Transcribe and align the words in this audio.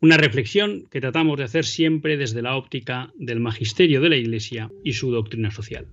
una 0.00 0.16
reflexión 0.16 0.86
que 0.90 1.00
tratamos 1.00 1.38
de 1.38 1.44
hacer 1.44 1.64
siempre 1.64 2.16
desde 2.16 2.42
la 2.42 2.56
óptica 2.56 3.12
del 3.16 3.40
magisterio 3.40 4.00
de 4.00 4.10
la 4.10 4.16
Iglesia 4.16 4.70
y 4.84 4.92
su 4.92 5.10
doctrina 5.10 5.50
social. 5.50 5.88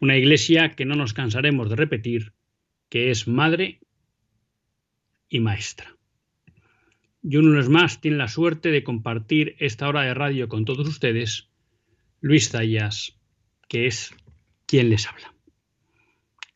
Una 0.00 0.16
Iglesia 0.16 0.70
que 0.70 0.84
no 0.84 0.94
nos 0.94 1.12
cansaremos 1.12 1.68
de 1.68 1.76
repetir 1.76 2.32
que 2.88 3.10
es 3.10 3.28
madre 3.28 3.80
y 5.28 5.40
maestra. 5.40 5.96
Y 7.22 7.36
un 7.36 7.46
lunes 7.46 7.68
más 7.68 8.00
tiene 8.00 8.18
la 8.18 8.28
suerte 8.28 8.70
de 8.70 8.84
compartir 8.84 9.56
esta 9.58 9.88
hora 9.88 10.02
de 10.02 10.14
radio 10.14 10.48
con 10.48 10.64
todos 10.64 10.86
ustedes, 10.86 11.48
Luis 12.20 12.50
Zayas, 12.50 13.18
que 13.68 13.86
es 13.86 14.14
quien 14.66 14.90
les 14.90 15.06
habla. 15.08 15.34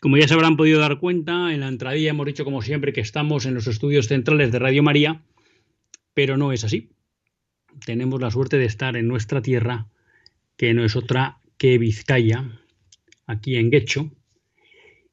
Como 0.01 0.17
ya 0.17 0.29
se 0.29 0.35
habrán 0.35 0.57
podido 0.57 0.81
dar 0.81 0.99
cuenta, 0.99 1.53
en 1.53 1.61
la 1.61 1.69
entradilla 1.69 2.11
hemos 2.11 2.27
dicho 2.27 2.45
como 2.45 2.63
siempre 2.63 2.93
que 2.93 3.01
estamos 3.01 3.45
en 3.45 3.55
los 3.55 3.67
estudios 3.67 4.07
centrales 4.07 4.53
de 4.53 4.59
Radio 4.59 4.83
María, 4.83 5.23
pero 6.15 6.37
no 6.37 6.53
es 6.53 6.65
así. 6.65 6.91
Tenemos 7.85 8.21
la 8.21 8.31
suerte 8.31 8.59
de 8.59 8.65
estar 8.65 8.97
en 8.97 9.09
nuestra 9.09 9.43
tierra, 9.43 9.89
que 10.57 10.75
no 10.75 10.85
es 10.85 10.97
otra 10.97 11.41
que 11.57 11.79
Vizcaya, 11.79 12.61
aquí 13.27 13.57
en 13.57 13.71
Guecho, 13.71 14.11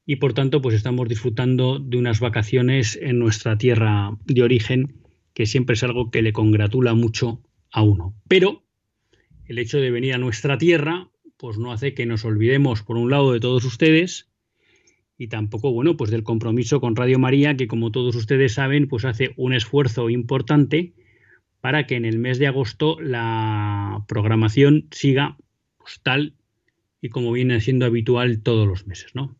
y 0.06 0.16
por 0.16 0.34
tanto 0.34 0.62
pues 0.62 0.76
estamos 0.76 1.08
disfrutando 1.08 1.80
de 1.80 1.98
unas 1.98 2.20
vacaciones 2.20 2.98
en 3.02 3.20
nuestra 3.20 3.58
tierra 3.58 4.18
de 4.26 4.42
origen, 4.42 5.04
que 5.34 5.46
siempre 5.46 5.74
es 5.74 5.84
algo 5.84 6.10
que 6.10 6.22
le 6.22 6.34
congratula 6.34 6.94
mucho 6.94 7.42
a 7.72 7.84
uno. 7.84 8.16
Pero 8.28 8.64
el 9.46 9.60
hecho 9.60 9.80
de 9.80 9.92
venir 9.92 10.14
a 10.14 10.18
nuestra 10.18 10.58
tierra 10.58 11.12
pues 11.38 11.58
no 11.58 11.72
hace 11.72 11.94
que 11.94 12.06
nos 12.06 12.26
olvidemos 12.26 12.82
por 12.82 12.98
un 12.98 13.12
lado 13.12 13.32
de 13.32 13.40
todos 13.40 13.64
ustedes 13.64 14.30
y 15.18 15.28
tampoco, 15.28 15.72
bueno, 15.72 15.98
pues 15.98 16.12
del 16.12 16.24
compromiso 16.24 16.80
con 16.80 16.96
Radio 16.96 17.18
María, 17.20 17.58
que 17.58 17.68
como 17.68 17.92
todos 17.92 18.16
ustedes 18.16 18.54
saben, 18.54 18.88
pues 18.88 19.06
hace 19.06 19.34
un 19.36 19.54
esfuerzo 19.54 20.10
importante 20.10 20.94
para 21.60 21.88
que 21.88 21.96
en 21.96 22.06
el 22.06 22.20
mes 22.20 22.38
de 22.38 22.48
agosto 22.48 23.00
la 23.02 24.04
programación 24.08 24.88
siga 24.92 25.38
pues, 25.78 26.02
tal 26.04 26.36
y 27.02 27.10
como 27.10 27.32
viene 27.32 27.60
siendo 27.62 27.86
habitual 27.86 28.42
todos 28.42 28.68
los 28.68 28.86
meses, 28.86 29.16
¿no? 29.16 29.36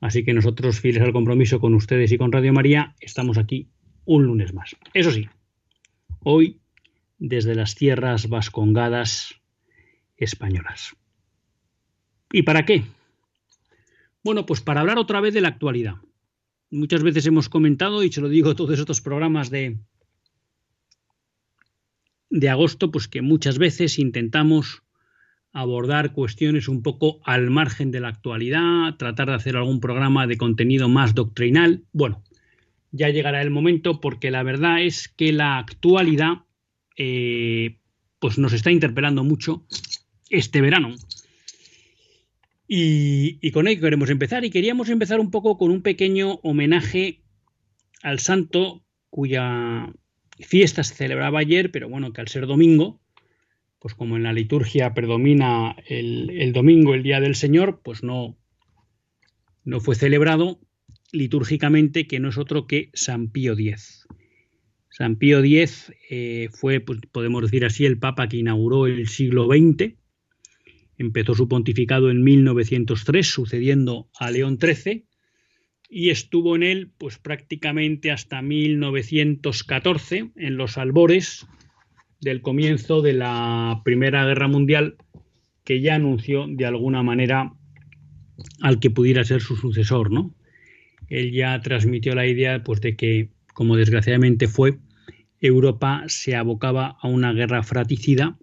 Así 0.00 0.24
que 0.24 0.34
nosotros, 0.34 0.80
fieles 0.80 1.02
al 1.02 1.12
compromiso 1.12 1.60
con 1.60 1.74
ustedes 1.74 2.12
y 2.12 2.18
con 2.18 2.30
Radio 2.30 2.52
María, 2.52 2.94
estamos 3.00 3.38
aquí 3.38 3.68
un 4.04 4.24
lunes 4.24 4.52
más. 4.52 4.76
Eso 4.92 5.10
sí, 5.10 5.28
hoy 6.22 6.60
desde 7.18 7.54
las 7.54 7.74
tierras 7.74 8.28
vascongadas 8.28 9.40
españolas. 10.18 10.94
¿Y 12.30 12.42
para 12.42 12.66
qué? 12.66 12.84
Bueno, 14.26 14.44
pues 14.44 14.60
para 14.60 14.80
hablar 14.80 14.98
otra 14.98 15.20
vez 15.20 15.34
de 15.34 15.40
la 15.40 15.46
actualidad. 15.46 15.98
Muchas 16.68 17.04
veces 17.04 17.24
hemos 17.28 17.48
comentado, 17.48 18.02
y 18.02 18.10
se 18.10 18.20
lo 18.20 18.28
digo 18.28 18.50
a 18.50 18.56
todos 18.56 18.76
estos 18.76 19.00
programas 19.00 19.50
de, 19.50 19.78
de 22.28 22.48
agosto, 22.48 22.90
pues 22.90 23.06
que 23.06 23.22
muchas 23.22 23.58
veces 23.58 24.00
intentamos 24.00 24.82
abordar 25.52 26.12
cuestiones 26.12 26.66
un 26.66 26.82
poco 26.82 27.20
al 27.22 27.50
margen 27.50 27.92
de 27.92 28.00
la 28.00 28.08
actualidad, 28.08 28.96
tratar 28.96 29.28
de 29.28 29.34
hacer 29.34 29.56
algún 29.56 29.78
programa 29.78 30.26
de 30.26 30.36
contenido 30.36 30.88
más 30.88 31.14
doctrinal. 31.14 31.84
Bueno, 31.92 32.24
ya 32.90 33.10
llegará 33.10 33.42
el 33.42 33.50
momento 33.50 34.00
porque 34.00 34.32
la 34.32 34.42
verdad 34.42 34.82
es 34.82 35.06
que 35.06 35.32
la 35.32 35.58
actualidad 35.58 36.46
eh, 36.96 37.78
pues 38.18 38.38
nos 38.38 38.54
está 38.54 38.72
interpelando 38.72 39.22
mucho 39.22 39.64
este 40.30 40.60
verano. 40.60 40.96
Y, 42.68 43.50
con 43.52 43.68
ello 43.68 43.80
queremos 43.80 44.10
empezar 44.10 44.44
y 44.44 44.50
queríamos 44.50 44.88
empezar 44.88 45.20
un 45.20 45.30
poco 45.30 45.56
con 45.56 45.70
un 45.70 45.82
pequeño 45.82 46.40
homenaje 46.42 47.22
al 48.02 48.18
santo 48.18 48.84
cuya 49.08 49.92
fiesta 50.40 50.82
se 50.82 50.94
celebraba 50.94 51.38
ayer, 51.38 51.70
pero 51.70 51.88
bueno, 51.88 52.12
que 52.12 52.20
al 52.20 52.28
ser 52.28 52.46
domingo, 52.46 53.00
pues 53.78 53.94
como 53.94 54.16
en 54.16 54.24
la 54.24 54.32
liturgia 54.32 54.94
predomina 54.94 55.76
el, 55.86 56.52
domingo, 56.52 56.94
el 56.94 57.04
día 57.04 57.20
del 57.20 57.36
Señor, 57.36 57.80
pues 57.82 58.02
no, 58.02 58.36
no 59.64 59.80
fue 59.80 59.94
celebrado 59.94 60.60
litúrgicamente, 61.12 62.08
que 62.08 62.18
no 62.18 62.30
es 62.30 62.36
otro 62.36 62.66
que 62.66 62.90
San 62.94 63.30
Pío 63.30 63.52
X. 63.52 64.08
San 64.90 65.16
Pío 65.16 65.38
X 65.38 65.92
eh, 66.10 66.48
fue, 66.52 66.80
pues, 66.80 67.00
podemos 67.12 67.42
decir 67.42 67.64
así, 67.64 67.86
el 67.86 67.98
Papa 67.98 68.28
que 68.28 68.38
inauguró 68.38 68.86
el 68.86 69.06
siglo 69.06 69.46
XX 69.46 69.94
Empezó 70.98 71.34
su 71.34 71.48
pontificado 71.48 72.10
en 72.10 72.22
1903, 72.22 73.26
sucediendo 73.26 74.08
a 74.18 74.30
León 74.30 74.58
XIII, 74.60 75.06
y 75.88 76.10
estuvo 76.10 76.56
en 76.56 76.62
él 76.62 76.90
pues 76.98 77.18
prácticamente 77.18 78.10
hasta 78.10 78.42
1914, 78.42 80.30
en 80.34 80.56
los 80.56 80.78
albores 80.78 81.46
del 82.20 82.40
comienzo 82.40 83.02
de 83.02 83.12
la 83.12 83.82
Primera 83.84 84.24
Guerra 84.24 84.48
Mundial, 84.48 84.96
que 85.64 85.80
ya 85.80 85.96
anunció 85.96 86.46
de 86.48 86.66
alguna 86.66 87.02
manera 87.02 87.52
al 88.60 88.80
que 88.80 88.90
pudiera 88.90 89.24
ser 89.24 89.40
su 89.40 89.56
sucesor, 89.56 90.10
¿no? 90.10 90.34
Él 91.08 91.32
ya 91.32 91.60
transmitió 91.60 92.14
la 92.14 92.26
idea 92.26 92.62
pues 92.62 92.80
de 92.80 92.96
que, 92.96 93.30
como 93.54 93.76
desgraciadamente 93.76 94.48
fue, 94.48 94.78
Europa 95.40 96.04
se 96.08 96.34
abocaba 96.34 96.96
a 97.00 97.08
una 97.08 97.32
guerra 97.32 97.62
fratricida 97.62 98.38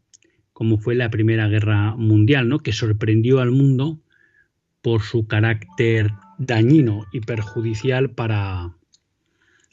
como 0.63 0.77
fue 0.77 0.95
la 0.95 1.09
Primera 1.09 1.49
Guerra 1.49 1.93
Mundial, 1.97 2.47
¿no? 2.47 2.59
que 2.59 2.71
sorprendió 2.71 3.41
al 3.41 3.51
mundo 3.51 3.99
por 4.81 5.01
su 5.01 5.27
carácter 5.27 6.11
dañino 6.37 7.05
y 7.11 7.19
perjudicial 7.19 8.11
para... 8.11 8.73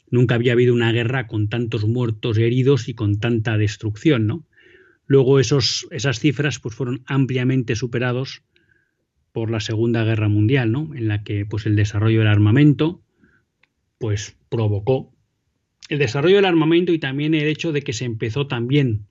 Nunca 0.09 0.35
había 0.35 0.51
habido 0.51 0.73
una 0.73 0.91
guerra 0.91 1.27
con 1.27 1.47
tantos 1.47 1.87
muertos, 1.87 2.37
heridos 2.37 2.89
y 2.89 2.93
con 2.93 3.21
tanta 3.21 3.57
destrucción, 3.57 4.27
¿no? 4.27 4.45
Luego 5.07 5.39
esos, 5.39 5.87
esas 5.91 6.19
cifras 6.19 6.59
pues, 6.59 6.75
fueron 6.75 7.03
ampliamente 7.05 7.77
superados 7.77 8.43
por 9.31 9.49
la 9.49 9.61
Segunda 9.61 10.03
Guerra 10.03 10.27
Mundial, 10.27 10.73
¿no? 10.73 10.93
En 10.93 11.07
la 11.07 11.23
que 11.23 11.45
pues, 11.45 11.65
el 11.65 11.77
desarrollo 11.77 12.19
del 12.19 12.27
armamento 12.27 13.01
pues, 13.97 14.35
provocó 14.49 15.13
el 15.87 15.99
desarrollo 15.99 16.35
del 16.35 16.45
armamento 16.45 16.91
y 16.91 16.99
también 16.99 17.33
el 17.33 17.47
hecho 17.47 17.71
de 17.71 17.81
que 17.81 17.93
se 17.93 18.03
empezó 18.03 18.47
también 18.47 19.07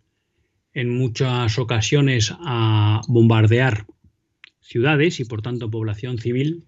en 0.73 0.91
muchas 0.91 1.59
ocasiones 1.59 2.35
a 2.41 3.01
bombardear 3.09 3.87
ciudades 4.61 5.21
y 5.21 5.25
por 5.25 5.43
tanto 5.43 5.71
población 5.71 6.19
civil, 6.19 6.65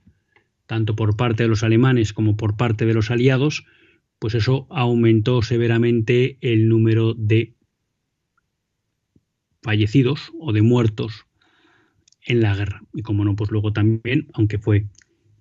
tanto 0.66 0.96
por 0.96 1.16
parte 1.16 1.44
de 1.44 1.48
los 1.48 1.62
alemanes 1.62 2.12
como 2.12 2.36
por 2.36 2.56
parte 2.56 2.84
de 2.84 2.94
los 2.94 3.10
aliados, 3.10 3.64
pues 4.18 4.34
eso 4.34 4.66
aumentó 4.70 5.42
severamente 5.42 6.38
el 6.40 6.68
número 6.68 7.14
de 7.14 7.54
fallecidos 9.62 10.32
o 10.38 10.52
de 10.52 10.62
muertos 10.62 11.26
en 12.24 12.40
la 12.40 12.54
guerra. 12.54 12.82
Y 12.94 13.02
como 13.02 13.24
no, 13.24 13.36
pues 13.36 13.50
luego 13.50 13.72
también, 13.72 14.28
aunque 14.32 14.58
fue 14.58 14.86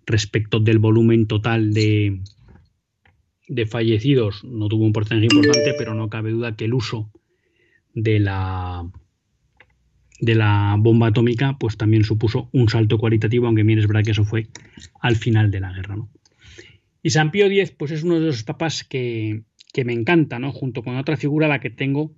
respecto 0.05 0.59
del 0.59 0.79
volumen 0.79 1.27
total 1.27 1.73
de, 1.73 2.21
de 3.47 3.65
fallecidos, 3.65 4.43
no 4.43 4.67
tuvo 4.67 4.85
un 4.85 4.93
porcentaje 4.93 5.27
importante, 5.31 5.73
pero 5.77 5.93
no 5.93 6.09
cabe 6.09 6.31
duda 6.31 6.55
que 6.55 6.65
el 6.65 6.73
uso 6.73 7.11
de 7.93 8.19
la 8.19 8.89
de 10.19 10.35
la 10.35 10.75
bomba 10.77 11.07
atómica, 11.07 11.57
pues 11.59 11.77
también 11.77 12.03
supuso 12.03 12.47
un 12.53 12.69
salto 12.69 12.99
cualitativo, 12.99 13.47
aunque 13.47 13.63
bien 13.63 13.79
es 13.79 13.87
verdad 13.87 14.03
que 14.03 14.11
eso 14.11 14.23
fue 14.23 14.47
al 15.01 15.15
final 15.15 15.49
de 15.49 15.59
la 15.59 15.73
guerra. 15.73 15.97
Y 17.01 17.09
San 17.09 17.31
Pío 17.31 17.47
X, 17.47 17.71
pues 17.71 17.89
es 17.89 18.03
uno 18.03 18.19
de 18.19 18.27
los 18.27 18.43
papas 18.43 18.83
que, 18.83 19.41
que 19.73 19.83
me 19.83 19.93
encanta, 19.93 20.37
¿no? 20.37 20.51
Junto 20.51 20.83
con 20.83 20.95
otra 20.95 21.17
figura 21.17 21.47
a 21.47 21.49
la 21.49 21.59
que 21.59 21.71
tengo 21.71 22.13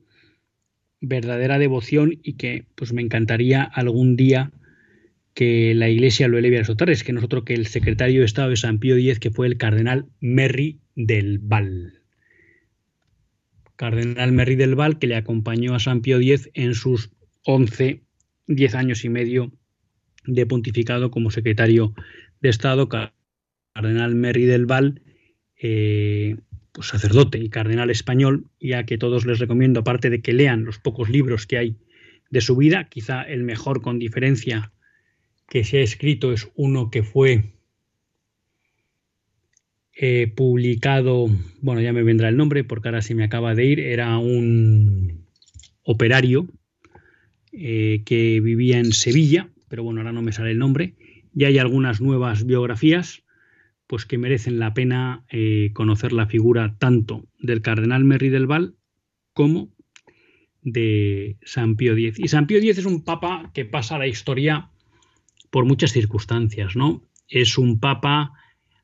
verdadera 0.99 1.59
devoción 1.59 2.19
y 2.23 2.33
que 2.33 2.65
pues 2.75 2.91
me 2.91 3.01
encantaría 3.01 3.63
algún 3.63 4.17
día 4.17 4.51
que 5.33 5.73
la 5.73 5.89
Iglesia 5.89 6.27
lo 6.27 6.37
eleve 6.37 6.57
a 6.57 6.59
los 6.59 6.69
altares, 6.69 7.03
que 7.03 7.13
nosotros 7.13 7.43
que 7.45 7.53
el 7.53 7.67
secretario 7.67 8.19
de 8.19 8.25
Estado 8.25 8.49
de 8.49 8.57
San 8.57 8.79
Pío 8.79 8.97
X, 8.97 9.19
que 9.19 9.31
fue 9.31 9.47
el 9.47 9.57
cardenal 9.57 10.07
Merry 10.19 10.79
del 10.95 11.39
Val. 11.39 12.02
Cardenal 13.83 14.31
Merry 14.31 14.55
del 14.55 14.75
Val, 14.75 14.97
que 14.97 15.07
le 15.07 15.17
acompañó 15.17 15.75
a 15.75 15.79
San 15.79 15.99
Pío 15.99 16.15
X 16.15 16.49
en 16.53 16.73
sus 16.73 17.11
11, 17.43 18.01
10 18.47 18.75
años 18.75 19.03
y 19.03 19.09
medio 19.09 19.51
de 20.25 20.45
pontificado 20.45 21.11
como 21.11 21.31
secretario 21.31 21.93
de 22.39 22.47
Estado, 22.47 22.87
cardenal 22.87 24.15
Merry 24.15 24.45
del 24.45 24.65
Val, 24.67 25.01
eh, 25.61 26.37
pues 26.71 26.87
sacerdote 26.87 27.39
y 27.39 27.49
cardenal 27.49 27.89
español, 27.89 28.45
ya 28.57 28.85
que 28.85 28.97
todos 28.97 29.25
les 29.25 29.39
recomiendo, 29.39 29.81
aparte 29.81 30.09
de 30.09 30.21
que 30.21 30.31
lean 30.31 30.63
los 30.63 30.79
pocos 30.79 31.09
libros 31.09 31.45
que 31.45 31.57
hay 31.57 31.75
de 32.29 32.39
su 32.39 32.55
vida, 32.55 32.85
quizá 32.85 33.21
el 33.21 33.43
mejor 33.43 33.81
con 33.81 33.99
diferencia 33.99 34.71
que 35.49 35.65
se 35.65 35.79
ha 35.79 35.81
escrito 35.81 36.31
es 36.31 36.49
uno 36.55 36.89
que 36.89 37.03
fue 37.03 37.51
eh, 39.95 40.31
publicado, 40.35 41.27
bueno, 41.61 41.81
ya 41.81 41.93
me 41.93 42.03
vendrá 42.03 42.29
el 42.29 42.37
nombre 42.37 42.63
porque 42.63 42.87
ahora 42.87 43.01
se 43.01 43.15
me 43.15 43.23
acaba 43.23 43.55
de 43.55 43.65
ir, 43.65 43.79
era 43.79 44.17
un 44.17 45.27
operario 45.83 46.47
eh, 47.51 48.01
que 48.05 48.39
vivía 48.41 48.79
en 48.79 48.93
Sevilla, 48.93 49.49
pero 49.69 49.83
bueno, 49.83 50.01
ahora 50.01 50.11
no 50.11 50.21
me 50.21 50.31
sale 50.31 50.51
el 50.51 50.59
nombre, 50.59 50.95
y 51.35 51.45
hay 51.45 51.57
algunas 51.57 52.01
nuevas 52.01 52.45
biografías 52.45 53.23
pues 53.87 54.05
que 54.05 54.17
merecen 54.17 54.59
la 54.59 54.73
pena 54.73 55.25
eh, 55.29 55.71
conocer 55.73 56.13
la 56.13 56.25
figura 56.25 56.77
tanto 56.79 57.27
del 57.39 57.61
cardenal 57.61 58.03
Merry 58.03 58.29
del 58.29 58.47
Val 58.47 58.75
como 59.33 59.69
de 60.63 61.37
San 61.43 61.75
Pío 61.75 61.95
X. 61.95 62.19
Y 62.19 62.27
San 62.29 62.47
Pío 62.47 62.57
X 62.57 62.79
es 62.79 62.85
un 62.85 63.03
papa 63.03 63.51
que 63.53 63.65
pasa 63.65 63.97
la 63.97 64.07
historia 64.07 64.71
por 65.51 65.65
muchas 65.65 65.91
circunstancias, 65.91 66.75
¿no? 66.75 67.03
Es 67.27 67.57
un 67.57 67.79
papa 67.79 68.31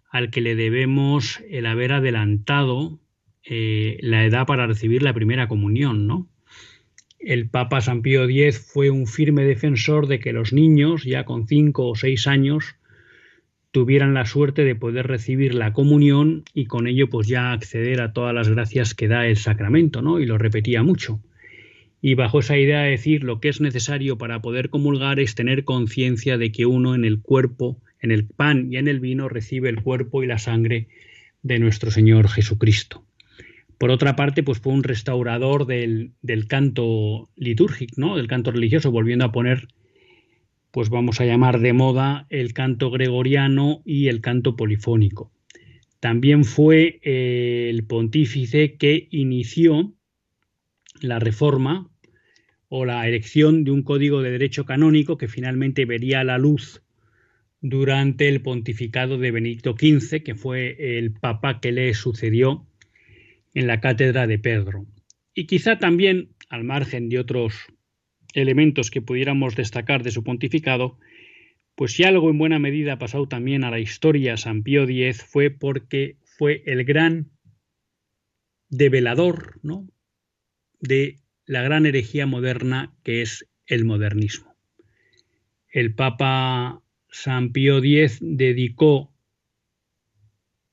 al 0.09 0.31
que 0.31 0.41
le 0.41 0.55
debemos 0.55 1.41
el 1.49 1.65
haber 1.65 1.93
adelantado 1.93 2.99
eh, 3.43 3.97
la 4.01 4.25
edad 4.25 4.45
para 4.45 4.67
recibir 4.67 5.03
la 5.03 5.13
primera 5.13 5.47
comunión, 5.47 6.07
¿no? 6.07 6.27
El 7.19 7.49
Papa 7.49 7.81
San 7.81 8.01
Pío 8.01 8.23
X 8.23 8.59
fue 8.73 8.89
un 8.89 9.05
firme 9.05 9.43
defensor 9.43 10.07
de 10.07 10.19
que 10.19 10.33
los 10.33 10.53
niños, 10.53 11.03
ya 11.03 11.25
con 11.25 11.47
cinco 11.47 11.87
o 11.87 11.95
seis 11.95 12.27
años, 12.27 12.75
tuvieran 13.71 14.13
la 14.13 14.25
suerte 14.25 14.63
de 14.63 14.75
poder 14.75 15.07
recibir 15.07 15.53
la 15.53 15.73
comunión 15.73 16.43
y 16.53 16.65
con 16.65 16.87
ello 16.87 17.09
pues 17.09 17.27
ya 17.27 17.51
acceder 17.51 18.01
a 18.01 18.13
todas 18.13 18.33
las 18.33 18.49
gracias 18.49 18.95
que 18.95 19.07
da 19.07 19.27
el 19.27 19.37
sacramento, 19.37 20.01
¿no? 20.01 20.19
Y 20.19 20.25
lo 20.25 20.37
repetía 20.37 20.81
mucho. 20.81 21.19
Y 22.01 22.15
bajo 22.15 22.39
esa 22.39 22.57
idea 22.57 22.81
de 22.83 22.91
decir 22.91 23.23
lo 23.23 23.39
que 23.39 23.49
es 23.49 23.59
necesario 23.59 24.17
para 24.17 24.41
poder 24.41 24.69
comulgar 24.69 25.19
es 25.19 25.35
tener 25.35 25.65
conciencia 25.65 26.37
de 26.37 26.51
que 26.51 26.65
uno 26.65 26.95
en 26.95 27.03
el 27.03 27.21
cuerpo, 27.21 27.81
en 28.01 28.11
el 28.11 28.25
pan 28.25 28.71
y 28.71 28.77
en 28.77 28.87
el 28.87 28.99
vino 28.99 29.29
recibe 29.29 29.69
el 29.69 29.81
cuerpo 29.81 30.23
y 30.23 30.27
la 30.27 30.39
sangre 30.39 30.87
de 31.41 31.59
nuestro 31.59 31.91
Señor 31.91 32.27
Jesucristo. 32.29 33.05
Por 33.77 33.91
otra 33.91 34.15
parte, 34.15 34.43
pues 34.43 34.59
fue 34.59 34.73
un 34.73 34.83
restaurador 34.83 35.65
del, 35.65 36.11
del 36.21 36.47
canto 36.47 37.29
litúrgico, 37.35 37.93
¿no? 37.97 38.17
del 38.17 38.27
canto 38.27 38.51
religioso, 38.51 38.91
volviendo 38.91 39.25
a 39.25 39.31
poner, 39.31 39.69
pues 40.71 40.89
vamos 40.89 41.21
a 41.21 41.25
llamar 41.25 41.59
de 41.59 41.73
moda 41.73 42.27
el 42.29 42.53
canto 42.53 42.91
gregoriano 42.91 43.81
y 43.85 44.07
el 44.07 44.19
canto 44.21 44.55
polifónico. 44.55 45.31
También 45.99 46.45
fue 46.45 46.99
eh, 47.03 47.69
el 47.69 47.85
pontífice 47.85 48.75
que 48.75 49.07
inició 49.11 49.93
la 51.01 51.19
reforma 51.19 51.89
o 52.67 52.85
la 52.85 53.07
erección 53.07 53.63
de 53.63 53.71
un 53.71 53.83
código 53.83 54.21
de 54.21 54.31
derecho 54.31 54.65
canónico 54.65 55.17
que 55.17 55.27
finalmente 55.27 55.85
vería 55.85 56.23
la 56.23 56.37
luz 56.37 56.83
durante 57.61 58.29
el 58.29 58.41
pontificado 58.41 59.17
de 59.17 59.31
Benedicto 59.31 59.73
XV, 59.73 60.23
que 60.23 60.35
fue 60.35 60.97
el 60.97 61.11
papa 61.11 61.59
que 61.59 61.71
le 61.71 61.93
sucedió 61.93 62.65
en 63.53 63.67
la 63.67 63.81
cátedra 63.81 64.27
de 64.27 64.39
Pedro. 64.39 64.85
Y 65.33 65.45
quizá 65.45 65.77
también, 65.77 66.29
al 66.49 66.63
margen 66.63 67.09
de 67.09 67.19
otros 67.19 67.67
elementos 68.33 68.91
que 68.91 69.01
pudiéramos 69.01 69.55
destacar 69.55 70.03
de 70.03 70.11
su 70.11 70.23
pontificado, 70.23 70.97
pues 71.75 71.93
si 71.93 72.03
algo 72.03 72.29
en 72.29 72.37
buena 72.37 72.59
medida 72.59 72.93
ha 72.93 72.99
pasado 72.99 73.27
también 73.27 73.63
a 73.63 73.71
la 73.71 73.79
historia 73.79 74.37
San 74.37 74.63
Pío 74.63 74.83
X 74.83 75.23
fue 75.23 75.49
porque 75.49 76.17
fue 76.23 76.61
el 76.65 76.83
gran 76.83 77.31
develador 78.69 79.59
de 80.79 81.19
la 81.45 81.61
gran 81.61 81.85
herejía 81.85 82.25
moderna 82.25 82.93
que 83.03 83.21
es 83.21 83.49
el 83.65 83.85
modernismo. 83.85 84.55
El 85.71 85.95
Papa 85.95 86.83
San 87.11 87.51
Pío 87.51 87.79
X 87.79 88.19
dedicó 88.21 89.11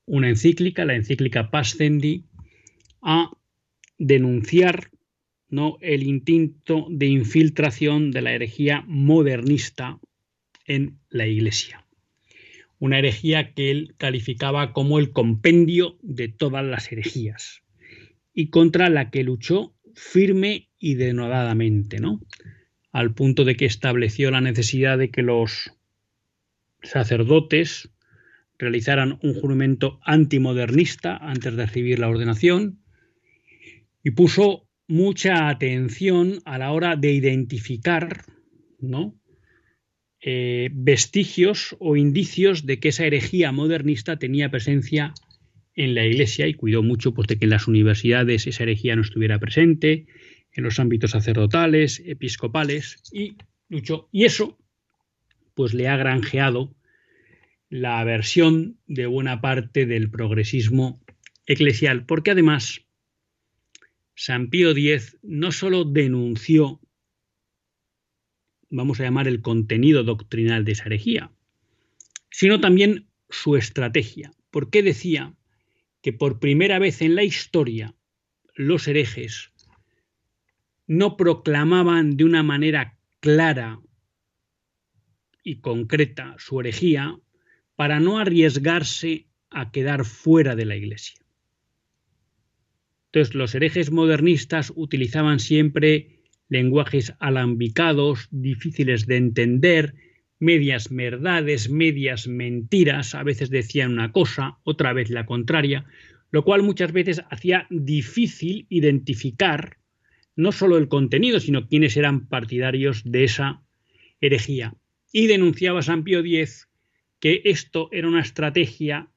una 0.05 0.29
encíclica, 0.29 0.85
la 0.85 0.95
encíclica 0.95 1.51
Pascendi, 1.51 2.25
a 3.01 3.31
denunciar 3.97 4.89
¿no? 5.49 5.77
el 5.81 6.03
instinto 6.03 6.87
de 6.89 7.07
infiltración 7.07 8.11
de 8.11 8.21
la 8.21 8.33
herejía 8.33 8.83
modernista 8.87 9.99
en 10.65 10.99
la 11.09 11.27
Iglesia. 11.27 11.85
Una 12.79 12.99
herejía 12.99 13.53
que 13.53 13.71
él 13.71 13.95
calificaba 13.97 14.71
como 14.71 14.99
el 14.99 15.11
compendio 15.11 15.97
de 16.01 16.27
todas 16.27 16.63
las 16.63 16.91
herejías 16.91 17.63
y 18.33 18.49
contra 18.49 18.89
la 18.89 19.09
que 19.09 19.23
luchó 19.23 19.73
firme 19.95 20.69
y 20.77 20.93
denodadamente, 20.93 21.99
¿no? 21.99 22.21
Al 22.91 23.13
punto 23.13 23.45
de 23.45 23.55
que 23.55 23.65
estableció 23.65 24.29
la 24.29 24.41
necesidad 24.41 24.97
de 24.97 25.09
que 25.09 25.23
los 25.23 25.76
sacerdotes 26.87 27.89
realizaran 28.57 29.19
un 29.21 29.33
juramento 29.33 29.99
antimodernista 30.03 31.17
antes 31.17 31.55
de 31.55 31.65
recibir 31.65 31.99
la 31.99 32.09
ordenación 32.09 32.79
y 34.03 34.11
puso 34.11 34.67
mucha 34.87 35.49
atención 35.49 36.39
a 36.45 36.57
la 36.57 36.71
hora 36.71 36.95
de 36.95 37.11
identificar 37.11 38.25
¿no? 38.79 39.19
Eh, 40.19 40.69
vestigios 40.73 41.75
o 41.79 41.95
indicios 41.95 42.65
de 42.65 42.79
que 42.79 42.89
esa 42.89 43.05
herejía 43.05 43.51
modernista 43.51 44.17
tenía 44.17 44.49
presencia 44.49 45.13
en 45.75 45.93
la 45.93 46.05
Iglesia 46.05 46.47
y 46.47 46.55
cuidó 46.55 46.81
mucho 46.81 47.13
pues, 47.13 47.27
de 47.27 47.37
que 47.37 47.45
en 47.45 47.51
las 47.51 47.67
universidades 47.67 48.47
esa 48.47 48.63
herejía 48.63 48.95
no 48.95 49.03
estuviera 49.03 49.39
presente, 49.39 50.07
en 50.53 50.63
los 50.63 50.79
ámbitos 50.79 51.11
sacerdotales, 51.11 52.01
episcopales, 52.03 53.03
y 53.13 53.35
luchó. 53.69 54.09
Y 54.11 54.25
eso 54.25 54.57
pues 55.53 55.73
le 55.73 55.87
ha 55.87 55.97
granjeado 55.97 56.75
la 57.69 57.99
aversión 57.99 58.79
de 58.87 59.05
buena 59.05 59.41
parte 59.41 59.85
del 59.85 60.09
progresismo 60.09 61.01
eclesial, 61.45 62.05
porque 62.05 62.31
además 62.31 62.85
San 64.15 64.49
Pío 64.49 64.71
X 64.71 65.17
no 65.21 65.51
solo 65.51 65.83
denunció, 65.83 66.81
vamos 68.69 68.99
a 68.99 69.03
llamar 69.03 69.27
el 69.27 69.41
contenido 69.41 70.03
doctrinal 70.03 70.65
de 70.65 70.71
esa 70.73 70.85
herejía, 70.85 71.31
sino 72.31 72.59
también 72.59 73.07
su 73.29 73.55
estrategia. 73.55 74.31
porque 74.49 74.81
decía 74.81 75.35
que 76.01 76.13
por 76.13 76.39
primera 76.39 76.79
vez 76.79 77.01
en 77.01 77.15
la 77.15 77.23
historia 77.23 77.93
los 78.55 78.87
herejes 78.87 79.51
no 80.87 81.17
proclamaban 81.17 82.15
de 82.15 82.23
una 82.23 82.43
manera 82.43 82.97
clara 83.19 83.81
y 85.43 85.59
concreta 85.59 86.35
su 86.39 86.59
herejía 86.61 87.19
para 87.77 88.01
no 88.01 88.19
arriesgarse 88.19 89.27
a 89.49 89.71
quedar 89.71 90.03
fuera 90.03 90.55
de 90.55 90.65
la 90.65 90.75
Iglesia. 90.75 91.21
Entonces 93.05 93.35
los 93.35 93.55
herejes 93.55 93.91
modernistas 93.91 94.73
utilizaban 94.75 95.39
siempre 95.39 96.19
lenguajes 96.49 97.13
alambicados, 97.19 98.27
difíciles 98.31 99.05
de 99.05 99.17
entender, 99.17 99.93
medias 100.39 100.89
verdades, 100.89 101.69
medias 101.69 102.27
mentiras, 102.27 103.15
a 103.15 103.23
veces 103.23 103.49
decían 103.49 103.93
una 103.93 104.11
cosa, 104.11 104.57
otra 104.63 104.91
vez 104.91 105.09
la 105.09 105.25
contraria, 105.25 105.85
lo 106.31 106.43
cual 106.43 106.63
muchas 106.63 106.91
veces 106.91 107.21
hacía 107.29 107.67
difícil 107.69 108.65
identificar 108.69 109.77
no 110.35 110.51
solo 110.51 110.77
el 110.77 110.87
contenido, 110.87 111.39
sino 111.39 111.67
quiénes 111.67 111.95
eran 111.95 112.27
partidarios 112.27 113.03
de 113.05 113.23
esa 113.23 113.61
herejía. 114.19 114.75
Y 115.11 115.27
denunciaba 115.27 115.81
San 115.81 116.03
Pío 116.03 116.19
X 116.19 116.66
que 117.19 117.41
esto 117.45 117.89
era 117.91 118.07
una 118.07 118.21
estrategia 118.21 119.09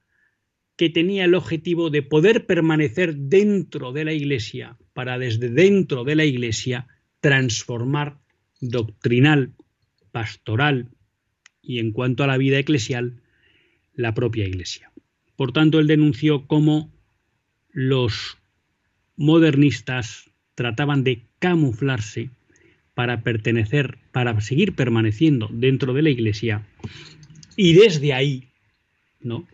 que 0.77 0.89
tenía 0.89 1.27
el 1.27 1.35
objetivo 1.35 1.91
de 1.91 2.03
poder 2.03 2.47
permanecer 2.47 3.15
dentro 3.15 3.93
de 3.93 4.05
la 4.05 4.13
Iglesia 4.13 4.79
para 4.95 5.19
desde 5.19 5.51
dentro 5.51 6.05
de 6.05 6.15
la 6.15 6.25
Iglesia 6.25 6.87
transformar 7.21 8.19
doctrinal, 8.61 9.53
pastoral 10.11 10.89
y 11.61 11.79
en 11.79 11.93
cuanto 11.93 12.25
a 12.25 12.27
la 12.27 12.39
vida 12.39 12.59
eclesial, 12.59 13.21
la 13.95 14.15
propia 14.15 14.47
Iglesia. 14.47 14.91
Por 15.37 15.53
tanto, 15.53 15.81
él 15.81 15.87
denunció 15.87 16.47
cómo 16.47 16.91
los 17.73 18.39
modernistas 19.17 20.31
trataban 20.55 21.05
de 21.05 21.27
camuflarse 21.39 22.31
para 22.95 23.23
pertenecer, 23.23 23.99
para 24.13 24.41
seguir 24.41 24.75
permaneciendo 24.75 25.49
dentro 25.53 25.93
de 25.93 26.03
la 26.03 26.11
Iglesia 26.11 26.67
y 27.63 27.75
desde 27.75 28.15
ahí, 28.15 28.49
¿no? 29.21 29.47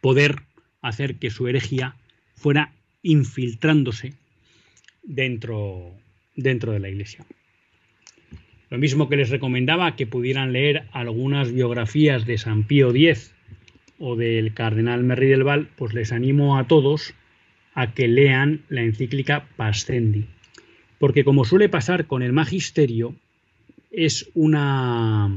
Poder 0.00 0.36
hacer 0.80 1.16
que 1.16 1.28
su 1.28 1.46
herejía 1.46 1.94
fuera 2.36 2.72
infiltrándose 3.02 4.14
dentro, 5.02 5.92
dentro 6.36 6.72
de 6.72 6.80
la 6.80 6.88
Iglesia. 6.88 7.26
Lo 8.70 8.78
mismo 8.78 9.10
que 9.10 9.18
les 9.18 9.28
recomendaba 9.28 9.94
que 9.94 10.06
pudieran 10.06 10.54
leer 10.54 10.84
algunas 10.90 11.52
biografías 11.52 12.24
de 12.24 12.38
San 12.38 12.66
Pío 12.66 12.88
X 12.94 13.34
o 13.98 14.16
del 14.16 14.54
cardenal 14.54 15.04
Merri 15.04 15.28
del 15.28 15.44
Val, 15.44 15.68
pues 15.76 15.92
les 15.92 16.12
animo 16.12 16.56
a 16.56 16.66
todos 16.66 17.12
a 17.74 17.92
que 17.92 18.08
lean 18.08 18.62
la 18.70 18.80
encíclica 18.80 19.46
Pascendi. 19.58 20.24
Porque 20.98 21.24
como 21.24 21.44
suele 21.44 21.68
pasar 21.68 22.06
con 22.06 22.22
el 22.22 22.32
magisterio, 22.32 23.14
es 23.90 24.30
una, 24.32 25.30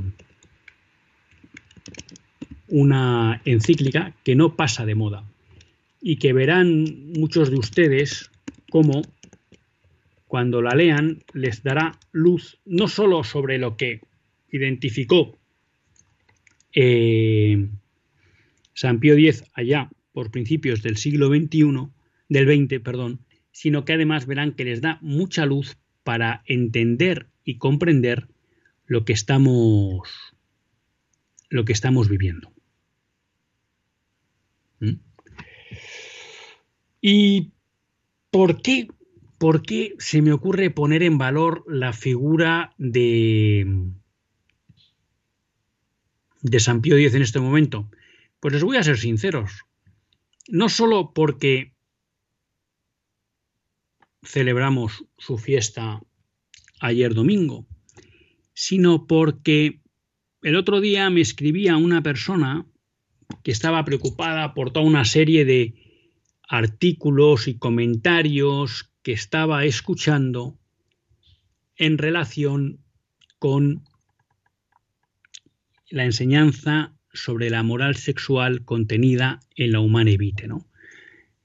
una 2.68 3.42
encíclica 3.46 4.14
que 4.24 4.36
no 4.36 4.56
pasa 4.56 4.86
de 4.86 4.96
moda 4.96 5.24
y 6.02 6.18
que 6.18 6.34
verán 6.34 7.12
muchos 7.14 7.50
de 7.50 7.58
ustedes 7.58 8.30
cómo 8.70 9.02
cuando 10.28 10.62
la 10.62 10.76
lean 10.76 11.24
les 11.34 11.64
dará 11.64 11.98
luz 12.12 12.60
no 12.66 12.88
sólo 12.88 13.24
sobre 13.24 13.58
lo 13.58 13.76
que 13.76 14.02
identificó 14.52 15.38
eh, 16.74 17.68
San 18.74 19.00
Pío 19.00 19.16
X 19.16 19.44
allá 19.54 19.90
por 20.14 20.32
principios 20.32 20.82
del 20.82 20.98
siglo 20.98 21.28
XXI, 21.28 21.90
del 22.30 22.68
XX, 22.68 22.80
perdón, 22.82 23.20
sino 23.52 23.86
que 23.86 23.94
además 23.94 24.26
verán 24.26 24.54
que 24.54 24.66
les 24.66 24.82
da 24.82 25.00
mucha 25.02 25.46
luz 25.46 25.78
para 26.04 26.44
entender 26.46 27.28
y 27.44 27.58
comprender 27.58 28.28
lo 28.86 29.06
que 29.06 29.14
estamos 29.14 30.10
lo 31.50 31.66
que 31.66 31.74
estamos 31.74 32.10
viviendo. 32.10 32.52
¿Mm? 34.80 35.00
¿Y 37.02 37.52
por 38.30 38.62
qué, 38.62 38.88
por 39.38 39.62
qué 39.62 39.96
se 40.00 40.22
me 40.22 40.32
ocurre 40.32 40.70
poner 40.70 41.04
en 41.04 41.18
valor 41.18 41.64
la 41.68 41.94
figura 41.94 42.74
de, 42.78 43.92
de 46.42 46.60
San 46.60 46.82
Pío 46.82 46.98
X 46.98 47.16
en 47.16 47.22
este 47.22 47.40
momento? 47.40 47.90
Pues 48.40 48.54
les 48.54 48.64
voy 48.64 48.78
a 48.78 48.84
ser 48.84 48.98
sinceros. 48.98 49.66
No 50.48 50.70
solo 50.70 51.14
porque 51.14 51.74
celebramos 54.24 55.06
su 55.18 55.38
fiesta 55.38 56.02
ayer 56.80 57.14
domingo, 57.14 57.66
sino 58.54 59.08
porque 59.08 59.79
el 60.42 60.56
otro 60.56 60.82
día 60.82 61.10
me 61.10 61.22
escribía 61.22 61.78
una 61.78 62.02
persona 62.02 62.66
que 63.44 63.52
estaba 63.52 63.84
preocupada 63.86 64.54
por 64.54 64.72
toda 64.72 64.86
una 64.86 65.06
serie 65.06 65.46
de 65.46 65.76
artículos 66.48 67.48
y 67.48 67.58
comentarios 67.58 68.92
que 69.04 69.12
estaba 69.12 69.66
escuchando 69.66 70.58
en 71.78 71.98
relación 71.98 72.80
con 73.38 73.84
la 75.90 76.06
enseñanza 76.06 76.94
sobre 77.14 77.50
la 77.50 77.64
moral 77.64 77.96
sexual 77.96 78.64
contenida 78.64 79.40
en 79.56 79.72
la 79.72 79.80
Humana 79.80 80.12
Evite, 80.12 80.48
¿no? 80.48 80.68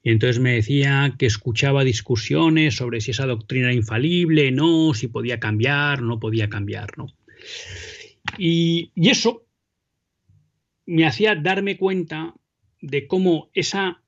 Y 0.03 0.11
entonces 0.11 0.39
me 0.39 0.53
decía 0.53 1.15
que 1.17 1.25
escuchaba 1.25 1.83
discusiones 1.83 2.75
sobre 2.75 3.01
si 3.01 3.11
esa 3.11 3.25
doctrina 3.25 3.67
era 3.67 3.75
infalible, 3.75 4.51
no, 4.51 4.93
si 4.93 5.07
podía 5.07 5.39
cambiar, 5.39 6.03
no 6.03 6.19
podía 6.19 6.47
cambiar, 6.47 6.95
¿no? 6.97 7.07
Y, 8.37 8.91
eso 8.95 9.45
me 10.85 11.05
hacía 11.05 11.35
darme 11.35 11.77
cuenta 11.77 12.35
de 12.81 13.07
cómo 13.07 13.49
esa 13.53 14.03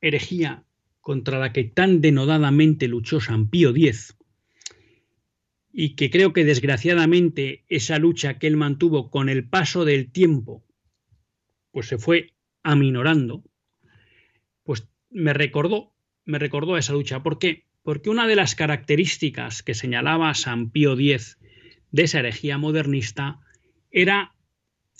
herejía 0.00 0.64
contra 1.00 1.38
la 1.38 1.52
que 1.52 1.64
tan 1.64 2.00
denodadamente 2.00 2.88
luchó 2.88 3.20
San 3.20 3.48
Pío 3.48 3.70
X, 3.70 4.16
y 5.72 5.94
que 5.94 6.10
creo 6.10 6.32
que 6.32 6.44
desgraciadamente 6.44 7.64
esa 7.68 7.98
lucha 7.98 8.38
que 8.38 8.46
él 8.46 8.56
mantuvo 8.56 9.10
con 9.10 9.28
el 9.28 9.48
paso 9.48 9.84
del 9.84 10.10
tiempo, 10.10 10.64
pues 11.70 11.86
se 11.86 11.98
fue 11.98 12.34
aminorando, 12.62 13.44
pues 14.64 14.88
me 15.10 15.32
recordó, 15.32 15.94
me 16.24 16.38
recordó 16.38 16.76
esa 16.76 16.92
lucha. 16.92 17.22
¿Por 17.22 17.38
qué? 17.38 17.64
Porque 17.82 18.10
una 18.10 18.26
de 18.26 18.36
las 18.36 18.54
características 18.54 19.62
que 19.62 19.74
señalaba 19.74 20.34
San 20.34 20.70
Pío 20.70 20.94
X 20.94 21.38
de 21.92 22.04
esa 22.04 22.20
herejía 22.20 22.58
modernista 22.58 23.40
era 23.90 24.34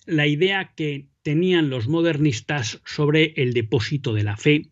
la 0.07 0.27
idea 0.27 0.75
que 0.75 1.09
tenían 1.23 1.71
los 1.71 1.89
modernistas 1.89 2.81
sobre 2.85 3.35
el 3.37 3.53
depósito 3.53 4.15
de 4.15 4.25
la 4.25 4.37
fe 4.37 4.71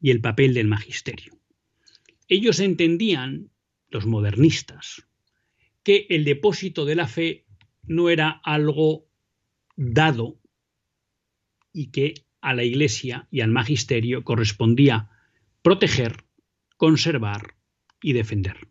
y 0.00 0.10
el 0.10 0.20
papel 0.20 0.54
del 0.54 0.68
magisterio. 0.68 1.38
Ellos 2.28 2.60
entendían, 2.60 3.50
los 3.90 4.06
modernistas, 4.06 5.04
que 5.82 6.06
el 6.10 6.24
depósito 6.24 6.84
de 6.84 6.94
la 6.94 7.08
fe 7.08 7.44
no 7.82 8.08
era 8.08 8.40
algo 8.44 9.06
dado 9.76 10.40
y 11.72 11.90
que 11.90 12.14
a 12.40 12.54
la 12.54 12.64
Iglesia 12.64 13.26
y 13.30 13.40
al 13.40 13.50
magisterio 13.50 14.22
correspondía 14.24 15.10
proteger, 15.62 16.24
conservar 16.76 17.56
y 18.00 18.12
defender, 18.12 18.68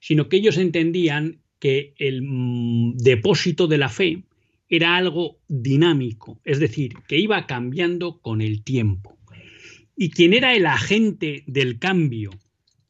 sino 0.00 0.28
que 0.28 0.36
ellos 0.36 0.56
entendían 0.56 1.42
que 1.58 1.94
el 1.96 2.22
mm, 2.22 2.96
depósito 2.96 3.66
de 3.66 3.78
la 3.78 3.88
fe 3.88 4.22
era 4.68 4.96
algo 4.96 5.38
dinámico, 5.48 6.40
es 6.44 6.58
decir, 6.60 6.94
que 7.06 7.18
iba 7.18 7.46
cambiando 7.46 8.20
con 8.20 8.40
el 8.40 8.62
tiempo. 8.62 9.18
Y 9.96 10.10
quien 10.10 10.34
era 10.34 10.54
el 10.54 10.66
agente 10.66 11.42
del 11.46 11.78
cambio 11.78 12.30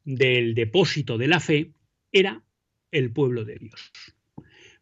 del 0.03 0.55
depósito 0.55 1.17
de 1.17 1.27
la 1.27 1.39
fe 1.39 1.71
era 2.11 2.43
el 2.91 3.11
pueblo 3.11 3.45
de 3.45 3.57
Dios. 3.57 3.91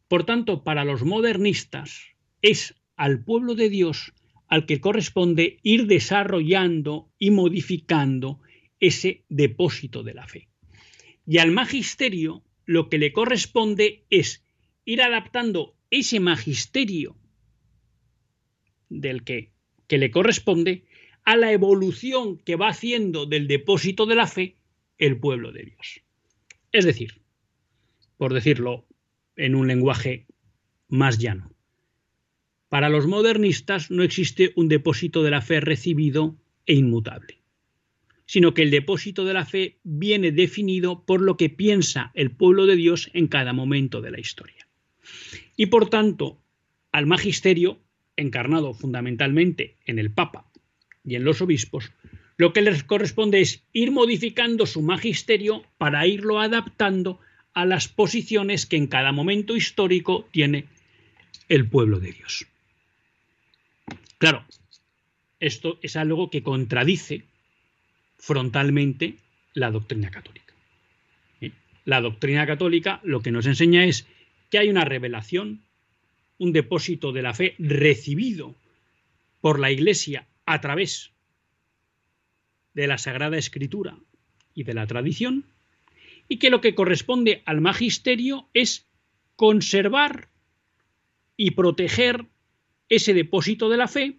Por 0.08 0.26
tanto, 0.26 0.64
para 0.64 0.86
los 0.86 1.04
modernistas 1.04 2.16
es 2.42 2.76
al 2.96 3.24
pueblo 3.24 3.56
de 3.56 3.70
Dios 3.70 4.14
al 4.48 4.66
que 4.66 4.80
corresponde 4.80 5.60
ir 5.62 5.88
desarrollando 5.88 7.12
y 7.20 7.32
modificando 7.32 8.40
ese 8.80 9.26
depósito 9.28 10.04
de 10.04 10.14
la 10.14 10.28
fe. 10.28 10.48
Y 11.26 11.40
al 11.40 11.52
magisterio 11.52 12.44
lo 12.68 12.90
que 12.90 13.00
le 13.00 13.12
corresponde 13.12 14.04
es 14.12 14.46
ir 14.86 15.02
adaptando 15.02 15.76
ese 15.90 16.20
magisterio 16.20 17.16
del 18.90 19.24
que, 19.24 19.52
que 19.88 19.98
le 19.98 20.12
corresponde 20.12 20.86
a 21.24 21.36
la 21.36 21.52
evolución 21.52 22.38
que 22.38 22.56
va 22.56 22.70
haciendo 22.70 23.26
del 23.26 23.48
depósito 23.48 24.06
de 24.06 24.16
la 24.16 24.28
fe 24.28 24.58
el 24.98 25.18
pueblo 25.18 25.52
de 25.52 25.64
Dios. 25.64 26.02
Es 26.72 26.86
decir, 26.86 27.22
por 28.18 28.34
decirlo 28.34 28.86
en 29.36 29.56
un 29.56 29.68
lenguaje 29.68 30.28
más 30.90 31.18
llano, 31.18 31.52
para 32.70 32.90
los 32.90 33.08
modernistas 33.08 33.92
no 33.92 34.04
existe 34.04 34.52
un 34.56 34.68
depósito 34.68 35.24
de 35.24 35.32
la 35.32 35.42
fe 35.42 35.62
recibido 35.62 36.36
e 36.66 36.74
inmutable, 36.74 37.40
sino 38.28 38.54
que 38.54 38.62
el 38.62 38.72
depósito 38.72 39.26
de 39.26 39.34
la 39.34 39.46
fe 39.46 39.80
viene 39.84 40.32
definido 40.32 41.04
por 41.06 41.22
lo 41.22 41.38
que 41.38 41.50
piensa 41.50 42.12
el 42.14 42.30
pueblo 42.30 42.66
de 42.66 42.76
Dios 42.76 43.10
en 43.14 43.28
cada 43.28 43.54
momento 43.54 44.02
de 44.02 44.12
la 44.12 44.20
historia. 44.20 44.68
Y 45.56 45.68
por 45.68 45.90
tanto, 45.90 46.38
al 46.92 47.08
magisterio, 47.08 47.80
encarnado 48.18 48.74
fundamentalmente 48.74 49.78
en 49.86 49.98
el 49.98 50.12
Papa 50.12 50.52
y 51.06 51.16
en 51.16 51.24
los 51.24 51.42
obispos, 51.42 51.92
lo 52.36 52.54
que 52.54 52.62
les 52.62 52.84
corresponde 52.84 53.42
es 53.42 53.64
ir 53.72 53.92
modificando 53.92 54.66
su 54.66 54.82
magisterio 54.82 55.64
para 55.78 56.06
irlo 56.06 56.40
adaptando 56.40 57.20
a 57.54 57.66
las 57.66 57.88
posiciones 57.88 58.66
que 58.66 58.76
en 58.76 58.88
cada 58.88 59.12
momento 59.12 59.56
histórico 59.56 60.28
tiene 60.32 60.66
el 61.50 61.68
pueblo 61.68 62.00
de 62.00 62.12
Dios. 62.12 62.46
Claro, 64.18 64.46
esto 65.40 65.80
es 65.82 65.96
algo 65.96 66.30
que 66.30 66.44
contradice 66.44 67.24
frontalmente 68.18 69.16
la 69.54 69.72
doctrina 69.72 70.12
católica. 70.12 70.54
La 71.86 72.02
doctrina 72.02 72.46
católica 72.46 73.00
lo 73.04 73.22
que 73.22 73.32
nos 73.32 73.46
enseña 73.46 73.86
es 73.86 74.08
que 74.50 74.58
hay 74.58 74.70
una 74.70 74.84
revelación, 74.84 75.62
un 76.38 76.52
depósito 76.52 77.12
de 77.14 77.22
la 77.22 77.34
fe 77.34 77.56
recibido 77.60 78.56
por 79.42 79.60
la 79.60 79.72
Iglesia 79.72 80.28
a 80.46 80.60
través 80.62 81.12
de 82.74 82.88
la 82.88 82.98
Sagrada 82.98 83.38
Escritura 83.38 83.98
y 84.54 84.64
de 84.64 84.74
la 84.74 84.86
tradición, 84.86 85.46
y 86.28 86.38
que 86.38 86.50
lo 86.50 86.62
que 86.62 86.76
corresponde 86.76 87.42
al 87.46 87.62
magisterio 87.62 88.48
es 88.54 88.86
conservar 89.36 90.30
y 91.38 91.52
proteger 91.52 92.26
ese 92.90 93.14
depósito 93.14 93.70
de 93.70 93.78
la 93.78 93.88
fe, 93.88 94.18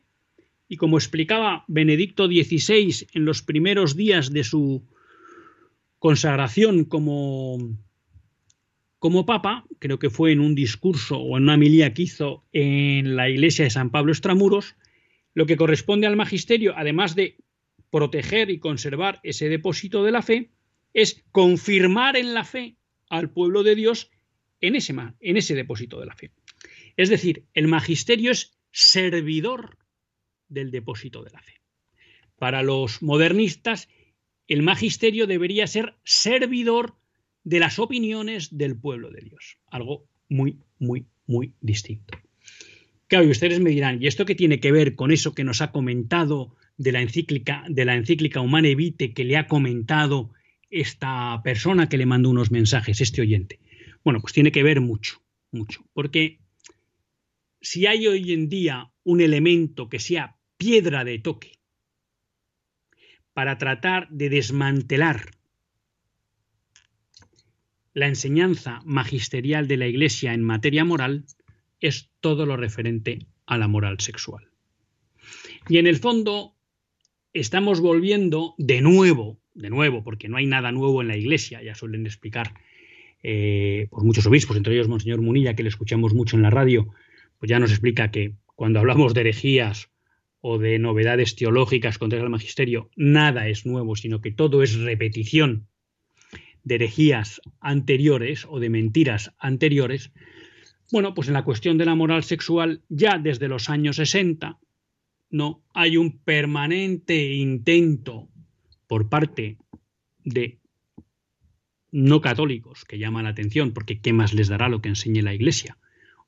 y 0.69 0.77
como 0.77 0.99
explicaba 0.99 1.65
Benedicto 1.67 2.27
XVI 2.27 3.09
en 3.15 3.25
los 3.25 3.43
primeros 3.43 3.97
días 3.97 4.31
de 4.31 4.45
su 4.45 4.85
consagración 5.99 6.85
como 6.85 7.59
como 8.99 9.25
papa, 9.27 9.65
creo 9.79 10.01
que 10.01 10.11
fue 10.11 10.33
en 10.33 10.41
un 10.41 10.57
discurso 10.57 11.19
o 11.19 11.37
en 11.37 11.45
una 11.45 11.57
milía 11.57 11.95
que 11.95 12.03
hizo 12.03 12.45
en 12.53 13.15
la 13.15 13.31
iglesia 13.31 13.65
de 13.65 13.71
San 13.71 13.91
Pablo 13.91 14.11
Extramuros, 14.11 14.75
lo 15.35 15.47
que 15.47 15.57
corresponde 15.57 16.09
al 16.09 16.17
magisterio, 16.17 16.75
además 16.77 17.15
de 17.15 17.37
proteger 17.91 18.51
y 18.51 18.59
conservar 18.59 19.21
ese 19.23 19.49
depósito 19.49 20.03
de 20.03 20.11
la 20.11 20.23
fe, 20.23 20.51
es 20.95 21.23
confirmar 21.31 22.17
en 22.17 22.35
la 22.35 22.45
fe 22.45 22.77
al 23.09 23.31
pueblo 23.31 23.63
de 23.63 23.77
Dios 23.77 24.11
en 24.61 24.75
ese, 24.75 24.93
en 25.21 25.37
ese 25.37 25.55
depósito 25.55 26.01
de 26.01 26.07
la 26.07 26.17
fe. 26.17 26.33
Es 26.97 27.09
decir, 27.09 27.45
el 27.55 27.69
magisterio 27.69 28.33
es 28.33 28.59
servidor 28.73 29.79
del 30.49 30.71
depósito 30.71 31.23
de 31.23 31.31
la 31.31 31.41
fe. 31.41 31.55
Para 32.39 32.63
los 32.63 33.03
modernistas, 33.03 33.89
el 34.47 34.63
magisterio 34.63 35.27
debería 35.27 35.67
ser 35.67 35.97
servidor 36.05 36.97
de 37.45 37.61
las 37.61 37.79
opiniones 37.79 38.57
del 38.57 38.77
pueblo 38.77 39.11
de 39.11 39.21
Dios. 39.21 39.59
Algo 39.67 40.07
muy, 40.29 40.59
muy, 40.79 41.07
muy 41.27 41.55
distinto. 41.61 42.19
Claro, 43.07 43.27
y 43.27 43.31
ustedes 43.31 43.61
me 43.61 43.71
dirán, 43.71 44.03
¿y 44.03 44.07
esto 44.07 44.27
qué 44.27 44.35
tiene 44.35 44.61
que 44.61 44.73
ver 44.73 44.95
con 44.95 45.11
eso 45.11 45.35
que 45.35 45.45
nos 45.45 45.63
ha 45.63 45.73
comentado 45.73 46.55
de 46.77 46.93
la 46.93 47.01
encíclica, 47.01 47.65
de 47.69 47.85
la 47.85 47.95
encíclica 47.95 48.41
Humane 48.41 48.75
Vitae 48.75 49.15
que 49.15 49.25
le 49.25 49.37
ha 49.37 49.47
comentado 49.47 50.31
esta 50.71 51.41
persona 51.43 51.89
que 51.89 51.97
le 51.97 52.07
mandó 52.07 52.31
unos 52.31 52.51
mensajes, 52.51 53.01
este 53.01 53.23
oyente? 53.23 53.61
Bueno, 54.05 54.21
pues 54.21 54.33
tiene 54.33 54.53
que 54.53 54.63
ver 54.63 54.81
mucho, 54.81 55.23
mucho. 55.51 55.85
Porque 55.93 56.41
si 57.61 57.87
hay 57.87 58.07
hoy 58.07 58.33
en 58.33 58.49
día 58.49 58.91
un 59.05 59.21
elemento 59.21 59.89
que 59.89 59.99
sea 59.99 60.38
piedra 60.59 61.05
de 61.05 61.19
toque 61.19 61.53
para 63.33 63.57
tratar 63.57 64.09
de 64.11 64.29
desmantelar 64.29 65.31
la 67.95 68.09
enseñanza 68.09 68.81
magisterial 68.85 69.67
de 69.69 69.77
la 69.77 69.87
Iglesia 69.87 70.35
en 70.35 70.43
materia 70.43 70.85
moral, 70.85 71.25
es 71.81 72.11
todo 72.21 72.47
lo 72.47 72.57
referente 72.57 73.27
a 73.47 73.59
la 73.59 73.69
moral 73.69 74.01
sexual. 74.01 74.49
Y 75.69 75.79
en 75.79 75.87
el 75.87 75.97
fondo 75.97 76.55
estamos 77.33 77.81
volviendo 77.81 78.55
de 78.59 78.81
nuevo, 78.81 79.41
de 79.55 79.71
nuevo, 79.71 80.03
porque 80.03 80.29
no 80.29 80.37
hay 80.37 80.47
nada 80.47 80.73
nuevo 80.73 81.01
en 81.03 81.09
la 81.09 81.17
Iglesia, 81.17 81.63
ya 81.63 81.75
suelen 81.75 82.07
explicar 82.07 82.55
eh, 83.23 83.89
pues 83.91 84.05
muchos 84.05 84.27
obispos, 84.27 84.57
entre 84.57 84.75
ellos 84.75 84.89
Monseñor 84.89 85.21
Munilla, 85.21 85.55
que 85.55 85.63
le 85.63 85.69
escuchamos 85.69 86.15
mucho 86.15 86.37
en 86.37 86.43
la 86.43 86.51
radio, 86.51 86.89
pues 87.39 87.49
ya 87.49 87.59
nos 87.59 87.71
explica 87.71 88.11
que 88.11 88.35
cuando 88.55 88.81
hablamos 88.81 89.15
de 89.15 89.21
herejías 89.23 89.91
o 90.41 90.59
de 90.59 90.79
novedades 90.79 91.35
teológicas 91.37 91.99
contra 91.99 92.21
el 92.21 92.31
magisterio, 92.31 92.91
nada 92.97 93.49
es 93.49 93.67
nuevo, 93.67 93.97
sino 93.97 94.21
que 94.21 94.31
todo 94.31 94.63
es 94.63 94.75
repetición 94.77 95.69
de 96.63 96.77
herejías 96.77 97.41
anteriores 97.61 98.47
o 98.49 98.61
de 98.61 98.71
mentiras 98.71 99.35
anteriores, 99.39 100.13
bueno, 100.93 101.15
pues 101.15 101.29
en 101.29 101.35
la 101.35 101.45
cuestión 101.45 101.77
de 101.79 101.85
la 101.85 101.95
moral 101.95 102.25
sexual, 102.25 102.83
ya 102.89 103.19
desde 103.19 103.49
los 103.49 103.69
años 103.69 103.97
60, 103.97 104.59
no 105.31 105.63
hay 105.75 105.97
un 105.97 106.19
permanente 106.19 107.35
intento 107.35 108.29
por 108.87 109.09
parte 109.09 109.59
de 110.25 110.61
no 111.91 112.21
católicos 112.21 112.85
que 112.85 112.99
llaman 112.99 113.25
la 113.25 113.31
atención, 113.31 113.73
porque 113.73 114.01
¿qué 114.01 114.13
más 114.13 114.35
les 114.35 114.49
dará 114.49 114.69
lo 114.69 114.81
que 114.81 114.89
enseñe 114.89 115.23
la 115.23 115.35
Iglesia? 115.35 115.79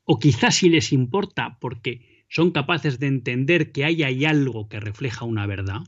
O 0.05 0.19
quizás 0.19 0.57
si 0.57 0.69
les 0.69 0.93
importa 0.93 1.59
porque 1.61 2.20
son 2.31 2.53
capaces 2.53 2.99
de 2.99 3.09
entender 3.09 3.73
que 3.73 3.85
ahí 3.85 4.03
hay 4.03 4.25
algo 4.25 4.69
que 4.69 4.81
refleja 4.81 5.27
una 5.27 5.47
verdad, 5.47 5.83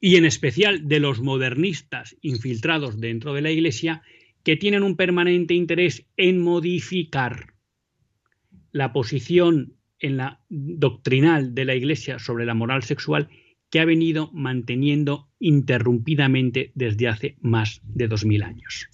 y 0.00 0.16
en 0.16 0.26
especial 0.26 0.88
de 0.88 1.00
los 1.00 1.22
modernistas 1.22 2.16
infiltrados 2.20 3.00
dentro 3.00 3.32
de 3.32 3.40
la 3.40 3.50
Iglesia, 3.50 4.02
que 4.42 4.56
tienen 4.56 4.82
un 4.82 4.96
permanente 4.96 5.54
interés 5.54 6.04
en 6.16 6.40
modificar 6.40 7.54
la 8.72 8.92
posición 8.92 9.74
en 9.98 10.18
la 10.18 10.40
doctrinal 10.50 11.54
de 11.54 11.64
la 11.64 11.74
Iglesia 11.74 12.18
sobre 12.18 12.44
la 12.44 12.54
moral 12.54 12.82
sexual 12.82 13.28
que 13.70 13.80
ha 13.80 13.84
venido 13.84 14.30
manteniendo 14.32 15.28
interrumpidamente 15.40 16.72
desde 16.74 17.08
hace 17.08 17.36
más 17.40 17.80
de 17.84 18.08
dos 18.08 18.24
mil 18.24 18.42
años. 18.42 18.88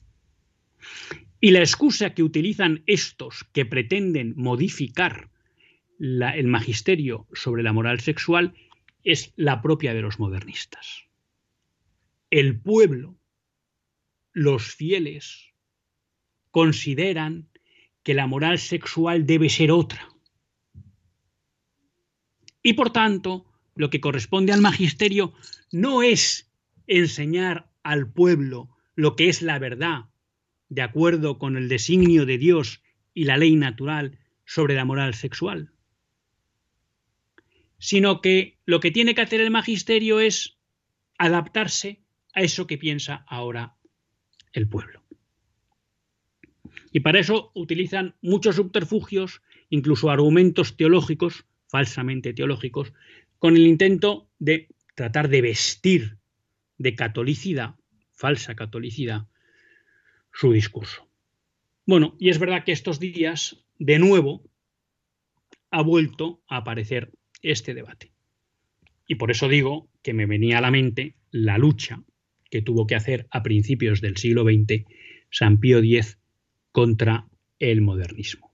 Y 1.40 1.50
la 1.50 1.58
excusa 1.58 2.14
que 2.14 2.22
utilizan 2.22 2.82
estos 2.86 3.44
que 3.52 3.66
pretenden 3.66 4.34
modificar 4.36 5.31
el 6.02 6.48
magisterio 6.48 7.28
sobre 7.32 7.62
la 7.62 7.72
moral 7.72 8.00
sexual 8.00 8.54
es 9.04 9.32
la 9.36 9.62
propia 9.62 9.94
de 9.94 10.02
los 10.02 10.18
modernistas. 10.18 11.04
El 12.28 12.60
pueblo, 12.60 13.20
los 14.32 14.74
fieles, 14.74 15.52
consideran 16.50 17.48
que 18.02 18.14
la 18.14 18.26
moral 18.26 18.58
sexual 18.58 19.26
debe 19.26 19.48
ser 19.48 19.70
otra. 19.70 20.08
Y 22.64 22.72
por 22.72 22.90
tanto, 22.90 23.46
lo 23.76 23.88
que 23.88 24.00
corresponde 24.00 24.52
al 24.52 24.60
magisterio 24.60 25.34
no 25.70 26.02
es 26.02 26.52
enseñar 26.88 27.70
al 27.84 28.12
pueblo 28.12 28.76
lo 28.96 29.14
que 29.14 29.28
es 29.28 29.40
la 29.40 29.60
verdad, 29.60 30.06
de 30.68 30.82
acuerdo 30.82 31.38
con 31.38 31.56
el 31.56 31.68
designio 31.68 32.26
de 32.26 32.38
Dios 32.38 32.82
y 33.14 33.24
la 33.24 33.36
ley 33.36 33.54
natural 33.54 34.18
sobre 34.44 34.74
la 34.74 34.84
moral 34.84 35.14
sexual, 35.14 35.71
sino 37.82 38.20
que 38.20 38.60
lo 38.64 38.78
que 38.78 38.92
tiene 38.92 39.12
que 39.12 39.22
hacer 39.22 39.40
el 39.40 39.50
magisterio 39.50 40.20
es 40.20 40.56
adaptarse 41.18 42.00
a 42.32 42.42
eso 42.42 42.68
que 42.68 42.78
piensa 42.78 43.24
ahora 43.26 43.74
el 44.52 44.68
pueblo. 44.68 45.02
Y 46.92 47.00
para 47.00 47.18
eso 47.18 47.50
utilizan 47.54 48.14
muchos 48.22 48.54
subterfugios, 48.54 49.42
incluso 49.68 50.10
argumentos 50.10 50.76
teológicos, 50.76 51.44
falsamente 51.66 52.32
teológicos, 52.32 52.92
con 53.40 53.56
el 53.56 53.66
intento 53.66 54.30
de 54.38 54.68
tratar 54.94 55.28
de 55.28 55.42
vestir 55.42 56.18
de 56.78 56.94
catolicidad, 56.94 57.74
falsa 58.12 58.54
catolicidad, 58.54 59.26
su 60.32 60.52
discurso. 60.52 61.08
Bueno, 61.84 62.16
y 62.20 62.30
es 62.30 62.38
verdad 62.38 62.62
que 62.62 62.70
estos 62.70 63.00
días, 63.00 63.64
de 63.80 63.98
nuevo, 63.98 64.44
ha 65.72 65.82
vuelto 65.82 66.44
a 66.46 66.58
aparecer 66.58 67.12
este 67.42 67.74
debate. 67.74 68.12
Y 69.06 69.16
por 69.16 69.30
eso 69.30 69.48
digo 69.48 69.88
que 70.02 70.14
me 70.14 70.26
venía 70.26 70.58
a 70.58 70.62
la 70.62 70.70
mente 70.70 71.16
la 71.30 71.58
lucha 71.58 72.02
que 72.50 72.62
tuvo 72.62 72.86
que 72.86 72.94
hacer 72.94 73.26
a 73.30 73.42
principios 73.42 74.00
del 74.00 74.16
siglo 74.16 74.44
XX 74.44 74.84
San 75.30 75.58
Pío 75.58 75.78
X 75.78 76.18
contra 76.70 77.26
el 77.58 77.80
modernismo. 77.80 78.52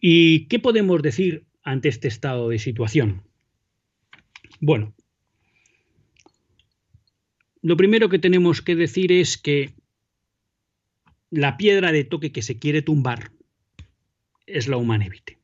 ¿Y 0.00 0.46
qué 0.46 0.58
podemos 0.58 1.02
decir 1.02 1.46
ante 1.62 1.88
este 1.88 2.08
estado 2.08 2.48
de 2.48 2.58
situación? 2.58 3.22
Bueno, 4.60 4.94
lo 7.62 7.76
primero 7.76 8.08
que 8.08 8.18
tenemos 8.18 8.62
que 8.62 8.76
decir 8.76 9.12
es 9.12 9.38
que 9.38 9.72
la 11.30 11.56
piedra 11.56 11.92
de 11.92 12.04
toque 12.04 12.32
que 12.32 12.42
se 12.42 12.58
quiere 12.58 12.82
tumbar 12.82 13.32
es 14.46 14.68
la 14.68 14.76
humanevite. 14.76 15.35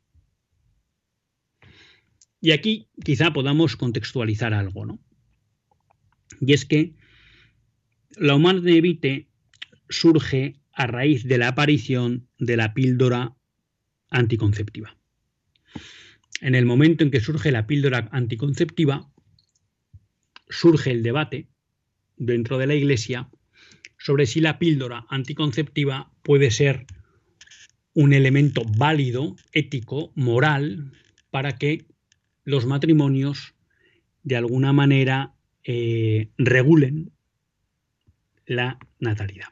Y 2.43 2.51
aquí 2.51 2.89
quizá 3.03 3.33
podamos 3.33 3.77
contextualizar 3.77 4.53
algo, 4.53 4.85
¿no? 4.85 4.99
Y 6.41 6.53
es 6.53 6.65
que 6.65 6.97
la 8.17 8.35
humanevite 8.35 9.29
surge 9.89 10.61
a 10.73 10.89
raíz 10.89 11.23
de 11.25 11.39
la 11.39 11.49
aparición 11.49 12.29
de 12.39 12.57
la 12.57 12.75
píldora 12.75 13.37
anticonceptiva. 14.11 14.99
En 16.41 16.57
el 16.57 16.67
momento 16.67 17.05
en 17.05 17.13
que 17.13 17.21
surge 17.21 17.53
la 17.53 17.69
píldora 17.69 18.09
anticonceptiva, 18.11 19.09
surge 20.49 20.91
el 20.91 21.05
debate 21.05 21.49
dentro 22.17 22.59
de 22.59 22.67
la 22.67 22.75
Iglesia 22.75 23.31
sobre 23.99 24.27
si 24.27 24.41
la 24.41 24.59
píldora 24.59 25.07
anticonceptiva 25.11 26.13
puede 26.25 26.51
ser 26.51 26.87
un 27.95 28.13
elemento 28.13 28.63
válido, 28.77 29.37
ético, 29.53 30.13
moral, 30.17 30.91
para 31.31 31.57
que 31.57 31.92
los 32.45 32.67
matrimonios 32.67 33.55
de 34.23 34.37
alguna 34.37 34.73
manera 34.73 35.35
eh, 35.65 36.31
regulen 36.39 37.13
la 38.47 38.79
natalidad. 38.99 39.49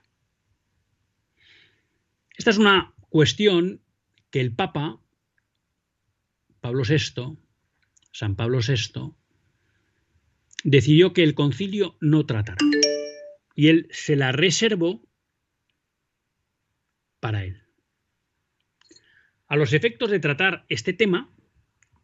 Esta 2.36 2.50
es 2.50 2.58
una 2.58 2.94
cuestión 3.08 3.80
que 4.30 4.40
el 4.40 4.54
Papa 4.54 5.00
Pablo 6.60 6.82
VI, 6.88 7.38
San 8.12 8.36
Pablo 8.36 8.60
VI, 8.66 9.14
decidió 10.64 11.12
que 11.12 11.22
el 11.22 11.34
concilio 11.34 11.96
no 12.00 12.26
tratara. 12.26 12.58
Y 13.54 13.68
él 13.68 13.88
se 13.90 14.16
la 14.16 14.32
reservó 14.32 15.02
para 17.18 17.44
él. 17.44 17.62
A 19.46 19.56
los 19.56 19.72
efectos 19.72 20.10
de 20.10 20.20
tratar 20.20 20.64
este 20.68 20.92
tema, 20.92 21.30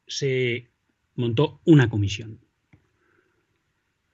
se 0.06 0.70
montó 1.16 1.60
una 1.64 1.88
comisión. 1.88 2.38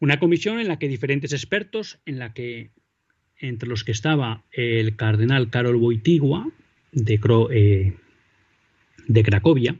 Una 0.01 0.19
comisión 0.19 0.59
en 0.59 0.69
la 0.69 0.79
que 0.79 0.89
diferentes 0.89 1.33
expertos, 1.33 1.99
en 2.07 2.19
la 2.19 2.33
que 2.33 2.71
entre 3.39 3.69
los 3.69 3.85
que 3.85 3.93
estaba 3.93 4.45
el 4.53 4.97
cardenal 4.97 5.51
Karol 5.51 5.77
Wojtyła 5.77 6.51
de, 6.93 7.21
eh, 7.51 7.93
de 9.09 9.23
Cracovia, 9.23 9.77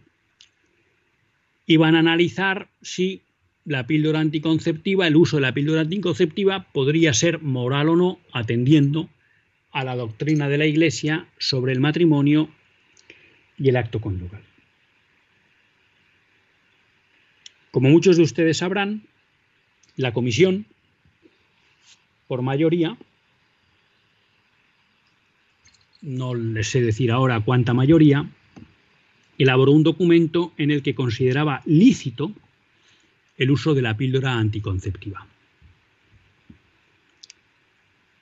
iban 1.67 1.95
a 1.95 2.01
analizar 2.01 2.69
si 2.83 3.23
la 3.65 3.87
píldora 3.87 4.21
anticonceptiva, 4.21 5.07
el 5.07 5.17
uso 5.17 5.37
de 5.37 5.43
la 5.43 5.55
píldora 5.55 5.83
anticonceptiva 5.83 6.67
podría 6.73 7.15
ser 7.15 7.41
moral 7.41 7.89
o 7.89 7.97
no, 7.97 8.19
atendiendo 8.33 9.09
a 9.71 9.85
la 9.85 9.97
doctrina 9.97 10.49
de 10.49 10.59
la 10.59 10.67
Iglesia 10.67 11.29
sobre 11.39 11.73
el 11.73 11.81
matrimonio 11.81 12.51
y 13.57 13.69
el 13.69 13.77
acto 13.77 14.01
conyugal. 14.01 14.43
Como 17.73 17.89
muchos 17.89 18.19
de 18.19 18.23
ustedes 18.23 18.59
sabrán, 18.59 19.03
la 19.97 20.13
comisión, 20.13 20.67
por 22.29 22.43
mayoría, 22.43 22.99
no 26.03 26.35
les 26.35 26.69
sé 26.69 26.83
decir 26.83 27.11
ahora 27.11 27.41
cuánta 27.41 27.73
mayoría, 27.73 28.29
elaboró 29.39 29.73
un 29.73 29.85
documento 29.85 30.53
en 30.59 30.71
el 30.71 30.83
que 30.83 30.95
consideraba 30.95 31.63
lícito 31.65 32.33
el 33.39 33.51
uso 33.51 33.73
de 33.73 33.81
la 33.81 33.97
píldora 33.97 34.35
anticonceptiva. 34.35 35.27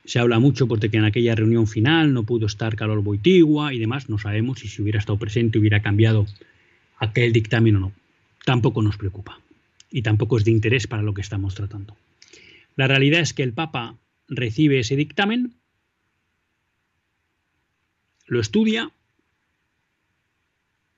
Se 0.04 0.20
habla 0.20 0.38
mucho 0.38 0.68
porque 0.68 0.88
en 0.92 1.04
aquella 1.04 1.34
reunión 1.34 1.66
final 1.66 2.14
no 2.14 2.22
pudo 2.22 2.46
estar 2.46 2.76
Carol 2.76 3.00
Boitigua 3.00 3.74
y 3.74 3.80
demás, 3.80 4.08
no 4.08 4.16
sabemos 4.18 4.60
si 4.60 4.68
si 4.68 4.80
hubiera 4.80 5.00
estado 5.00 5.18
presente 5.18 5.58
hubiera 5.58 5.82
cambiado 5.82 6.26
aquel 6.98 7.32
dictamen 7.32 7.76
o 7.76 7.80
no. 7.80 7.99
Tampoco 8.44 8.82
nos 8.82 8.96
preocupa 8.96 9.40
y 9.90 10.02
tampoco 10.02 10.38
es 10.38 10.44
de 10.44 10.50
interés 10.50 10.86
para 10.86 11.02
lo 11.02 11.14
que 11.14 11.20
estamos 11.20 11.54
tratando. 11.54 11.96
La 12.76 12.86
realidad 12.86 13.20
es 13.20 13.34
que 13.34 13.42
el 13.42 13.52
Papa 13.52 13.96
recibe 14.28 14.78
ese 14.78 14.96
dictamen, 14.96 15.54
lo 18.26 18.40
estudia, 18.40 18.92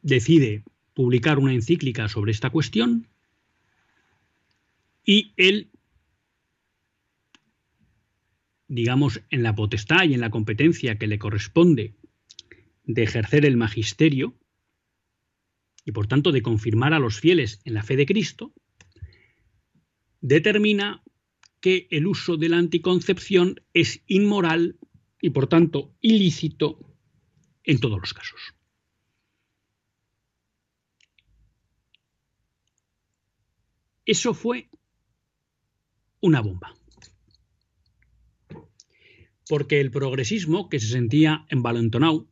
decide 0.02 0.62
publicar 0.94 1.38
una 1.38 1.55
encíclica 1.55 2.09
sobre 2.09 2.33
esta 2.33 2.50
cuestión 2.50 3.07
y 5.05 5.33
él, 5.37 5.70
digamos, 8.68 9.20
en 9.31 9.42
la 9.42 9.55
potestad 9.55 10.05
y 10.05 10.14
en 10.14 10.20
la 10.20 10.31
competencia 10.31 10.98
que 10.98 11.07
le 11.07 11.18
corresponde 11.18 11.94
de 12.85 13.02
ejercer 13.02 13.46
el 13.46 13.57
magisterio 13.57 14.35
y 15.85 15.92
por 15.92 16.07
tanto 16.07 16.33
de 16.33 16.42
confirmar 16.42 16.95
a 16.95 16.99
los 16.99 17.18
fieles 17.18 17.61
en 17.64 17.75
la 17.75 17.83
fe 17.83 17.97
de 17.97 18.07
Cristo, 18.07 18.53
determina 20.21 21.03
que 21.61 21.87
el 21.90 22.07
uso 22.07 22.37
de 22.37 22.49
la 22.49 22.59
anticoncepción 22.59 23.61
es 23.73 24.03
inmoral 24.07 24.79
y 25.21 25.31
por 25.31 25.47
tanto 25.47 25.95
ilícito 26.01 26.79
en 27.64 27.79
todos 27.79 28.01
los 28.01 28.12
casos. 28.12 28.40
Eso 34.05 34.35
fue 34.35 34.68
una 36.21 36.40
bomba. 36.40 36.75
Porque 39.49 39.81
el 39.81 39.90
progresismo, 39.90 40.68
que 40.68 40.81
se 40.81 40.88
sentía 40.88 41.47
envalentonado 41.49 42.29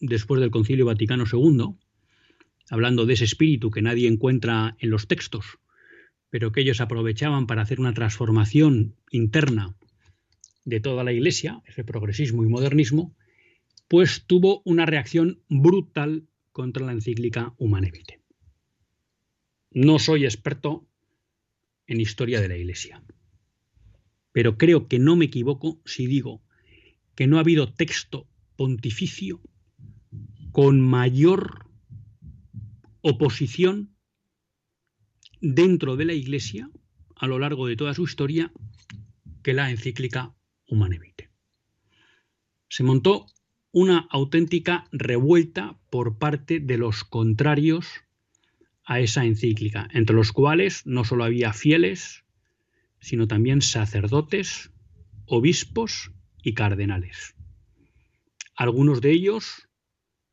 después 0.00 0.40
del 0.40 0.50
Concilio 0.50 0.86
Vaticano 0.86 1.24
II, 1.30 1.76
hablando 2.70 3.06
de 3.06 3.14
ese 3.14 3.24
espíritu 3.24 3.70
que 3.70 3.82
nadie 3.82 4.08
encuentra 4.08 4.76
en 4.78 4.90
los 4.90 5.06
textos, 5.06 5.58
pero 6.30 6.52
que 6.52 6.60
ellos 6.60 6.80
aprovechaban 6.80 7.46
para 7.46 7.62
hacer 7.62 7.80
una 7.80 7.94
transformación 7.94 8.96
interna 9.10 9.76
de 10.64 10.80
toda 10.80 11.04
la 11.04 11.12
Iglesia, 11.12 11.62
ese 11.66 11.84
progresismo 11.84 12.42
y 12.42 12.48
modernismo, 12.48 13.14
pues 13.88 14.24
tuvo 14.26 14.62
una 14.64 14.86
reacción 14.86 15.42
brutal 15.48 16.26
contra 16.52 16.86
la 16.86 16.92
encíclica 16.92 17.54
Humane 17.58 17.90
Vitae. 17.90 18.20
No 19.70 19.98
soy 19.98 20.24
experto 20.24 20.86
en 21.86 22.00
historia 22.00 22.40
de 22.40 22.48
la 22.48 22.56
Iglesia, 22.56 23.02
pero 24.32 24.56
creo 24.56 24.88
que 24.88 24.98
no 24.98 25.16
me 25.16 25.26
equivoco 25.26 25.80
si 25.84 26.06
digo 26.06 26.42
que 27.14 27.26
no 27.26 27.36
ha 27.36 27.40
habido 27.40 27.72
texto 27.72 28.26
pontificio 28.56 29.40
con 30.50 30.80
mayor 30.80 31.63
oposición 33.06 33.94
dentro 35.42 35.96
de 35.96 36.06
la 36.06 36.14
Iglesia 36.14 36.70
a 37.16 37.26
lo 37.26 37.38
largo 37.38 37.66
de 37.66 37.76
toda 37.76 37.92
su 37.92 38.04
historia 38.04 38.50
que 39.42 39.52
la 39.52 39.70
encíclica 39.70 40.34
Humane 40.68 40.98
Vitae. 40.98 41.28
Se 42.70 42.82
montó 42.82 43.26
una 43.72 44.08
auténtica 44.10 44.88
revuelta 44.90 45.78
por 45.90 46.16
parte 46.16 46.60
de 46.60 46.78
los 46.78 47.04
contrarios 47.04 47.86
a 48.86 49.00
esa 49.00 49.26
encíclica, 49.26 49.86
entre 49.92 50.16
los 50.16 50.32
cuales 50.32 50.86
no 50.86 51.04
solo 51.04 51.24
había 51.24 51.52
fieles, 51.52 52.24
sino 53.00 53.28
también 53.28 53.60
sacerdotes, 53.60 54.72
obispos 55.26 56.10
y 56.42 56.54
cardenales. 56.54 57.36
Algunos 58.56 59.02
de 59.02 59.12
ellos 59.12 59.63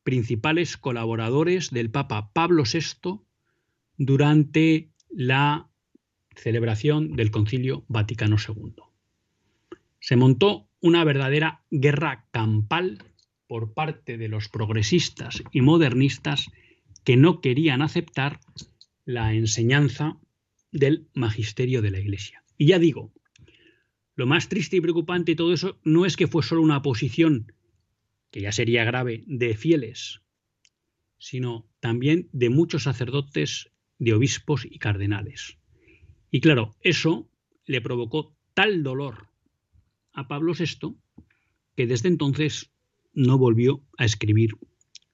principales 0.02 0.76
colaboradores 0.76 1.70
del 1.70 1.90
Papa 1.90 2.30
Pablo 2.32 2.64
VI 2.64 3.20
durante 3.96 4.90
la 5.10 5.68
celebración 6.34 7.14
del 7.16 7.30
Concilio 7.30 7.84
Vaticano 7.88 8.36
II. 8.36 8.74
Se 10.00 10.16
montó 10.16 10.68
una 10.80 11.04
verdadera 11.04 11.62
guerra 11.70 12.26
campal 12.30 13.04
por 13.46 13.74
parte 13.74 14.16
de 14.18 14.28
los 14.28 14.48
progresistas 14.48 15.42
y 15.52 15.60
modernistas 15.60 16.50
que 17.04 17.16
no 17.16 17.40
querían 17.40 17.82
aceptar 17.82 18.40
la 19.04 19.34
enseñanza 19.34 20.16
del 20.72 21.06
magisterio 21.14 21.82
de 21.82 21.90
la 21.90 22.00
Iglesia. 22.00 22.42
Y 22.56 22.66
ya 22.66 22.78
digo, 22.78 23.12
lo 24.14 24.26
más 24.26 24.48
triste 24.48 24.76
y 24.76 24.80
preocupante 24.80 25.32
de 25.32 25.36
todo 25.36 25.52
eso 25.52 25.78
no 25.84 26.06
es 26.06 26.16
que 26.16 26.26
fue 26.26 26.42
solo 26.42 26.62
una 26.62 26.82
posición, 26.82 27.52
que 28.32 28.40
ya 28.40 28.50
sería 28.50 28.82
grave, 28.82 29.22
de 29.26 29.54
fieles, 29.54 30.22
sino 31.18 31.68
también 31.78 32.28
de 32.32 32.50
muchos 32.50 32.84
sacerdotes, 32.84 33.70
de 33.98 34.14
obispos 34.14 34.64
y 34.68 34.78
cardenales. 34.78 35.58
Y 36.30 36.40
claro, 36.40 36.74
eso 36.80 37.30
le 37.66 37.80
provocó 37.80 38.34
tal 38.54 38.82
dolor 38.82 39.28
a 40.12 40.26
Pablo 40.26 40.54
VI 40.54 40.96
que 41.76 41.86
desde 41.86 42.08
entonces 42.08 42.72
no 43.12 43.38
volvió 43.38 43.84
a 43.98 44.06
escribir 44.06 44.56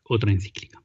otra 0.05 0.33
encíclica. 0.33 0.83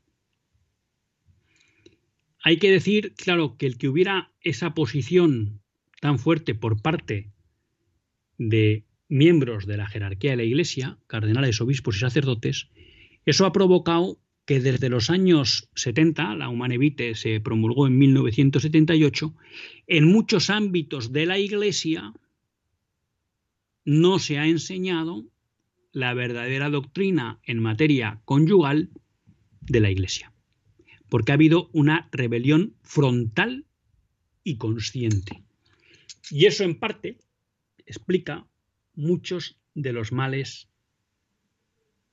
Hay 2.43 2.57
que 2.57 2.71
decir, 2.71 3.13
claro, 3.15 3.57
que 3.57 3.67
el 3.67 3.77
que 3.77 3.87
hubiera 3.87 4.33
esa 4.41 4.73
posición 4.73 5.61
tan 6.01 6.19
fuerte 6.19 6.55
por 6.55 6.81
parte 6.81 7.31
de 8.37 8.83
miembros 9.13 9.67
de 9.67 9.77
la 9.77 9.87
jerarquía 9.87 10.31
de 10.31 10.37
la 10.37 10.43
Iglesia, 10.43 10.97
cardenales, 11.07 11.61
obispos 11.61 11.97
y 11.97 11.99
sacerdotes, 11.99 12.69
eso 13.25 13.45
ha 13.45 13.53
provocado 13.53 14.19
que 14.45 14.59
desde 14.59 14.89
los 14.89 15.09
años 15.09 15.69
70, 15.75 16.35
la 16.35 16.49
Humane 16.49 16.77
Vitae 16.77 17.15
se 17.15 17.39
promulgó 17.39 17.87
en 17.87 17.97
1978, 17.97 19.33
en 19.87 20.05
muchos 20.05 20.49
ámbitos 20.49 21.13
de 21.13 21.25
la 21.25 21.37
Iglesia 21.37 22.13
no 23.85 24.19
se 24.19 24.39
ha 24.39 24.47
enseñado 24.47 25.25
la 25.91 26.13
verdadera 26.13 26.69
doctrina 26.69 27.39
en 27.43 27.59
materia 27.59 28.19
conyugal 28.25 28.89
de 29.61 29.79
la 29.79 29.91
Iglesia, 29.91 30.33
porque 31.07 31.31
ha 31.31 31.35
habido 31.35 31.69
una 31.71 32.09
rebelión 32.11 32.73
frontal 32.81 33.65
y 34.43 34.57
consciente. 34.57 35.43
Y 36.31 36.47
eso 36.47 36.63
en 36.63 36.79
parte 36.79 37.19
explica 37.85 38.47
muchos 38.95 39.59
de 39.73 39.93
los 39.93 40.11
males 40.11 40.69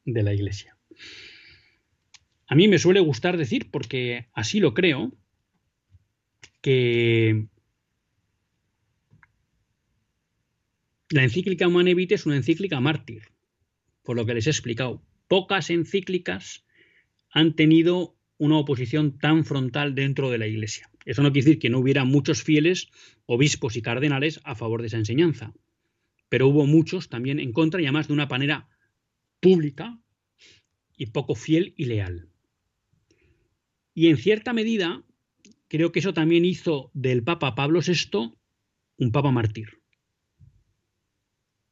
de 0.05 0.23
la 0.23 0.35
Iglesia. 0.35 0.77
A 2.47 2.55
mí 2.55 2.69
me 2.69 2.79
suele 2.79 3.01
gustar 3.01 3.37
decir, 3.37 3.71
porque 3.71 4.29
así 4.33 4.59
lo 4.61 4.75
creo, 4.75 5.13
que 6.61 7.47
la 11.11 11.23
encíclica 11.23 11.69
Humane 11.69 11.95
Vitae 11.95 12.17
es 12.17 12.27
una 12.27 12.37
encíclica 12.37 12.81
mártir, 12.81 13.23
por 14.03 14.17
lo 14.17 14.27
que 14.27 14.35
les 14.35 14.47
he 14.47 14.51
explicado. 14.51 15.03
Pocas 15.29 15.71
encíclicas 15.71 16.65
han 17.31 17.55
tenido 17.55 18.17
una 18.37 18.57
oposición 18.57 19.19
tan 19.19 19.45
frontal 19.45 19.95
dentro 19.95 20.31
de 20.31 20.39
la 20.39 20.47
Iglesia. 20.47 20.91
Eso 21.05 21.23
no 21.23 21.33
quiere 21.33 21.47
decir 21.47 21.59
que 21.61 21.71
no 21.71 21.79
hubiera 21.79 22.05
muchos 22.05 22.43
fieles, 22.43 22.89
obispos 23.27 23.77
y 23.77 23.83
cardenales 23.83 24.41
a 24.45 24.55
favor 24.55 24.81
de 24.81 24.89
esa 24.89 24.97
enseñanza, 24.97 25.55
pero 26.31 26.49
hubo 26.49 26.65
muchos 26.65 27.11
también 27.11 27.39
en 27.39 27.53
contra 27.53 27.83
y 27.83 27.85
además 27.85 28.09
de 28.09 28.15
una 28.15 28.27
manera 28.27 28.71
pública 29.41 30.01
y 30.97 31.07
poco 31.07 31.35
fiel 31.35 31.75
y 31.77 31.85
leal. 31.85 32.31
Y 33.93 34.09
en 34.09 34.17
cierta 34.17 34.55
medida, 34.55 35.05
creo 35.69 35.93
que 35.93 35.99
eso 35.99 36.15
también 36.15 36.47
hizo 36.47 36.91
del 36.95 37.23
Papa 37.23 37.55
Pablo 37.55 37.81
VI 37.87 38.33
un 38.97 39.13
Papa 39.13 39.31
mártir. 39.31 39.81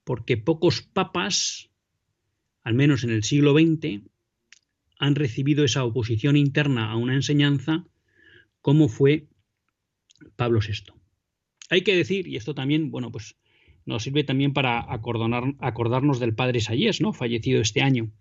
porque 0.08 0.38
pocos 0.38 0.80
papas, 0.80 1.68
al 2.62 2.72
menos 2.72 3.04
en 3.04 3.10
el 3.10 3.24
siglo 3.24 3.52
XX, 3.52 4.08
han 4.98 5.14
recibido 5.14 5.64
esa 5.64 5.84
oposición 5.84 6.34
interna 6.34 6.90
a 6.90 6.96
una 6.96 7.12
enseñanza 7.14 7.84
como 8.62 8.88
fue 8.88 9.28
Pablo 10.34 10.60
VI. 10.66 10.94
Hay 11.68 11.82
que 11.82 11.94
decir, 11.94 12.26
y 12.26 12.36
esto 12.36 12.54
también, 12.54 12.90
bueno, 12.90 13.12
pues 13.12 13.36
nos 13.88 14.02
sirve 14.02 14.22
también 14.22 14.52
para 14.52 14.84
acordarnos 14.90 16.20
del 16.20 16.34
padre 16.34 16.60
Sayés, 16.60 17.00
¿no? 17.00 17.14
Fallecido 17.14 17.62
este 17.62 17.80
año. 17.80 18.12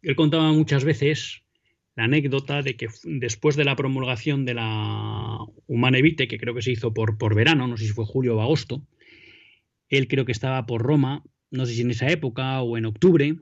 Él 0.00 0.16
contaba 0.16 0.50
muchas 0.52 0.84
veces 0.84 1.42
la 1.96 2.04
anécdota 2.04 2.62
de 2.62 2.76
que 2.76 2.88
después 3.04 3.56
de 3.56 3.64
la 3.64 3.76
promulgación 3.76 4.46
de 4.46 4.54
la 4.54 5.38
Humane 5.66 6.16
que 6.16 6.38
creo 6.38 6.54
que 6.54 6.62
se 6.62 6.72
hizo 6.72 6.94
por, 6.94 7.18
por 7.18 7.34
verano, 7.34 7.66
no 7.66 7.76
sé 7.76 7.84
si 7.84 7.92
fue 7.92 8.06
julio 8.06 8.36
o 8.36 8.40
agosto, 8.40 8.86
él 9.90 10.08
creo 10.08 10.24
que 10.24 10.32
estaba 10.32 10.64
por 10.64 10.82
Roma, 10.82 11.22
no 11.50 11.66
sé 11.66 11.74
si 11.74 11.82
en 11.82 11.90
esa 11.90 12.08
época 12.08 12.62
o 12.62 12.78
en 12.78 12.86
octubre, 12.86 13.36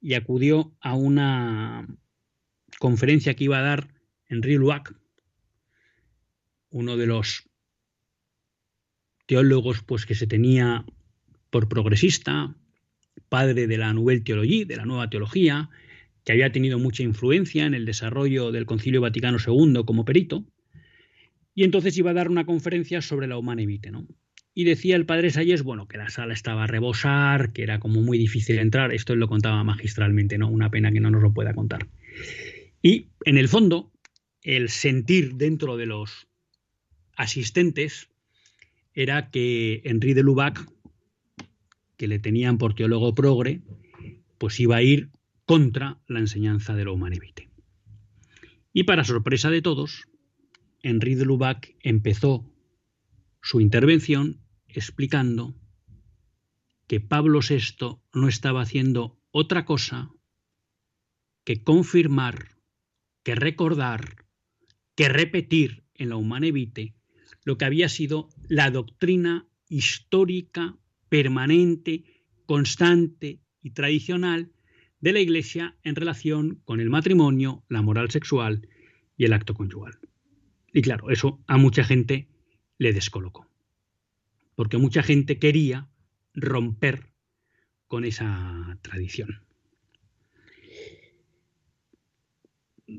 y 0.00 0.14
acudió 0.14 0.74
a 0.80 0.94
una 0.94 1.94
conferencia 2.78 3.34
que 3.34 3.44
iba 3.44 3.58
a 3.58 3.62
dar 3.62 3.88
Henri 4.30 4.56
Luac, 4.56 4.94
uno 6.70 6.96
de 6.96 7.06
los 7.06 7.49
teólogos 9.30 9.84
pues, 9.84 10.06
que 10.06 10.16
se 10.16 10.26
tenía 10.26 10.84
por 11.50 11.68
progresista, 11.68 12.56
padre 13.28 13.68
de 13.68 13.78
la 13.78 13.92
Nouvelle 13.94 14.64
de 14.64 14.76
la 14.76 14.84
nueva 14.84 15.08
teología, 15.08 15.70
que 16.24 16.32
había 16.32 16.50
tenido 16.50 16.80
mucha 16.80 17.04
influencia 17.04 17.64
en 17.64 17.74
el 17.74 17.84
desarrollo 17.84 18.50
del 18.50 18.66
Concilio 18.66 19.00
Vaticano 19.00 19.38
II 19.38 19.84
como 19.86 20.04
perito, 20.04 20.44
y 21.54 21.62
entonces 21.62 21.96
iba 21.96 22.10
a 22.10 22.14
dar 22.14 22.28
una 22.28 22.44
conferencia 22.44 23.02
sobre 23.02 23.28
la 23.28 23.38
humana 23.38 23.62
¿no? 23.92 24.08
Y 24.52 24.64
decía 24.64 24.96
el 24.96 25.06
padre 25.06 25.30
Sayes, 25.30 25.62
bueno, 25.62 25.86
que 25.86 25.96
la 25.96 26.10
sala 26.10 26.34
estaba 26.34 26.64
a 26.64 26.66
rebosar, 26.66 27.52
que 27.52 27.62
era 27.62 27.78
como 27.78 28.02
muy 28.02 28.18
difícil 28.18 28.58
entrar, 28.58 28.92
esto 28.92 29.12
él 29.12 29.20
lo 29.20 29.28
contaba 29.28 29.62
magistralmente, 29.62 30.38
¿no? 30.38 30.48
Una 30.48 30.72
pena 30.72 30.90
que 30.90 30.98
no 30.98 31.12
nos 31.12 31.22
lo 31.22 31.32
pueda 31.32 31.54
contar. 31.54 31.86
Y 32.82 33.10
en 33.24 33.38
el 33.38 33.46
fondo, 33.46 33.92
el 34.42 34.70
sentir 34.70 35.36
dentro 35.36 35.76
de 35.76 35.86
los 35.86 36.26
asistentes 37.14 38.09
era 38.94 39.30
que 39.30 39.82
Henri 39.84 40.14
de 40.14 40.22
Lubac, 40.22 40.66
que 41.96 42.08
le 42.08 42.18
tenían 42.18 42.58
por 42.58 42.74
teólogo 42.74 43.14
progre, 43.14 43.62
pues 44.38 44.58
iba 44.60 44.76
a 44.76 44.82
ir 44.82 45.10
contra 45.44 46.00
la 46.06 46.20
enseñanza 46.20 46.74
de 46.74 46.84
lo 46.84 46.94
humanevite. 46.94 47.50
Y 48.72 48.84
para 48.84 49.04
sorpresa 49.04 49.50
de 49.50 49.62
todos, 49.62 50.08
Henri 50.82 51.14
de 51.14 51.24
Lubac 51.24 51.74
empezó 51.80 52.50
su 53.42 53.60
intervención 53.60 54.40
explicando 54.68 55.54
que 56.86 57.00
Pablo 57.00 57.40
VI 57.40 57.98
no 58.14 58.28
estaba 58.28 58.62
haciendo 58.62 59.18
otra 59.30 59.64
cosa 59.64 60.10
que 61.44 61.62
confirmar, 61.62 62.56
que 63.22 63.34
recordar, 63.34 64.26
que 64.94 65.08
repetir 65.08 65.84
en 65.94 66.08
la 66.10 66.16
Humanevite 66.16 66.94
lo 67.44 67.58
que 67.58 67.64
había 67.64 67.88
sido 67.88 68.28
la 68.50 68.68
doctrina 68.72 69.46
histórica, 69.68 70.76
permanente, 71.08 72.02
constante 72.46 73.38
y 73.62 73.70
tradicional 73.70 74.50
de 74.98 75.12
la 75.12 75.20
Iglesia 75.20 75.76
en 75.84 75.94
relación 75.94 76.60
con 76.64 76.80
el 76.80 76.90
matrimonio, 76.90 77.62
la 77.68 77.80
moral 77.80 78.10
sexual 78.10 78.66
y 79.16 79.24
el 79.24 79.34
acto 79.34 79.54
conyugal. 79.54 80.00
Y 80.72 80.82
claro, 80.82 81.10
eso 81.10 81.40
a 81.46 81.58
mucha 81.58 81.84
gente 81.84 82.26
le 82.76 82.92
descolocó, 82.92 83.46
porque 84.56 84.78
mucha 84.78 85.04
gente 85.04 85.38
quería 85.38 85.88
romper 86.34 87.12
con 87.86 88.04
esa 88.04 88.78
tradición. 88.82 89.44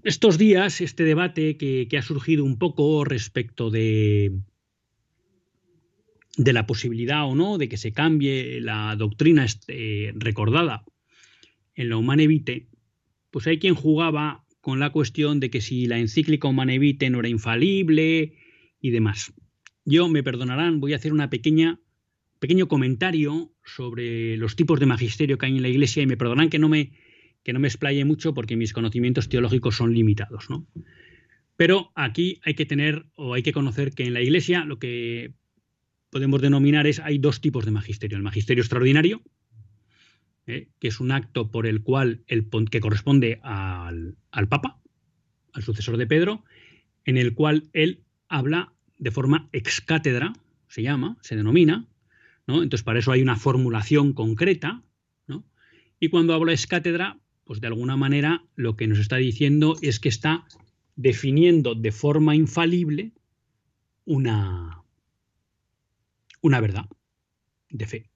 Estos 0.06 0.38
días, 0.38 0.80
este 0.80 1.04
debate 1.04 1.58
que, 1.58 1.98
ha 1.98 2.02
surgido 2.02 2.46
un 2.46 2.58
poco 2.58 3.04
respecto 3.04 3.70
de, 3.70 4.32
de 6.44 6.54
la 6.54 6.66
posibilidad 6.66 7.26
o 7.26 7.36
no 7.36 7.58
de 7.58 7.70
que 7.70 7.78
se 7.78 7.92
cambie 7.92 8.60
la 8.62 8.96
doctrina 8.96 9.46
este, 9.46 10.12
recordada 10.16 10.84
en 11.76 11.90
la 11.90 11.98
Humane 11.98 12.28
Vitae, 12.28 12.68
pues 13.30 13.46
hay 13.48 13.60
quien 13.60 13.76
jugaba 13.76 14.44
con 14.60 14.80
la 14.80 14.92
cuestión 14.92 15.40
de 15.40 15.50
que 15.50 15.62
si 15.62 15.86
la 15.86 16.00
encíclica 16.00 16.48
Humane 16.48 16.80
Vitae 16.80 17.10
no 17.10 17.20
era 17.20 17.30
infalible 17.30 18.34
y 18.80 18.90
demás. 18.90 19.34
Yo, 19.86 20.10
me 20.10 20.24
perdonarán, 20.24 20.80
voy 20.80 20.94
a 20.94 20.96
hacer 20.96 21.14
una 21.14 21.30
pequeña 21.30 21.80
pequeño 22.40 22.68
comentario 22.68 23.54
sobre 23.64 24.36
los 24.36 24.56
tipos 24.56 24.80
de 24.80 24.88
magisterio 24.88 25.38
que 25.38 25.46
hay 25.46 25.58
en 25.58 25.62
la 25.62 25.70
Iglesia 25.70 26.02
y 26.02 26.08
me 26.08 26.18
perdonarán 26.18 26.50
que 26.50 26.58
no 26.58 26.70
me 26.70 26.92
que 27.44 27.54
no 27.54 27.60
me 27.60 27.68
explaye 27.68 28.04
mucho 28.04 28.34
porque 28.34 28.56
mis 28.56 28.74
conocimientos 28.74 29.30
teológicos 29.30 29.76
son 29.76 29.94
limitados, 29.94 30.50
¿no? 30.50 30.68
Pero 31.56 31.92
aquí 31.96 32.40
hay 32.44 32.56
que 32.56 32.66
tener 32.66 33.06
o 33.16 33.36
hay 33.36 33.44
que 33.44 33.54
conocer 33.54 33.94
que 33.94 34.06
en 34.06 34.14
la 34.14 34.22
Iglesia 34.22 34.66
lo 34.66 34.80
que 34.80 35.34
podemos 36.12 36.42
denominar 36.42 36.86
es 36.86 37.00
hay 37.00 37.18
dos 37.18 37.42
tipos 37.42 37.66
de 37.66 37.72
magisterio, 37.72 38.18
el 38.18 38.24
magisterio 38.24 38.62
extraordinario, 38.62 39.24
¿eh? 40.46 40.68
que 40.80 40.90
es 40.90 41.00
un 41.00 41.12
acto 41.12 41.50
por 41.50 41.66
el 41.66 41.82
cual 41.82 42.24
el, 42.28 42.48
que 42.70 42.82
corresponde 42.82 43.40
al, 43.42 44.18
Papa, 44.50 44.80
al 45.54 45.64
sucesor 45.64 45.98
de 45.98 46.06
Pedro, 46.06 46.44
en 47.06 47.18
el 47.18 47.34
cual 47.34 47.70
él 47.74 48.04
habla 48.28 48.74
de 49.00 49.12
forma 49.12 49.50
ex 49.54 49.82
cátedra, 49.82 50.34
se 50.68 50.84
llama, 50.84 51.18
se 51.22 51.36
denomina, 51.36 51.88
¿no? 52.46 52.62
Entonces, 52.62 52.84
para 52.84 53.00
eso 53.00 53.12
hay 53.12 53.22
una 53.22 53.38
formulación 53.38 54.14
concreta, 54.14 54.84
¿no? 55.28 55.46
Y 56.00 56.10
cuando 56.10 56.34
habla 56.34 56.52
ex 56.52 56.68
cátedra, 56.68 57.20
pues 57.46 57.62
de 57.62 57.68
alguna 57.68 57.98
manera 57.98 58.44
lo 58.56 58.76
que 58.76 58.88
nos 58.88 59.00
está 59.00 59.18
diciendo 59.18 59.76
es 59.82 60.00
que 60.00 60.10
está 60.10 60.46
definiendo 60.96 61.74
de 61.74 61.92
forma 61.92 62.36
infalible 62.36 63.14
una, 64.06 64.81
una 66.42 66.60
verdad 66.60 66.86
de 67.70 67.86
fe. 67.86 68.10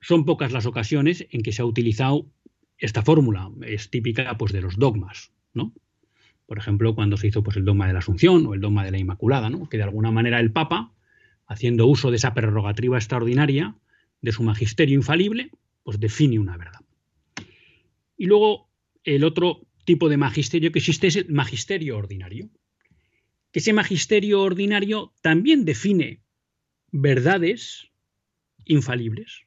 Son 0.00 0.24
pocas 0.24 0.52
las 0.52 0.66
ocasiones 0.66 1.26
en 1.30 1.42
que 1.42 1.52
se 1.52 1.62
ha 1.62 1.64
utilizado 1.64 2.30
esta 2.78 3.02
fórmula, 3.02 3.50
es 3.62 3.90
típica 3.90 4.36
pues, 4.36 4.52
de 4.52 4.60
los 4.60 4.76
dogmas, 4.76 5.32
¿no? 5.54 5.72
Por 6.46 6.58
ejemplo, 6.58 6.94
cuando 6.94 7.16
se 7.16 7.26
hizo 7.26 7.42
pues, 7.42 7.56
el 7.56 7.64
dogma 7.64 7.86
de 7.86 7.92
la 7.92 7.98
Asunción 7.98 8.46
o 8.46 8.54
el 8.54 8.60
dogma 8.60 8.84
de 8.84 8.92
la 8.92 8.98
Inmaculada, 8.98 9.50
¿no? 9.50 9.68
que 9.68 9.78
de 9.78 9.82
alguna 9.82 10.12
manera 10.12 10.38
el 10.38 10.52
Papa, 10.52 10.94
haciendo 11.46 11.86
uso 11.86 12.10
de 12.10 12.16
esa 12.16 12.34
prerrogativa 12.34 12.96
extraordinaria 12.96 13.76
de 14.20 14.32
su 14.32 14.42
magisterio 14.42 14.94
infalible, 14.94 15.50
pues 15.82 15.98
define 15.98 16.38
una 16.38 16.56
verdad. 16.56 16.80
Y 18.16 18.26
luego 18.26 18.68
el 19.04 19.24
otro 19.24 19.66
tipo 19.84 20.08
de 20.08 20.16
magisterio 20.16 20.72
que 20.72 20.78
existe 20.78 21.08
es 21.08 21.16
el 21.16 21.32
magisterio 21.32 21.96
ordinario. 21.98 22.48
Ese 23.56 23.72
magisterio 23.72 24.42
ordinario 24.42 25.14
también 25.22 25.64
define 25.64 26.20
verdades 26.92 27.88
infalibles. 28.66 29.46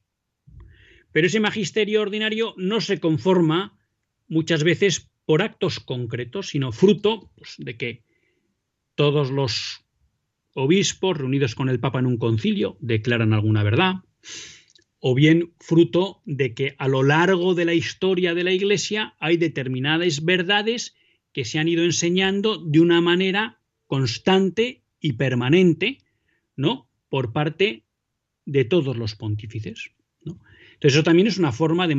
Pero 1.11 1.27
ese 1.27 1.39
magisterio 1.39 2.01
ordinario 2.01 2.55
no 2.57 2.81
se 2.81 2.99
conforma 2.99 3.77
muchas 4.27 4.63
veces 4.63 5.11
por 5.25 5.43
actos 5.43 5.79
concretos, 5.79 6.49
sino 6.49 6.71
fruto 6.71 7.31
pues, 7.35 7.53
de 7.59 7.77
que 7.77 8.03
todos 8.95 9.29
los 9.29 9.85
obispos 10.55 11.15
reunidos 11.15 11.53
con 11.53 11.69
el 11.69 11.79
Papa 11.79 11.99
en 11.99 12.07
un 12.07 12.17
concilio 12.17 12.77
declaran 12.79 13.31
alguna 13.31 13.61
verdad, 13.61 13.97
o 14.97 15.13
bien 15.13 15.53
fruto 15.59 16.23
de 16.25 16.55
que 16.55 16.73
a 16.79 16.87
lo 16.87 17.03
largo 17.03 17.53
de 17.53 17.65
la 17.65 17.75
historia 17.75 18.33
de 18.33 18.43
la 18.43 18.53
Iglesia 18.53 19.13
hay 19.19 19.37
determinadas 19.37 20.25
verdades 20.25 20.95
que 21.31 21.45
se 21.45 21.59
han 21.59 21.67
ido 21.67 21.83
enseñando 21.83 22.57
de 22.57 22.79
una 22.79 23.01
manera 23.01 23.58
constante 23.89 24.83
y 24.99 25.13
permanente, 25.13 25.97
¿no? 26.55 26.87
Por 27.09 27.33
parte 27.33 27.85
de 28.45 28.63
todos 28.63 28.95
los 28.95 29.15
pontífices. 29.15 29.89
Entonces, 30.23 30.95
eso 30.95 31.03
también 31.03 31.27
es 31.27 31.39
una 31.39 31.51
forma 31.51 31.87
de, 31.87 31.97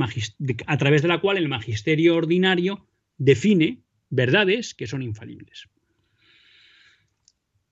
a 0.66 0.79
través 0.79 1.03
de 1.03 1.09
la 1.09 1.20
cual 1.20 1.37
el 1.37 1.48
magisterio 1.48 2.14
ordinario 2.14 2.87
define 3.18 3.81
verdades 4.09 4.72
que 4.72 4.87
son 4.87 5.03
infalibles. 5.03 5.68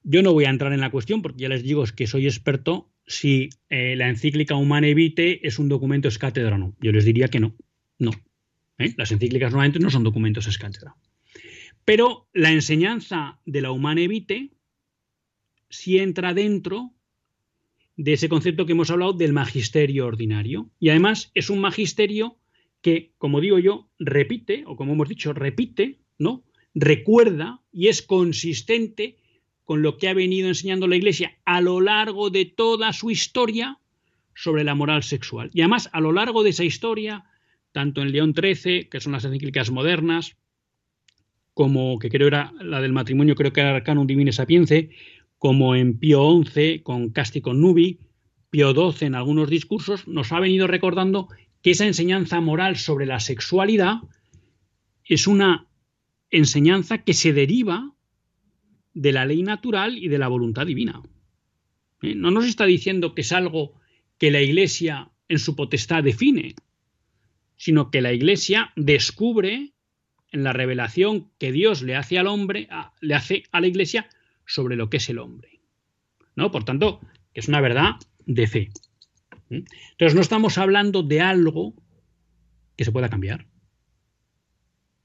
Yo 0.02 0.22
no 0.22 0.32
voy 0.32 0.46
a 0.46 0.50
entrar 0.50 0.72
en 0.72 0.80
la 0.80 0.90
cuestión 0.90 1.22
porque 1.22 1.42
ya 1.42 1.48
les 1.48 1.62
digo 1.62 1.84
que 1.96 2.08
soy 2.08 2.26
experto 2.26 2.90
si 3.06 3.50
eh, 3.68 3.94
la 3.94 4.08
encíclica 4.08 4.56
Humane 4.56 4.94
Vitae 4.94 5.40
es 5.44 5.60
un 5.60 5.68
documento 5.68 6.08
es 6.08 6.18
cátedra 6.18 6.56
o 6.56 6.58
no. 6.58 6.76
Yo 6.80 6.90
les 6.90 7.04
diría 7.04 7.28
que 7.28 7.38
no. 7.38 7.54
No. 8.00 8.10
¿eh? 8.78 8.94
Las 8.96 9.12
encíclicas 9.12 9.52
normalmente 9.52 9.78
no 9.78 9.90
son 9.90 10.02
documentos 10.02 10.48
es 10.48 10.58
cátedra. 10.58 10.96
Pero 11.88 12.28
la 12.34 12.52
enseñanza 12.52 13.40
de 13.46 13.62
la 13.62 13.70
Humane 13.70 14.08
Vitae 14.08 14.50
sí 15.70 15.96
entra 15.96 16.34
dentro 16.34 16.92
de 17.96 18.12
ese 18.12 18.28
concepto 18.28 18.66
que 18.66 18.72
hemos 18.72 18.90
hablado 18.90 19.14
del 19.14 19.32
magisterio 19.32 20.04
ordinario. 20.04 20.68
Y 20.78 20.90
además 20.90 21.30
es 21.32 21.48
un 21.48 21.60
magisterio 21.60 22.36
que, 22.82 23.14
como 23.16 23.40
digo 23.40 23.58
yo, 23.58 23.88
repite, 23.98 24.64
o 24.66 24.76
como 24.76 24.92
hemos 24.92 25.08
dicho, 25.08 25.32
repite, 25.32 25.98
¿no? 26.18 26.44
Recuerda 26.74 27.62
y 27.72 27.88
es 27.88 28.02
consistente 28.02 29.16
con 29.64 29.80
lo 29.80 29.96
que 29.96 30.10
ha 30.10 30.12
venido 30.12 30.48
enseñando 30.48 30.88
la 30.88 30.96
Iglesia 30.96 31.38
a 31.46 31.62
lo 31.62 31.80
largo 31.80 32.28
de 32.28 32.44
toda 32.44 32.92
su 32.92 33.10
historia, 33.10 33.78
sobre 34.34 34.62
la 34.62 34.74
moral 34.74 35.04
sexual. 35.04 35.48
Y 35.54 35.62
además, 35.62 35.88
a 35.94 36.02
lo 36.02 36.12
largo 36.12 36.42
de 36.42 36.50
esa 36.50 36.64
historia, 36.64 37.24
tanto 37.72 38.02
en 38.02 38.12
León 38.12 38.34
XIII, 38.34 38.90
que 38.90 39.00
son 39.00 39.12
las 39.12 39.24
encíclicas 39.24 39.70
modernas, 39.70 40.36
como 41.58 41.98
que 41.98 42.08
creo 42.08 42.28
era 42.28 42.52
la 42.60 42.80
del 42.80 42.92
matrimonio, 42.92 43.34
creo 43.34 43.52
que 43.52 43.60
era 43.60 43.74
Arcanum 43.74 44.06
Divine 44.06 44.30
Sapience, 44.30 44.90
como 45.38 45.74
en 45.74 45.98
Pío 45.98 46.40
XI 46.44 46.82
con 46.84 47.10
Casti 47.10 47.40
con 47.40 47.60
Nubi, 47.60 47.98
Pío 48.48 48.72
XII 48.72 49.08
en 49.08 49.16
algunos 49.16 49.50
discursos, 49.50 50.06
nos 50.06 50.30
ha 50.30 50.38
venido 50.38 50.68
recordando 50.68 51.26
que 51.60 51.72
esa 51.72 51.84
enseñanza 51.84 52.40
moral 52.40 52.76
sobre 52.76 53.06
la 53.06 53.18
sexualidad 53.18 53.96
es 55.04 55.26
una 55.26 55.66
enseñanza 56.30 56.98
que 56.98 57.12
se 57.12 57.32
deriva 57.32 57.92
de 58.94 59.10
la 59.10 59.24
ley 59.24 59.42
natural 59.42 59.98
y 59.98 60.06
de 60.06 60.18
la 60.18 60.28
voluntad 60.28 60.64
divina. 60.64 61.02
¿Eh? 62.02 62.14
No 62.14 62.30
nos 62.30 62.46
está 62.46 62.66
diciendo 62.66 63.16
que 63.16 63.22
es 63.22 63.32
algo 63.32 63.72
que 64.16 64.30
la 64.30 64.40
Iglesia 64.40 65.10
en 65.28 65.40
su 65.40 65.56
potestad 65.56 66.04
define, 66.04 66.54
sino 67.56 67.90
que 67.90 68.00
la 68.00 68.12
Iglesia 68.12 68.70
descubre 68.76 69.72
en 70.30 70.44
la 70.44 70.52
revelación 70.52 71.30
que 71.38 71.52
Dios 71.52 71.82
le 71.82 71.96
hace 71.96 72.18
al 72.18 72.26
hombre, 72.26 72.68
le 73.00 73.14
hace 73.14 73.44
a 73.52 73.60
la 73.60 73.66
Iglesia 73.66 74.08
sobre 74.46 74.76
lo 74.76 74.90
que 74.90 74.98
es 74.98 75.08
el 75.08 75.18
hombre. 75.18 75.60
¿No? 76.36 76.50
Por 76.50 76.64
tanto, 76.64 77.00
es 77.34 77.48
una 77.48 77.60
verdad 77.60 77.96
de 78.26 78.46
fe. 78.46 78.70
Entonces, 79.50 80.14
no 80.14 80.20
estamos 80.20 80.58
hablando 80.58 81.02
de 81.02 81.20
algo 81.20 81.74
que 82.76 82.84
se 82.84 82.92
pueda 82.92 83.08
cambiar. 83.08 83.46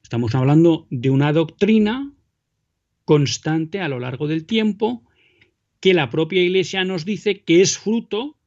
Estamos 0.04 0.36
hablando 0.36 0.86
de 0.90 1.10
una 1.10 1.32
doctrina 1.34 2.14
constante 3.06 3.80
a 3.80 3.88
lo 3.88 4.00
largo 4.00 4.28
del 4.28 4.46
tiempo 4.46 5.04
que 5.80 5.94
la 5.94 6.10
propia 6.10 6.42
Iglesia 6.42 6.84
nos 6.84 7.04
dice 7.04 7.42
que 7.42 7.62
es 7.62 7.78
fruto 7.78 8.38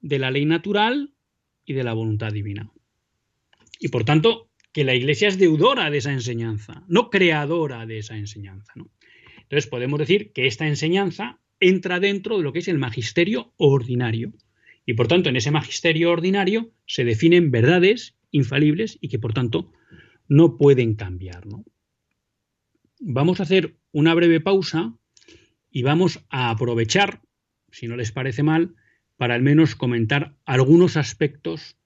de 0.00 0.18
la 0.18 0.30
ley 0.30 0.44
natural 0.44 1.14
y 1.64 1.72
de 1.72 1.84
la 1.84 1.92
voluntad 1.92 2.32
divina. 2.32 2.70
Y 3.80 3.88
por 3.88 4.04
tanto, 4.04 4.47
que 4.72 4.84
la 4.84 4.94
Iglesia 4.94 5.28
es 5.28 5.38
deudora 5.38 5.90
de 5.90 5.98
esa 5.98 6.12
enseñanza, 6.12 6.84
no 6.88 7.10
creadora 7.10 7.86
de 7.86 7.98
esa 7.98 8.16
enseñanza. 8.16 8.72
Entonces 9.42 9.66
podemos 9.66 9.98
decir 9.98 10.32
que 10.32 10.46
esta 10.46 10.66
enseñanza 10.66 11.40
entra 11.60 12.00
dentro 12.00 12.36
de 12.36 12.42
lo 12.42 12.52
que 12.52 12.60
es 12.60 12.68
el 12.68 12.78
magisterio 12.78 13.52
ordinario. 13.56 14.32
Y 14.84 14.94
por 14.94 15.08
tanto, 15.08 15.28
en 15.28 15.36
ese 15.36 15.50
magisterio 15.50 16.10
ordinario 16.10 16.70
se 16.86 17.04
definen 17.04 17.50
verdades 17.50 18.16
infalibles 18.30 18.98
y 19.00 19.08
que 19.08 19.18
por 19.18 19.32
tanto 19.32 19.72
no 20.28 20.56
pueden 20.56 20.94
cambiar. 20.94 21.44
Vamos 23.00 23.40
a 23.40 23.44
hacer 23.44 23.76
una 23.92 24.14
breve 24.14 24.40
pausa 24.40 24.94
y 25.70 25.82
vamos 25.82 26.24
a 26.30 26.50
aprovechar, 26.50 27.22
si 27.70 27.86
no 27.86 27.96
les 27.96 28.12
parece 28.12 28.42
mal, 28.42 28.74
para 29.16 29.34
al 29.34 29.42
menos 29.42 29.74
comentar 29.74 30.36
algunos 30.44 30.96
aspectos 30.96 31.76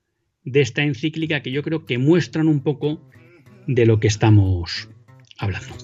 de 0.45 0.61
esta 0.61 0.83
encíclica 0.83 1.43
que 1.43 1.53
yo 1.53 1.63
creo 1.63 1.85
que 1.87 1.99
muestran 1.99 2.49
un 2.49 2.61
poco 2.61 3.01
de 3.67 3.87
lo 3.87 4.01
que 4.01 4.09
estamos 4.09 4.89
hablando. 5.39 5.75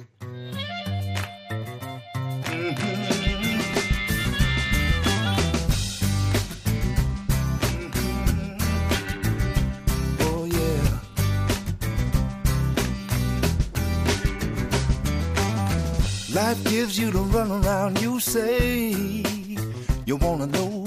Life 16.35 16.71
gives 16.71 16.97
you 16.97 17.11
to 17.11 17.19
run 17.33 17.51
around, 17.51 18.01
you 18.01 18.21
say 18.21 18.93
you 20.07 20.17
wanna 20.17 20.47
know 20.47 20.85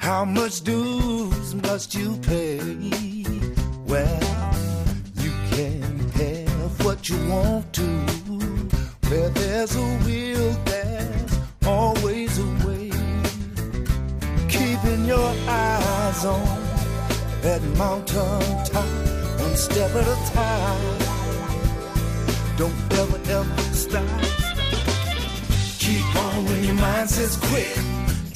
how 0.00 0.24
much 0.24 0.62
dues 0.62 1.54
must 1.54 1.94
you 1.94 2.16
pay. 2.22 2.58
Well, 3.86 4.20
you 5.16 5.32
can 5.52 5.98
have 6.20 6.84
what 6.84 7.08
you 7.08 7.16
want 7.28 7.72
to. 7.74 7.86
Where 9.08 9.28
there's 9.28 9.76
a 9.76 9.86
will, 10.06 10.52
there's 10.64 11.32
always 11.66 12.38
a 12.38 12.48
way. 12.66 12.90
Keeping 14.48 15.04
your 15.04 15.32
eyes 15.46 16.24
on 16.24 16.60
that 17.42 17.62
mountain 17.76 18.40
top, 18.64 18.88
one 19.44 19.56
step 19.56 19.94
at 19.94 20.06
a 20.16 20.18
time. 20.32 20.98
Don't 22.56 22.92
ever, 22.92 23.20
ever 23.30 23.60
stop 23.72 24.20
Keep 25.78 26.16
on 26.16 26.44
when 26.46 26.64
your 26.64 26.74
mind 26.74 27.08
says 27.08 27.36
quit. 27.36 27.89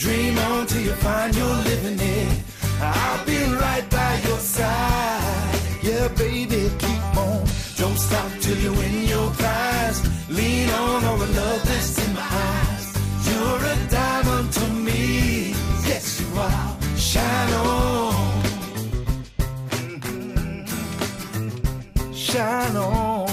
Dream 0.05 0.37
on 0.37 0.67
till 0.67 0.83
you 0.83 0.93
find 0.97 1.35
you're 1.35 1.47
living 1.71 1.99
it. 1.99 2.39
I'll 2.79 3.25
be 3.25 3.39
right 3.55 3.89
by 3.89 4.21
your 4.27 4.39
side. 4.39 5.59
Yeah, 5.83 6.09
baby, 6.09 6.71
keep 6.79 7.17
on. 7.17 7.47
Don't 7.79 7.97
stop 7.97 8.31
till 8.43 8.59
you 8.59 8.73
win 8.75 9.05
your 9.09 9.31
prize. 9.31 10.01
Lean 10.29 10.69
on 10.69 11.05
oh, 11.05 11.09
all 11.09 11.17
the 11.17 11.27
love 11.27 11.63
that's 11.65 12.07
in 12.07 12.13
my 12.13 12.21
eyes. 12.21 12.87
You're 13.27 13.65
a 13.73 13.77
diamond 13.89 14.53
to 14.53 14.67
me. 14.69 15.55
Yes, 15.89 16.21
you 16.21 16.39
are. 16.39 16.77
Shine 16.99 17.55
on. 17.55 18.43
Shine 22.13 22.77
on. 22.77 23.27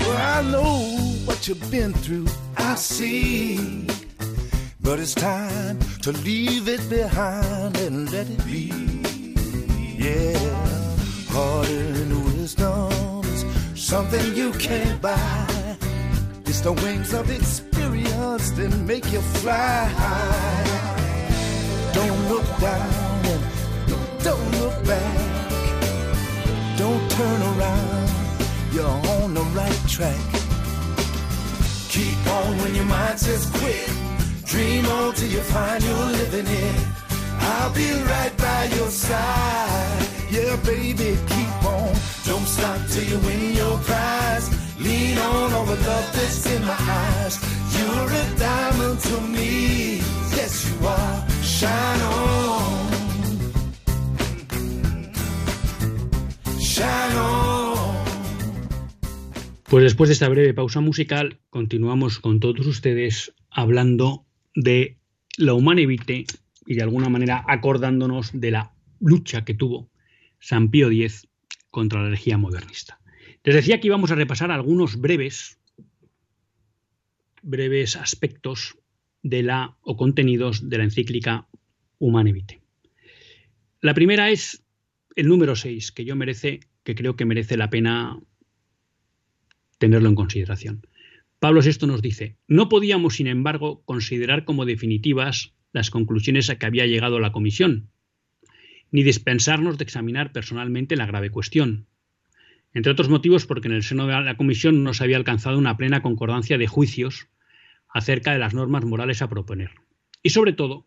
Well, 0.00 0.18
I 0.34 0.42
know 0.50 0.98
what 1.24 1.46
you've 1.46 1.70
been 1.70 1.92
through, 1.92 2.26
I 2.68 2.74
see. 2.74 3.86
But 4.82 5.00
it's 5.00 5.14
time 5.14 5.78
to 6.02 6.12
leave 6.12 6.68
it 6.68 6.86
behind 6.90 7.78
and 7.78 8.12
let 8.12 8.28
it 8.28 8.44
be. 8.44 8.68
Yeah, 9.96 10.38
heart 11.30 11.66
and 11.70 12.24
wisdom 12.26 13.22
is 13.24 13.46
something 13.74 14.36
you 14.36 14.52
can't 14.52 15.00
buy. 15.00 15.76
It's 16.44 16.60
the 16.60 16.74
wings 16.74 17.14
of 17.14 17.30
experience 17.30 18.50
that 18.50 18.76
make 18.86 19.10
you 19.12 19.22
fly. 19.40 19.88
Don't 21.94 22.28
look 22.28 22.48
down 22.60 23.26
and 23.32 23.42
don't 24.22 24.50
look 24.60 24.76
back. 24.84 25.48
Don't 26.76 27.10
turn 27.12 27.40
around 27.42 28.08
you're 28.74 29.00
on 29.16 29.32
the 29.32 29.44
right 29.56 29.82
track. 29.88 30.37
Keep 31.98 32.26
on 32.28 32.58
when 32.58 32.74
your 32.76 32.84
mind 32.84 33.18
says 33.18 33.44
quit. 33.58 33.90
Dream 34.44 34.86
on 34.86 35.14
till 35.14 35.30
you 35.36 35.40
find 35.40 35.82
you're 35.82 36.10
living 36.20 36.46
it. 36.46 36.86
I'll 37.40 37.72
be 37.74 37.90
right 38.12 38.34
by 38.36 38.64
your 38.76 38.88
side. 38.88 40.06
Yeah, 40.30 40.54
baby, 40.64 41.18
keep 41.32 41.64
on. 41.64 41.92
Don't 42.24 42.46
stop 42.46 42.78
till 42.90 43.02
you 43.02 43.18
win 43.26 43.52
your 43.52 43.76
prize. 43.78 44.46
Lean 44.78 45.18
on 45.18 45.52
all 45.52 45.64
the 45.64 45.74
love 45.74 46.08
that's 46.14 46.46
in 46.46 46.62
my 46.64 46.76
eyes. 46.78 47.34
You're 47.76 48.10
a 48.22 48.24
diamond 48.38 49.00
to 49.00 49.20
me. 49.20 49.96
Yes, 50.38 50.70
you 50.70 50.86
are. 50.86 51.18
Shine 51.42 52.02
on. 52.02 52.90
Shine 56.60 57.16
on. 57.16 57.57
Pues 59.68 59.84
después 59.84 60.08
de 60.08 60.14
esta 60.14 60.30
breve 60.30 60.54
pausa 60.54 60.80
musical, 60.80 61.40
continuamos 61.50 62.20
con 62.20 62.40
todos 62.40 62.66
ustedes 62.66 63.34
hablando 63.50 64.24
de 64.54 64.96
la 65.36 65.52
humana 65.52 65.82
evite 65.82 66.24
y 66.64 66.74
de 66.74 66.82
alguna 66.82 67.10
manera 67.10 67.44
acordándonos 67.46 68.30
de 68.32 68.50
la 68.50 68.72
lucha 68.98 69.44
que 69.44 69.52
tuvo 69.52 69.90
San 70.40 70.70
Pío 70.70 70.90
X 70.90 71.28
contra 71.70 72.00
la 72.00 72.08
energía 72.08 72.38
modernista. 72.38 72.98
Les 73.44 73.56
decía 73.56 73.78
que 73.78 73.88
íbamos 73.88 74.10
a 74.10 74.14
repasar 74.14 74.50
algunos 74.50 74.98
breves, 74.98 75.58
breves 77.42 77.96
aspectos 77.96 78.78
de 79.22 79.42
la 79.42 79.76
o 79.82 79.98
contenidos 79.98 80.70
de 80.70 80.78
la 80.78 80.84
encíclica 80.84 81.46
Humane 81.98 82.32
Vitae. 82.32 82.62
La 83.82 83.92
primera 83.92 84.30
es 84.30 84.64
el 85.14 85.28
número 85.28 85.56
6, 85.56 85.92
que 85.92 86.06
yo 86.06 86.16
merece, 86.16 86.60
que 86.84 86.94
creo 86.94 87.16
que 87.16 87.26
merece 87.26 87.58
la 87.58 87.68
pena 87.68 88.18
tenerlo 89.78 90.08
en 90.08 90.14
consideración. 90.14 90.86
Pablo 91.38 91.60
VI 91.62 91.86
nos 91.86 92.02
dice, 92.02 92.36
no 92.48 92.68
podíamos, 92.68 93.16
sin 93.16 93.28
embargo, 93.28 93.82
considerar 93.84 94.44
como 94.44 94.64
definitivas 94.64 95.54
las 95.72 95.90
conclusiones 95.90 96.50
a 96.50 96.58
que 96.58 96.66
había 96.66 96.86
llegado 96.86 97.20
la 97.20 97.32
comisión, 97.32 97.90
ni 98.90 99.02
dispensarnos 99.02 99.78
de 99.78 99.84
examinar 99.84 100.32
personalmente 100.32 100.96
la 100.96 101.06
grave 101.06 101.30
cuestión. 101.30 101.86
Entre 102.74 102.92
otros 102.92 103.08
motivos 103.08 103.46
porque 103.46 103.68
en 103.68 103.74
el 103.74 103.82
seno 103.82 104.06
de 104.06 104.20
la 104.20 104.36
comisión 104.36 104.82
no 104.82 104.94
se 104.94 105.04
había 105.04 105.16
alcanzado 105.16 105.58
una 105.58 105.76
plena 105.76 106.02
concordancia 106.02 106.58
de 106.58 106.66
juicios 106.66 107.28
acerca 107.88 108.32
de 108.32 108.38
las 108.38 108.54
normas 108.54 108.84
morales 108.84 109.22
a 109.22 109.28
proponer. 109.28 109.70
Y 110.22 110.30
sobre 110.30 110.52
todo 110.52 110.86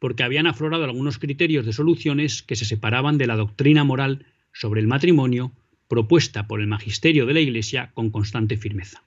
porque 0.00 0.22
habían 0.22 0.46
aflorado 0.46 0.84
algunos 0.84 1.18
criterios 1.18 1.66
de 1.66 1.72
soluciones 1.72 2.42
que 2.42 2.56
se 2.56 2.64
separaban 2.64 3.18
de 3.18 3.26
la 3.26 3.36
doctrina 3.36 3.84
moral 3.84 4.26
sobre 4.52 4.80
el 4.80 4.86
matrimonio 4.86 5.52
propuesta 5.88 6.46
por 6.46 6.60
el 6.60 6.66
magisterio 6.66 7.26
de 7.26 7.34
la 7.34 7.40
Iglesia 7.40 7.90
con 7.94 8.10
constante 8.10 8.56
firmeza. 8.56 9.02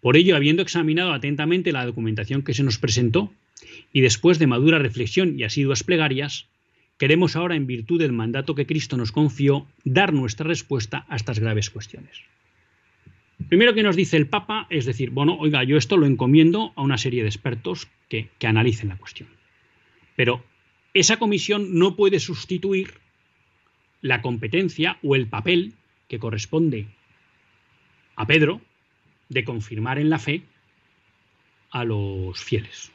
Por 0.00 0.16
ello, 0.16 0.36
habiendo 0.36 0.62
examinado 0.62 1.12
atentamente 1.12 1.72
la 1.72 1.84
documentación 1.84 2.42
que 2.42 2.54
se 2.54 2.62
nos 2.62 2.78
presentó, 2.78 3.32
y 3.92 4.00
después 4.00 4.38
de 4.38 4.46
madura 4.46 4.78
reflexión 4.78 5.38
y 5.38 5.44
asiduas 5.44 5.82
plegarias, 5.82 6.46
queremos 6.98 7.36
ahora, 7.36 7.56
en 7.56 7.66
virtud 7.66 7.98
del 7.98 8.12
mandato 8.12 8.54
que 8.54 8.66
Cristo 8.66 8.96
nos 8.96 9.12
confió, 9.12 9.66
dar 9.84 10.12
nuestra 10.12 10.46
respuesta 10.46 11.04
a 11.08 11.16
estas 11.16 11.38
graves 11.38 11.70
cuestiones. 11.70 12.22
Primero 13.48 13.74
que 13.74 13.82
nos 13.82 13.96
dice 13.96 14.16
el 14.16 14.28
Papa 14.28 14.66
es 14.70 14.86
decir, 14.86 15.10
bueno, 15.10 15.36
oiga, 15.38 15.62
yo 15.62 15.76
esto 15.76 15.96
lo 15.96 16.06
encomiendo 16.06 16.72
a 16.74 16.82
una 16.82 16.98
serie 16.98 17.22
de 17.22 17.28
expertos 17.28 17.88
que, 18.08 18.28
que 18.38 18.46
analicen 18.46 18.88
la 18.88 18.96
cuestión. 18.96 19.28
Pero 20.16 20.44
esa 20.94 21.18
comisión 21.18 21.78
no 21.78 21.96
puede 21.96 22.18
sustituir 22.18 22.94
la 24.06 24.22
competencia 24.22 24.98
o 25.02 25.16
el 25.16 25.26
papel 25.26 25.74
que 26.08 26.18
corresponde 26.18 26.86
a 28.14 28.26
Pedro 28.26 28.60
de 29.28 29.44
confirmar 29.44 29.98
en 29.98 30.10
la 30.10 30.18
fe 30.18 30.42
a 31.70 31.84
los 31.84 32.38
fieles 32.38 32.92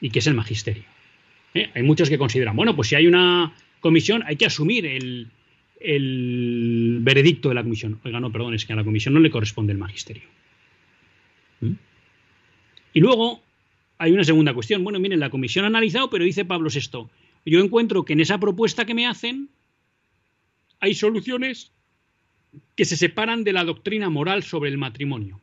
y 0.00 0.10
que 0.10 0.20
es 0.20 0.26
el 0.26 0.34
magisterio. 0.34 0.84
¿Eh? 1.54 1.70
Hay 1.74 1.82
muchos 1.82 2.08
que 2.08 2.18
consideran, 2.18 2.54
bueno, 2.54 2.76
pues 2.76 2.88
si 2.88 2.94
hay 2.94 3.06
una 3.06 3.52
comisión 3.80 4.22
hay 4.26 4.36
que 4.36 4.46
asumir 4.46 4.86
el, 4.86 5.28
veredicto 7.00 7.48
de 7.48 7.54
la 7.56 7.62
comisión. 7.62 8.00
Oiga, 8.04 8.20
no, 8.20 8.30
perdón, 8.30 8.54
es 8.54 8.64
que 8.64 8.72
a 8.72 8.76
la 8.76 8.84
comisión 8.84 9.14
no 9.14 9.20
le 9.20 9.30
corresponde 9.30 9.72
el 9.72 9.78
magisterio. 9.78 10.28
¿Mm? 11.60 11.72
Y 12.94 13.00
luego 13.00 13.42
hay 13.98 14.12
una 14.12 14.24
segunda 14.24 14.54
cuestión. 14.54 14.84
Bueno, 14.84 15.00
miren, 15.00 15.20
la 15.20 15.30
comisión 15.30 15.64
ha 15.64 15.68
analizado, 15.68 16.10
pero 16.10 16.24
dice 16.24 16.44
Pablo 16.44 16.70
VI, 16.72 17.08
yo 17.46 17.60
encuentro 17.60 18.04
que 18.04 18.12
en 18.12 18.20
esa 18.20 18.38
propuesta 18.38 18.84
que 18.84 18.94
me 18.94 19.06
hacen 19.06 19.48
hay 20.80 20.94
soluciones 20.94 21.72
que 22.76 22.84
se 22.84 22.96
separan 22.96 23.44
de 23.44 23.52
la 23.52 23.64
doctrina 23.64 24.10
moral 24.10 24.42
sobre 24.42 24.70
el 24.70 24.78
matrimonio 24.78 25.40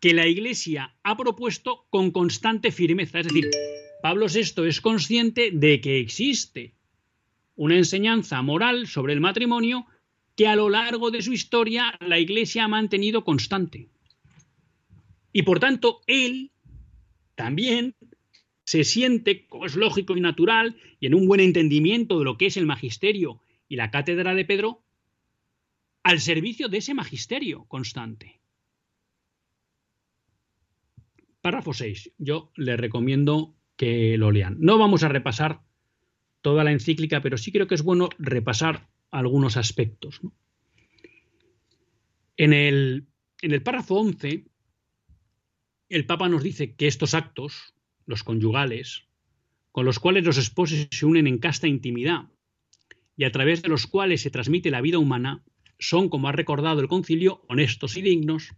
que 0.00 0.14
la 0.14 0.26
Iglesia 0.26 0.94
ha 1.02 1.16
propuesto 1.16 1.84
con 1.90 2.10
constante 2.10 2.72
firmeza. 2.72 3.20
Es 3.20 3.28
decir, 3.28 3.50
Pablo 4.02 4.26
VI 4.26 4.66
es 4.66 4.80
consciente 4.80 5.50
de 5.52 5.80
que 5.80 6.00
existe 6.00 6.72
una 7.54 7.76
enseñanza 7.76 8.40
moral 8.40 8.86
sobre 8.86 9.12
el 9.12 9.20
matrimonio 9.20 9.86
que 10.36 10.48
a 10.48 10.56
lo 10.56 10.70
largo 10.70 11.10
de 11.10 11.20
su 11.20 11.34
historia 11.34 11.94
la 12.00 12.18
Iglesia 12.18 12.64
ha 12.64 12.68
mantenido 12.68 13.24
constante. 13.24 13.88
Y 15.32 15.42
por 15.42 15.60
tanto, 15.60 16.00
él 16.06 16.50
también 17.34 17.94
se 18.70 18.84
siente, 18.84 19.48
como 19.48 19.66
es 19.66 19.74
lógico 19.74 20.16
y 20.16 20.20
natural, 20.20 20.76
y 21.00 21.06
en 21.06 21.14
un 21.16 21.26
buen 21.26 21.40
entendimiento 21.40 22.20
de 22.20 22.24
lo 22.24 22.38
que 22.38 22.46
es 22.46 22.56
el 22.56 22.66
magisterio 22.66 23.42
y 23.68 23.74
la 23.74 23.90
cátedra 23.90 24.32
de 24.32 24.44
Pedro, 24.44 24.84
al 26.04 26.20
servicio 26.20 26.68
de 26.68 26.78
ese 26.78 26.94
magisterio 26.94 27.64
constante. 27.64 28.40
Párrafo 31.40 31.74
6. 31.74 32.12
Yo 32.18 32.52
le 32.54 32.76
recomiendo 32.76 33.56
que 33.74 34.16
lo 34.16 34.30
lean. 34.30 34.56
No 34.60 34.78
vamos 34.78 35.02
a 35.02 35.08
repasar 35.08 35.62
toda 36.40 36.62
la 36.62 36.70
encíclica, 36.70 37.20
pero 37.20 37.38
sí 37.38 37.50
creo 37.50 37.66
que 37.66 37.74
es 37.74 37.82
bueno 37.82 38.08
repasar 38.20 38.88
algunos 39.10 39.56
aspectos. 39.56 40.20
En, 42.36 42.52
el, 42.52 43.08
en 43.42 43.50
el 43.50 43.64
párrafo 43.64 43.96
11, 43.96 44.46
el 45.88 46.06
Papa 46.06 46.28
nos 46.28 46.44
dice 46.44 46.76
que 46.76 46.86
estos 46.86 47.14
actos, 47.14 47.74
los 48.10 48.22
conyugales, 48.22 49.04
con 49.72 49.86
los 49.86 49.98
cuales 49.98 50.24
los 50.24 50.36
esposos 50.36 50.88
se 50.90 51.06
unen 51.06 51.26
en 51.26 51.38
casta 51.38 51.68
intimidad 51.68 52.28
y 53.16 53.24
a 53.24 53.32
través 53.32 53.62
de 53.62 53.68
los 53.68 53.86
cuales 53.86 54.22
se 54.22 54.30
transmite 54.30 54.70
la 54.70 54.80
vida 54.80 54.98
humana, 54.98 55.44
son, 55.78 56.08
como 56.08 56.28
ha 56.28 56.32
recordado 56.32 56.80
el 56.80 56.88
concilio, 56.88 57.42
honestos 57.48 57.96
y 57.96 58.02
dignos, 58.02 58.54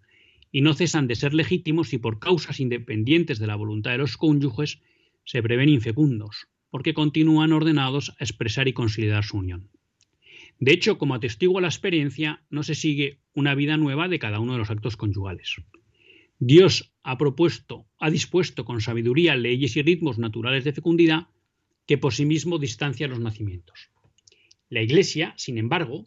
y 0.50 0.60
no 0.60 0.74
cesan 0.74 1.08
de 1.08 1.16
ser 1.16 1.34
legítimos 1.34 1.92
y 1.92 1.98
por 1.98 2.18
causas 2.18 2.60
independientes 2.60 3.38
de 3.38 3.46
la 3.46 3.56
voluntad 3.56 3.92
de 3.92 3.98
los 3.98 4.16
cónyuges 4.16 4.80
se 5.24 5.42
prevén 5.42 5.68
infecundos, 5.68 6.48
porque 6.70 6.94
continúan 6.94 7.52
ordenados 7.52 8.10
a 8.10 8.24
expresar 8.24 8.68
y 8.68 8.72
considerar 8.72 9.24
su 9.24 9.38
unión. 9.38 9.70
De 10.58 10.72
hecho, 10.72 10.96
como 10.96 11.14
atestigua 11.14 11.60
la 11.60 11.68
experiencia, 11.68 12.44
no 12.50 12.62
se 12.62 12.74
sigue 12.74 13.18
una 13.34 13.54
vida 13.54 13.76
nueva 13.76 14.08
de 14.08 14.18
cada 14.18 14.38
uno 14.38 14.52
de 14.52 14.58
los 14.58 14.70
actos 14.70 14.96
conyugales. 14.96 15.56
Dios 16.44 16.92
ha 17.04 17.18
propuesto, 17.18 17.86
ha 18.00 18.10
dispuesto 18.10 18.64
con 18.64 18.80
sabiduría 18.80 19.36
leyes 19.36 19.76
y 19.76 19.82
ritmos 19.82 20.18
naturales 20.18 20.64
de 20.64 20.72
fecundidad 20.72 21.28
que 21.86 21.98
por 21.98 22.12
sí 22.14 22.26
mismo 22.26 22.58
distancian 22.58 23.10
los 23.10 23.20
nacimientos. 23.20 23.90
La 24.68 24.82
Iglesia, 24.82 25.34
sin 25.36 25.56
embargo, 25.56 26.04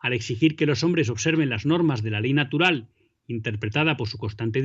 al 0.00 0.12
exigir 0.12 0.56
que 0.56 0.66
los 0.66 0.82
hombres 0.82 1.08
observen 1.08 1.50
las 1.50 1.66
normas 1.66 2.02
de 2.02 2.10
la 2.10 2.20
ley 2.20 2.32
natural 2.32 2.88
interpretada 3.28 3.96
por 3.96 4.08
su 4.08 4.18
constante 4.18 4.60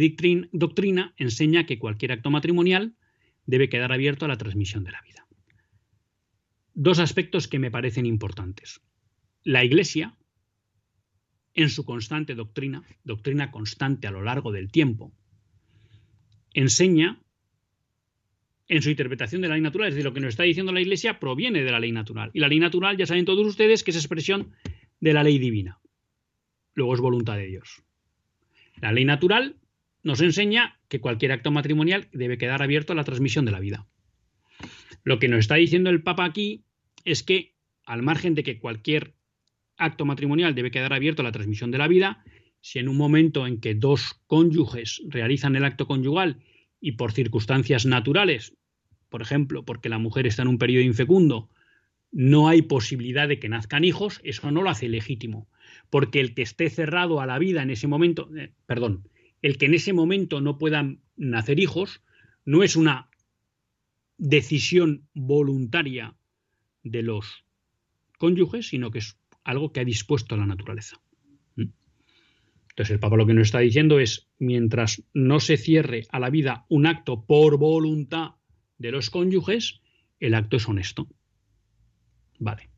doctrina, 0.51 1.13
enseña 1.17 1.67
que 1.67 1.77
cualquier 1.77 2.13
acto 2.13 2.31
matrimonial 2.31 2.95
debe 3.45 3.69
quedar 3.69 3.91
abierto 3.91 4.25
a 4.25 4.27
la 4.27 4.39
transmisión 4.39 4.85
de 4.85 4.91
la 4.91 5.03
vida. 5.03 5.27
Dos 6.73 6.97
aspectos 6.97 7.47
que 7.47 7.59
me 7.59 7.69
parecen 7.69 8.07
importantes. 8.07 8.81
La 9.43 9.63
Iglesia, 9.63 10.17
en 11.55 11.69
su 11.69 11.85
constante 11.85 12.35
doctrina, 12.35 12.83
doctrina 13.03 13.49
constante 13.49 14.07
a 14.07 14.11
lo 14.11 14.21
largo 14.21 14.51
del 14.51 14.69
tiempo, 14.71 15.11
enseña 16.53 17.19
en 18.67 18.81
su 18.81 18.89
interpretación 18.89 19.41
de 19.41 19.47
la 19.47 19.55
ley 19.55 19.61
natural, 19.61 19.89
es 19.89 19.95
decir, 19.95 20.05
lo 20.05 20.13
que 20.13 20.19
nos 20.19 20.29
está 20.29 20.43
diciendo 20.43 20.71
la 20.71 20.81
Iglesia 20.81 21.19
proviene 21.19 21.63
de 21.63 21.71
la 21.71 21.79
ley 21.79 21.91
natural. 21.91 22.31
Y 22.33 22.39
la 22.39 22.47
ley 22.47 22.59
natural, 22.59 22.97
ya 22.97 23.05
saben 23.05 23.25
todos 23.25 23.45
ustedes, 23.45 23.83
que 23.83 23.91
es 23.91 23.97
expresión 23.97 24.53
de 24.99 25.13
la 25.13 25.23
ley 25.23 25.37
divina. 25.37 25.79
Luego 26.73 26.93
es 26.93 26.99
voluntad 26.99 27.37
de 27.37 27.47
Dios. 27.47 27.83
La 28.81 28.91
ley 28.91 29.05
natural 29.05 29.55
nos 30.03 30.21
enseña 30.21 30.79
que 30.89 30.99
cualquier 30.99 31.31
acto 31.31 31.51
matrimonial 31.51 32.09
debe 32.11 32.37
quedar 32.37 32.61
abierto 32.61 32.93
a 32.93 32.95
la 32.95 33.03
transmisión 33.03 33.45
de 33.45 33.51
la 33.51 33.59
vida. 33.59 33.87
Lo 35.03 35.19
que 35.19 35.27
nos 35.27 35.39
está 35.39 35.55
diciendo 35.55 35.89
el 35.89 36.03
Papa 36.03 36.25
aquí 36.25 36.65
es 37.05 37.23
que, 37.23 37.53
al 37.85 38.01
margen 38.01 38.33
de 38.33 38.43
que 38.43 38.59
cualquier 38.59 39.13
acto 39.77 40.05
matrimonial 40.05 40.55
debe 40.55 40.71
quedar 40.71 40.93
abierto 40.93 41.21
a 41.21 41.25
la 41.25 41.31
transmisión 41.31 41.71
de 41.71 41.77
la 41.77 41.87
vida, 41.87 42.23
si 42.61 42.79
en 42.79 42.89
un 42.89 42.97
momento 42.97 43.45
en 43.45 43.59
que 43.59 43.75
dos 43.75 44.21
cónyuges 44.27 45.01
realizan 45.07 45.55
el 45.55 45.65
acto 45.65 45.87
conyugal 45.87 46.41
y 46.79 46.93
por 46.93 47.11
circunstancias 47.11 47.85
naturales, 47.85 48.55
por 49.09 49.21
ejemplo, 49.21 49.63
porque 49.65 49.89
la 49.89 49.99
mujer 49.99 50.27
está 50.27 50.41
en 50.41 50.47
un 50.47 50.57
periodo 50.57 50.83
infecundo, 50.83 51.49
no 52.11 52.47
hay 52.47 52.61
posibilidad 52.61 53.27
de 53.27 53.39
que 53.39 53.49
nazcan 53.49 53.83
hijos, 53.83 54.21
eso 54.23 54.49
no 54.49 54.61
lo 54.61 54.69
hace 54.69 54.87
legítimo. 54.87 55.47
Porque 55.89 56.19
el 56.19 56.33
que 56.33 56.41
esté 56.41 56.69
cerrado 56.69 57.21
a 57.21 57.25
la 57.25 57.37
vida 57.39 57.61
en 57.61 57.69
ese 57.69 57.87
momento, 57.87 58.29
eh, 58.35 58.53
perdón, 58.65 59.09
el 59.41 59.57
que 59.57 59.65
en 59.65 59.73
ese 59.73 59.93
momento 59.93 60.41
no 60.41 60.57
puedan 60.57 61.01
nacer 61.17 61.59
hijos, 61.59 62.01
no 62.45 62.63
es 62.63 62.75
una 62.75 63.09
decisión 64.17 65.07
voluntaria 65.13 66.15
de 66.83 67.03
los 67.03 67.43
cónyuges, 68.17 68.67
sino 68.69 68.91
que 68.91 68.99
es 68.99 69.17
algo 69.45 69.71
que 69.71 69.79
ha 69.79 69.85
dispuesto 69.85 70.35
la 70.35 70.45
naturaleza. 70.45 70.99
¿Mm? 71.55 71.69
Entonces 72.69 72.91
el 72.91 72.99
Papa 72.99 73.15
lo 73.15 73.25
que 73.25 73.33
nos 73.33 73.47
está 73.47 73.59
diciendo 73.59 73.99
es, 73.99 74.27
mientras 74.37 75.03
no 75.13 75.39
se 75.39 75.55
cierre 75.55 76.05
a 76.09 76.19
la 76.19 76.29
vida 76.29 76.65
un 76.67 76.85
acto 76.85 77.23
por 77.25 77.57
voluntad 77.57 78.31
de 78.77 78.91
los 78.91 79.09
cónyuges, 79.09 79.81
el 80.19 80.33
acto 80.33 80.57
es 80.57 80.67
honesto. 80.67 81.07
Vale. 82.39 82.69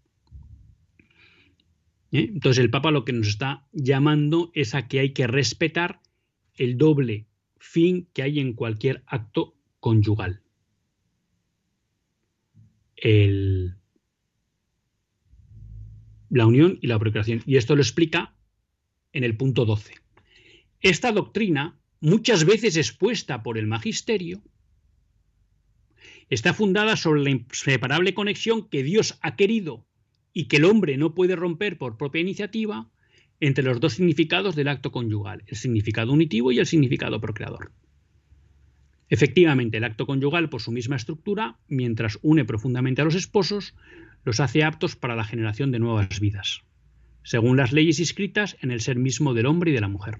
¿eh? 2.11 2.29
Entonces 2.33 2.63
el 2.63 2.69
Papa 2.69 2.91
lo 2.91 3.05
que 3.05 3.13
nos 3.13 3.27
está 3.27 3.65
llamando 3.71 4.51
es 4.53 4.75
a 4.75 4.87
que 4.87 4.99
hay 4.99 5.13
que 5.13 5.25
respetar 5.25 6.01
el 6.55 6.77
doble 6.77 7.27
fin 7.59 8.07
que 8.13 8.23
hay 8.23 8.39
en 8.39 8.53
cualquier 8.53 9.03
acto 9.07 9.55
conyugal. 9.79 10.41
La 16.29 16.45
unión 16.45 16.77
y 16.81 16.87
la 16.87 16.99
procreación. 16.99 17.41
Y 17.45 17.57
esto 17.57 17.75
lo 17.75 17.81
explica 17.81 18.35
en 19.13 19.23
el 19.23 19.35
punto 19.37 19.65
12. 19.65 19.95
Esta 20.81 21.11
doctrina, 21.11 21.79
muchas 21.99 22.45
veces 22.45 22.77
expuesta 22.77 23.43
por 23.43 23.57
el 23.57 23.67
magisterio, 23.67 24.41
está 26.29 26.53
fundada 26.53 26.95
sobre 26.97 27.23
la 27.23 27.29
inseparable 27.29 28.13
conexión 28.13 28.67
que 28.69 28.83
Dios 28.83 29.17
ha 29.21 29.35
querido 29.35 29.85
y 30.33 30.45
que 30.45 30.57
el 30.57 30.65
hombre 30.65 30.97
no 30.97 31.15
puede 31.15 31.35
romper 31.35 31.77
por 31.77 31.97
propia 31.97 32.21
iniciativa 32.21 32.89
entre 33.39 33.63
los 33.63 33.79
dos 33.79 33.93
significados 33.93 34.55
del 34.55 34.67
acto 34.67 34.91
conyugal, 34.91 35.43
el 35.47 35.55
significado 35.55 36.11
unitivo 36.11 36.51
y 36.51 36.59
el 36.59 36.65
significado 36.65 37.21
procreador. 37.21 37.71
Efectivamente, 39.09 39.77
el 39.77 39.83
acto 39.83 40.05
conyugal, 40.05 40.49
por 40.49 40.61
su 40.61 40.71
misma 40.71 40.97
estructura, 40.97 41.59
mientras 41.67 42.19
une 42.21 42.45
profundamente 42.45 43.01
a 43.01 43.05
los 43.05 43.15
esposos, 43.15 43.73
los 44.27 44.41
hace 44.41 44.61
aptos 44.65 44.97
para 44.97 45.15
la 45.15 45.23
generación 45.23 45.71
de 45.71 45.79
nuevas 45.79 46.19
vidas, 46.19 46.63
según 47.23 47.55
las 47.55 47.71
leyes 47.71 48.01
inscritas 48.01 48.57
en 48.59 48.71
el 48.71 48.81
ser 48.81 48.97
mismo 48.97 49.33
del 49.33 49.45
hombre 49.45 49.71
y 49.71 49.73
de 49.73 49.79
la 49.79 49.87
mujer. 49.87 50.19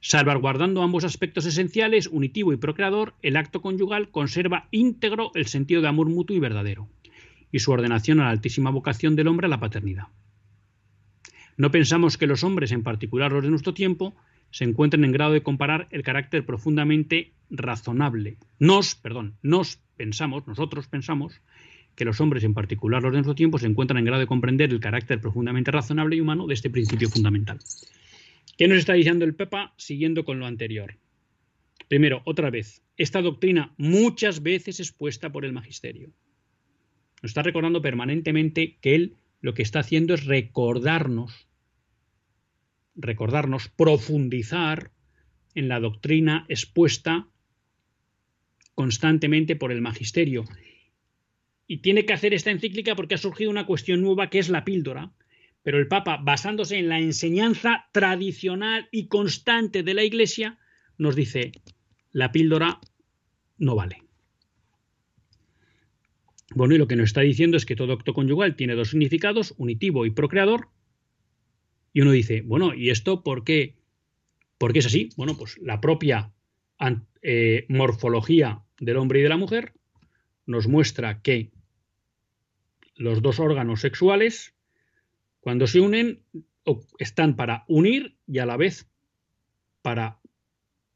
Salvaguardando 0.00 0.82
ambos 0.82 1.04
aspectos 1.04 1.46
esenciales, 1.46 2.08
unitivo 2.08 2.52
y 2.52 2.56
procreador, 2.56 3.14
el 3.22 3.36
acto 3.36 3.62
conyugal 3.62 4.10
conserva 4.10 4.66
íntegro 4.72 5.30
el 5.36 5.46
sentido 5.46 5.82
de 5.82 5.86
amor 5.86 6.08
mutuo 6.08 6.34
y 6.34 6.40
verdadero 6.40 6.88
y 7.52 7.60
su 7.60 7.70
ordenación 7.70 8.18
a 8.18 8.24
la 8.24 8.30
altísima 8.30 8.70
vocación 8.70 9.14
del 9.14 9.28
hombre 9.28 9.46
a 9.46 9.50
la 9.50 9.60
paternidad. 9.60 10.08
No 11.56 11.70
pensamos 11.70 12.18
que 12.18 12.26
los 12.26 12.42
hombres, 12.42 12.72
en 12.72 12.82
particular 12.82 13.30
los 13.30 13.44
de 13.44 13.50
nuestro 13.50 13.72
tiempo, 13.72 14.16
se 14.50 14.64
encuentren 14.64 15.04
en 15.04 15.12
grado 15.12 15.32
de 15.32 15.44
comparar 15.44 15.86
el 15.92 16.02
carácter 16.02 16.44
profundamente 16.44 17.34
razonable. 17.50 18.38
Nos, 18.58 18.96
perdón, 18.96 19.36
nos 19.42 19.76
pensamos, 19.96 20.44
nosotros 20.48 20.88
pensamos 20.88 21.40
que 21.94 22.04
los 22.04 22.20
hombres, 22.20 22.44
en 22.44 22.54
particular 22.54 23.02
los 23.02 23.12
de 23.12 23.18
nuestro 23.18 23.34
tiempo, 23.34 23.58
se 23.58 23.66
encuentran 23.66 23.98
en 23.98 24.04
grado 24.04 24.20
de 24.20 24.26
comprender 24.26 24.70
el 24.70 24.80
carácter 24.80 25.20
profundamente 25.20 25.70
razonable 25.70 26.16
y 26.16 26.20
humano 26.20 26.46
de 26.46 26.54
este 26.54 26.70
principio 26.70 27.08
fundamental. 27.08 27.58
¿Qué 28.56 28.68
nos 28.68 28.78
está 28.78 28.94
diciendo 28.94 29.24
el 29.24 29.34
Papa 29.34 29.74
siguiendo 29.76 30.24
con 30.24 30.38
lo 30.38 30.46
anterior? 30.46 30.96
Primero, 31.88 32.22
otra 32.24 32.50
vez, 32.50 32.82
esta 32.96 33.20
doctrina 33.20 33.74
muchas 33.76 34.42
veces 34.42 34.80
expuesta 34.80 35.30
por 35.30 35.44
el 35.44 35.52
magisterio. 35.52 36.10
Nos 37.22 37.30
está 37.30 37.42
recordando 37.42 37.82
permanentemente 37.82 38.78
que 38.80 38.94
él 38.94 39.16
lo 39.40 39.54
que 39.54 39.62
está 39.62 39.80
haciendo 39.80 40.14
es 40.14 40.24
recordarnos, 40.24 41.48
recordarnos, 42.94 43.68
profundizar 43.68 44.90
en 45.54 45.68
la 45.68 45.80
doctrina 45.80 46.46
expuesta 46.48 47.28
constantemente 48.74 49.56
por 49.56 49.72
el 49.72 49.82
magisterio 49.82 50.44
y 51.72 51.78
tiene 51.78 52.04
que 52.04 52.12
hacer 52.12 52.34
esta 52.34 52.50
encíclica 52.50 52.94
porque 52.94 53.14
ha 53.14 53.18
surgido 53.18 53.50
una 53.50 53.64
cuestión 53.64 54.02
nueva 54.02 54.28
que 54.28 54.38
es 54.38 54.50
la 54.50 54.62
píldora. 54.62 55.10
Pero 55.62 55.78
el 55.78 55.88
Papa, 55.88 56.18
basándose 56.22 56.76
en 56.76 56.90
la 56.90 56.98
enseñanza 56.98 57.88
tradicional 57.92 58.90
y 58.92 59.06
constante 59.06 59.82
de 59.82 59.94
la 59.94 60.04
Iglesia, 60.04 60.58
nos 60.98 61.16
dice, 61.16 61.52
la 62.10 62.30
píldora 62.30 62.78
no 63.56 63.74
vale. 63.74 64.02
Bueno, 66.54 66.74
y 66.74 66.78
lo 66.78 66.86
que 66.86 66.96
nos 66.96 67.06
está 67.06 67.22
diciendo 67.22 67.56
es 67.56 67.64
que 67.64 67.74
todo 67.74 67.94
acto 67.94 68.12
conyugal 68.12 68.54
tiene 68.54 68.74
dos 68.74 68.90
significados, 68.90 69.54
unitivo 69.56 70.04
y 70.04 70.10
procreador. 70.10 70.68
Y 71.94 72.02
uno 72.02 72.10
dice, 72.10 72.42
bueno, 72.42 72.74
¿y 72.74 72.90
esto 72.90 73.22
por 73.22 73.44
qué? 73.44 73.76
¿Por 74.58 74.74
qué 74.74 74.80
es 74.80 74.86
así? 74.86 75.08
Bueno, 75.16 75.38
pues 75.38 75.56
la 75.56 75.80
propia 75.80 76.34
eh, 77.22 77.64
morfología 77.70 78.60
del 78.78 78.98
hombre 78.98 79.20
y 79.20 79.22
de 79.22 79.30
la 79.30 79.38
mujer 79.38 79.72
nos 80.44 80.68
muestra 80.68 81.22
que 81.22 81.50
los 83.02 83.20
dos 83.20 83.40
órganos 83.40 83.80
sexuales, 83.80 84.54
cuando 85.40 85.66
se 85.66 85.80
unen, 85.80 86.22
están 86.98 87.36
para 87.36 87.64
unir 87.68 88.16
y 88.26 88.38
a 88.38 88.46
la 88.46 88.56
vez 88.56 88.88
para 89.82 90.20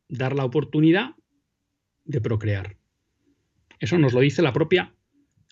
dar 0.09 0.35
la 0.35 0.45
oportunidad 0.45 1.17
de 2.05 2.21
procrear. 2.21 2.77
Eso 3.81 3.99
nos 3.99 4.13
lo 4.13 4.21
dice 4.21 4.43
la 4.43 4.53
propia 4.53 4.95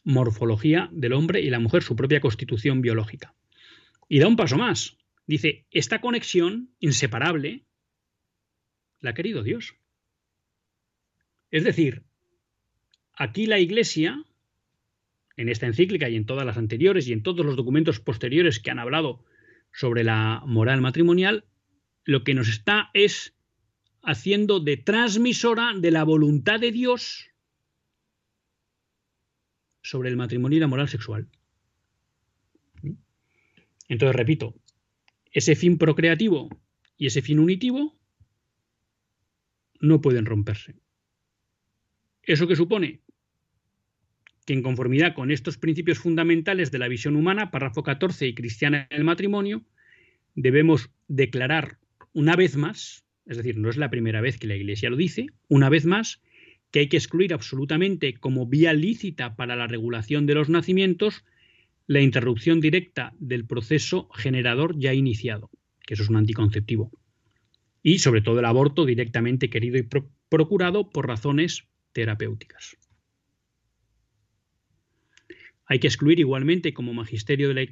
morfología 0.05 0.89
del 0.93 1.13
hombre 1.13 1.41
y 1.41 1.51
la 1.51 1.59
mujer, 1.59 1.83
su 1.83 1.97
propia 1.97 2.21
constitución 2.21 2.81
biológica. 2.81 3.35
Y 4.09 4.21
da 4.21 4.29
un 4.29 4.37
paso 4.37 4.57
más. 4.57 4.97
Dice, 5.27 5.67
esta 5.71 6.01
conexión 6.01 6.71
inseparable 6.79 7.65
la 9.01 9.11
ha 9.11 9.15
querido 9.15 9.43
Dios. 9.43 9.75
Es 11.51 11.65
decir, 11.65 12.05
aquí 13.15 13.47
la 13.47 13.59
Iglesia 13.59 14.25
en 15.37 15.49
esta 15.49 15.67
encíclica 15.67 16.09
y 16.09 16.17
en 16.17 16.27
todas 16.27 16.47
las 16.47 16.57
anteriores 16.57 17.09
y 17.09 17.13
en 17.13 17.23
todos 17.23 17.45
los 17.45 17.57
documentos 17.57 18.01
posteriores 18.01 18.61
que 18.61 18.71
han 18.71 18.79
hablado 18.79 19.25
sobre 19.73 20.05
la 20.05 20.43
moral 20.47 20.81
matrimonial, 20.81 21.45
lo 22.05 22.23
que 22.23 22.35
nos 22.35 22.49
está 22.49 22.91
es 22.95 23.35
haciendo 24.03 24.61
de 24.61 24.77
transmisora 24.77 25.73
de 25.75 25.91
la 25.91 26.05
voluntad 26.05 26.61
de 26.61 26.71
Dios 26.71 27.31
sobre 29.83 30.09
el 30.09 30.17
matrimonio 30.17 30.59
y 30.59 30.61
la 30.61 30.67
moral 30.67 30.89
sexual. 30.89 31.29
Entonces, 33.89 34.17
repito, 34.17 34.55
ese 35.31 35.57
fin 35.57 35.79
procreativo 35.79 36.49
y 36.97 37.07
ese 37.07 37.23
fin 37.23 37.39
unitivo 37.39 37.99
no 39.81 40.01
pueden 40.01 40.25
romperse. 40.25 40.77
¿Eso 42.23 42.47
qué 42.47 42.57
supone? 42.57 43.04
Que 44.45 44.53
en 44.53 44.63
conformidad 44.63 45.15
con 45.15 45.31
estos 45.31 45.59
principios 45.59 45.99
fundamentales 45.99 46.71
de 46.71 46.79
la 46.79 46.89
visión 46.89 47.17
humana, 47.17 47.51
párrafo 47.51 47.83
14 47.83 48.27
y 48.27 48.35
cristiana 48.35 48.87
en 48.91 48.99
el 48.99 49.05
matrimonio, 49.05 49.65
debemos 50.35 50.91
declarar 51.09 51.79
una 52.13 52.37
vez 52.37 52.57
más, 52.57 53.05
es 53.27 53.37
decir, 53.37 53.57
no 53.57 53.71
es 53.71 53.77
la 53.77 53.91
primera 53.91 54.21
vez 54.21 54.39
que 54.39 54.47
la 54.47 54.57
Iglesia 54.57 54.91
lo 54.91 54.97
dice, 54.97 55.27
una 55.49 55.69
vez 55.69 55.87
más, 55.87 56.21
que 56.71 56.81
hay 56.81 56.89
que 56.89 56.97
excluir 56.97 57.33
absolutamente 57.33 58.15
como 58.15 58.47
vía 58.47 58.73
lícita 58.73 59.37
para 59.37 59.57
la 59.57 59.67
regulación 59.67 60.27
de 60.27 60.35
los 60.35 60.49
nacimientos 60.49 61.25
la 61.87 62.01
interrupción 62.01 62.61
directa 62.61 63.13
del 63.19 63.47
proceso 63.47 64.09
generador 64.11 64.79
ya 64.79 64.95
iniciado, 64.95 65.51
que 65.87 65.95
eso 65.95 66.03
es 66.03 66.09
un 66.09 66.17
anticonceptivo, 66.17 66.91
y 67.83 67.99
sobre 67.99 68.23
todo 68.23 68.39
el 68.41 68.47
aborto 68.47 68.87
directamente 68.87 69.51
querido 69.51 69.79
y 69.79 69.87
procurado 70.29 70.89
por 70.91 71.07
razones 71.07 71.67
terapéuticas. 71.93 72.77
Hay 75.67 75.79
que 75.79 75.87
excluir 75.87 76.21
igualmente, 76.21 76.75
como, 76.75 76.91
el 76.91 76.97
magisterio 76.97 77.49
de 77.49 77.55
la 77.55 77.63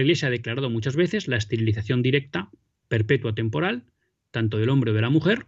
Iglesia 0.00 0.28
ha 0.28 0.30
declarado 0.30 0.70
muchas 0.70 0.96
veces, 0.96 1.28
la 1.28 1.36
esterilización 1.36 2.02
directa, 2.02 2.50
perpetua 2.88 3.34
temporal, 3.34 3.84
tanto 4.30 4.58
del 4.58 4.70
hombre 4.70 4.92
o 4.92 4.94
de 4.94 5.02
la 5.02 5.10
mujer. 5.10 5.46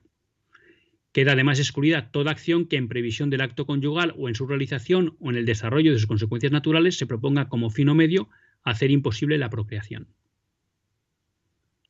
Queda 1.13 1.33
además 1.33 1.59
excluida 1.59 2.11
toda 2.11 2.31
acción 2.31 2.67
que 2.67 2.77
en 2.77 2.89
previsión 2.89 3.31
del 3.31 3.43
acto 3.43 3.67
conyugal 3.67 4.15
o 4.17 4.29
en 4.29 4.35
su 4.35 4.47
realización 4.47 5.17
o 5.19 5.31
en 5.31 5.37
el 5.37 5.47
desarrollo 5.47 5.93
de 5.93 5.99
sus 5.99 6.07
consecuencias 6.07 6.53
naturales 6.53 6.97
se 6.97 7.07
proponga 7.07 7.49
como 7.49 7.71
fin 7.71 7.89
o 7.89 7.95
medio 7.95 8.29
hacer 8.63 8.91
imposible 8.91 9.39
la 9.39 9.51
procreación. 9.51 10.09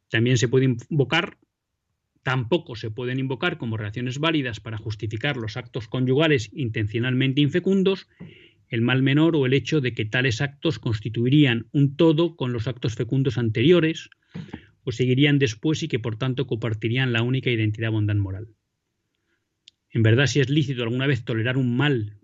También 0.09 0.39
se 0.39 0.49
puede 0.49 0.66
invocar, 0.91 1.39
tampoco 2.22 2.76
se 2.76 2.91
pueden 2.91 3.18
invocar 3.18 3.59
como 3.59 3.76
relaciones 3.76 4.18
válidas 4.18 4.61
para 4.61 4.78
justificar 4.78 5.37
los 5.37 5.57
actos 5.57 5.89
conyugales 5.89 6.51
intencionalmente 6.53 7.41
infecundos 7.41 8.09
el 8.73 8.81
mal 8.81 9.03
menor 9.03 9.37
o 9.37 9.45
el 9.45 9.53
hecho 9.53 9.83
de 9.83 9.93
que 9.93 10.07
tales 10.07 10.41
actos 10.41 10.79
constituirían 10.79 11.66
un 11.73 11.95
todo 11.95 12.37
con 12.37 12.55
los 12.55 12.66
actos 12.66 12.95
fecundos 12.95 13.37
anteriores 13.37 14.09
o 14.83 14.93
seguirían 14.93 15.39
después 15.39 15.83
y 15.83 15.89
que 15.89 15.99
por 15.99 16.16
tanto 16.16 16.47
compartirían 16.47 17.12
la 17.12 17.20
única 17.20 17.51
identidad 17.51 17.91
bondad 17.91 18.16
moral. 18.16 18.49
En 19.91 20.03
verdad, 20.03 20.27
si 20.27 20.41
es 20.41 20.49
lícito 20.49 20.83
alguna 20.83 21.07
vez 21.07 21.23
tolerar 21.23 21.59
un 21.59 21.77
mal 21.77 22.18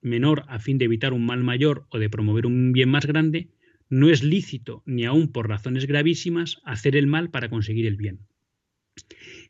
menor 0.00 0.44
a 0.46 0.60
fin 0.60 0.78
de 0.78 0.84
evitar 0.84 1.12
un 1.12 1.26
mal 1.26 1.42
mayor 1.42 1.88
o 1.90 1.98
de 1.98 2.08
promover 2.08 2.46
un 2.46 2.70
bien 2.70 2.90
más 2.90 3.04
grande, 3.04 3.48
no 3.88 4.08
es 4.08 4.22
lícito, 4.22 4.84
ni 4.86 5.04
aun 5.04 5.32
por 5.32 5.48
razones 5.48 5.88
gravísimas, 5.88 6.60
hacer 6.62 6.94
el 6.94 7.08
mal 7.08 7.30
para 7.30 7.50
conseguir 7.50 7.86
el 7.86 7.96
bien. 7.96 8.20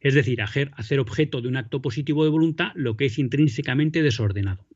Es 0.01 0.15
decir, 0.15 0.41
hacer 0.41 0.99
objeto 0.99 1.43
de 1.43 1.49
un 1.49 1.59
acto 1.59 1.83
positivo 1.83 2.25
de 2.25 2.31
voluntad 2.31 2.73
lo 2.75 2.97
que 2.97 3.05
es 3.05 3.19
intrínsecamente 3.19 4.03
desordenado 4.03 4.67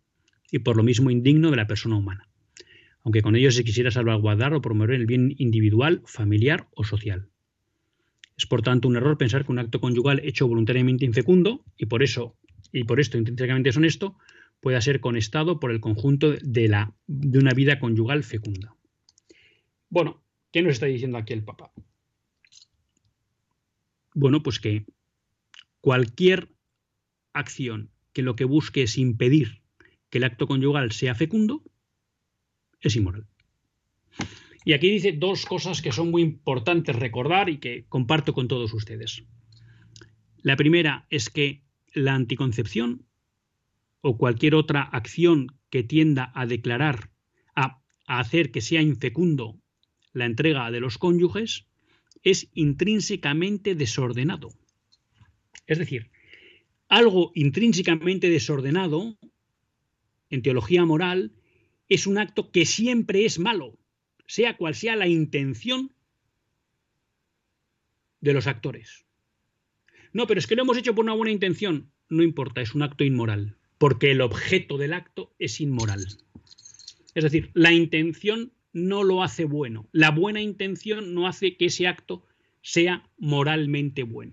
y 0.53 0.61
por 0.61 0.76
lo 0.76 0.84
mismo 0.84 1.11
indigno 1.11 1.50
de 1.50 1.57
la 1.57 1.66
persona 1.66 1.96
humana, 1.96 2.28
aunque 3.03 3.22
con 3.22 3.34
ello 3.34 3.50
se 3.50 3.64
quisiera 3.64 3.90
salvaguardar 3.90 4.53
o 4.55 4.61
promover 4.61 4.94
el 4.94 5.07
bien 5.07 5.34
individual, 5.38 6.03
familiar 6.05 6.68
o 6.76 6.84
social. 6.84 7.30
Es 8.36 8.46
por 8.46 8.62
tanto 8.62 8.86
un 8.86 8.96
error 8.96 9.16
pensar 9.16 9.44
que 9.44 9.50
un 9.50 9.59
acto 9.59 9.80
conyugal 9.80 10.20
hecho 10.22 10.46
voluntariamente 10.46 11.07
infecundo, 11.07 11.64
y 11.76 11.86
por 11.86 12.03
eso, 12.03 12.36
y 12.70 12.84
por 12.84 13.00
esto 13.00 13.16
intrínsecamente 13.16 13.70
deshonesto, 13.70 14.18
pueda 14.61 14.80
ser 14.80 15.00
conestado 15.00 15.59
por 15.59 15.72
el 15.72 15.80
conjunto 15.80 16.32
de, 16.32 16.68
la, 16.68 16.94
de 17.07 17.38
una 17.38 17.55
vida 17.55 17.80
conyugal 17.80 18.22
fecunda. 18.22 18.76
Bueno, 19.88 20.22
¿qué 20.53 20.62
nos 20.62 20.74
está 20.74 20.86
diciendo 20.86 21.16
aquí 21.16 21.32
el 21.32 21.44
Papa? 21.44 21.72
Bueno, 24.14 24.42
pues 24.42 24.61
que 24.61 24.84
cualquier 25.80 26.50
acción 27.32 27.90
que 28.12 28.22
lo 28.22 28.36
que 28.36 28.44
busque 28.44 28.82
es 28.82 28.98
impedir 28.98 29.61
que 30.12 30.18
el 30.18 30.24
acto 30.24 30.46
conyugal 30.46 30.92
sea 30.92 31.14
fecundo, 31.14 31.62
es 32.82 32.96
inmoral. 32.96 33.26
Y 34.62 34.74
aquí 34.74 34.90
dice 34.90 35.12
dos 35.12 35.46
cosas 35.46 35.80
que 35.80 35.90
son 35.90 36.10
muy 36.10 36.20
importantes 36.20 36.94
recordar 36.96 37.48
y 37.48 37.56
que 37.58 37.86
comparto 37.88 38.34
con 38.34 38.46
todos 38.46 38.74
ustedes. 38.74 39.24
La 40.42 40.56
primera 40.56 41.06
es 41.08 41.30
que 41.30 41.62
la 41.94 42.14
anticoncepción 42.14 43.06
o 44.02 44.18
cualquier 44.18 44.54
otra 44.54 44.82
acción 44.82 45.46
que 45.70 45.82
tienda 45.82 46.30
a 46.34 46.44
declarar, 46.44 47.10
a, 47.56 47.80
a, 48.06 48.20
hacer 48.20 48.50
que 48.50 48.60
sea 48.60 48.82
infecundo 48.82 49.62
la 50.12 50.26
entrega 50.26 50.70
de 50.70 50.80
los 50.80 50.98
cónyuges, 50.98 51.68
es 52.22 52.50
intrínsecamente 52.52 53.74
desordenado. 53.74 54.50
Es 55.66 55.78
decir, 55.78 56.10
algo 56.88 57.32
intrínsecamente 57.34 58.28
desordenado 58.28 59.16
en 60.33 60.43
teología 60.43 60.85
moral, 60.85 61.30
es 61.89 62.07
un 62.07 62.18
acto 62.18 62.51
que 62.51 62.64
siempre 62.64 63.26
es 63.26 63.39
malo, 63.39 63.78
sea 64.26 64.57
cual 64.57 64.74
sea 64.74 64.97
la 64.97 65.07
intención 65.07 65.93
de 68.20 68.33
los 68.33 68.47
actores. 68.47 69.05
No, 70.12 70.26
pero 70.26 70.41
es 70.41 70.47
que 70.47 70.57
lo 70.57 70.62
hemos 70.62 70.78
hecho 70.78 70.95
por 70.95 71.05
una 71.05 71.12
buena 71.12 71.33
intención. 71.33 71.93
No 72.09 72.22
importa, 72.22 72.62
es 72.62 72.74
un 72.74 72.83
acto 72.83 73.05
inmoral, 73.05 73.57
porque 73.76 74.11
el 74.11 74.22
objeto 74.22 74.78
del 74.78 74.95
acto 74.95 75.35
es 75.39 75.61
inmoral. 75.61 76.07
Es 77.14 77.24
decir, 77.24 77.51
la 77.53 77.72
intención 77.72 78.53
no 78.72 79.05
lo 79.05 79.22
hace 79.22 79.45
bueno. 79.45 79.87
La 79.93 80.11
buena 80.11 80.41
intención 80.41 81.12
no 81.12 81.26
hace 81.26 81.59
que 81.59 81.66
ese 81.66 81.87
acto 81.87 82.24
sea 82.62 83.07
moralmente 83.18 84.03
bueno. 84.03 84.33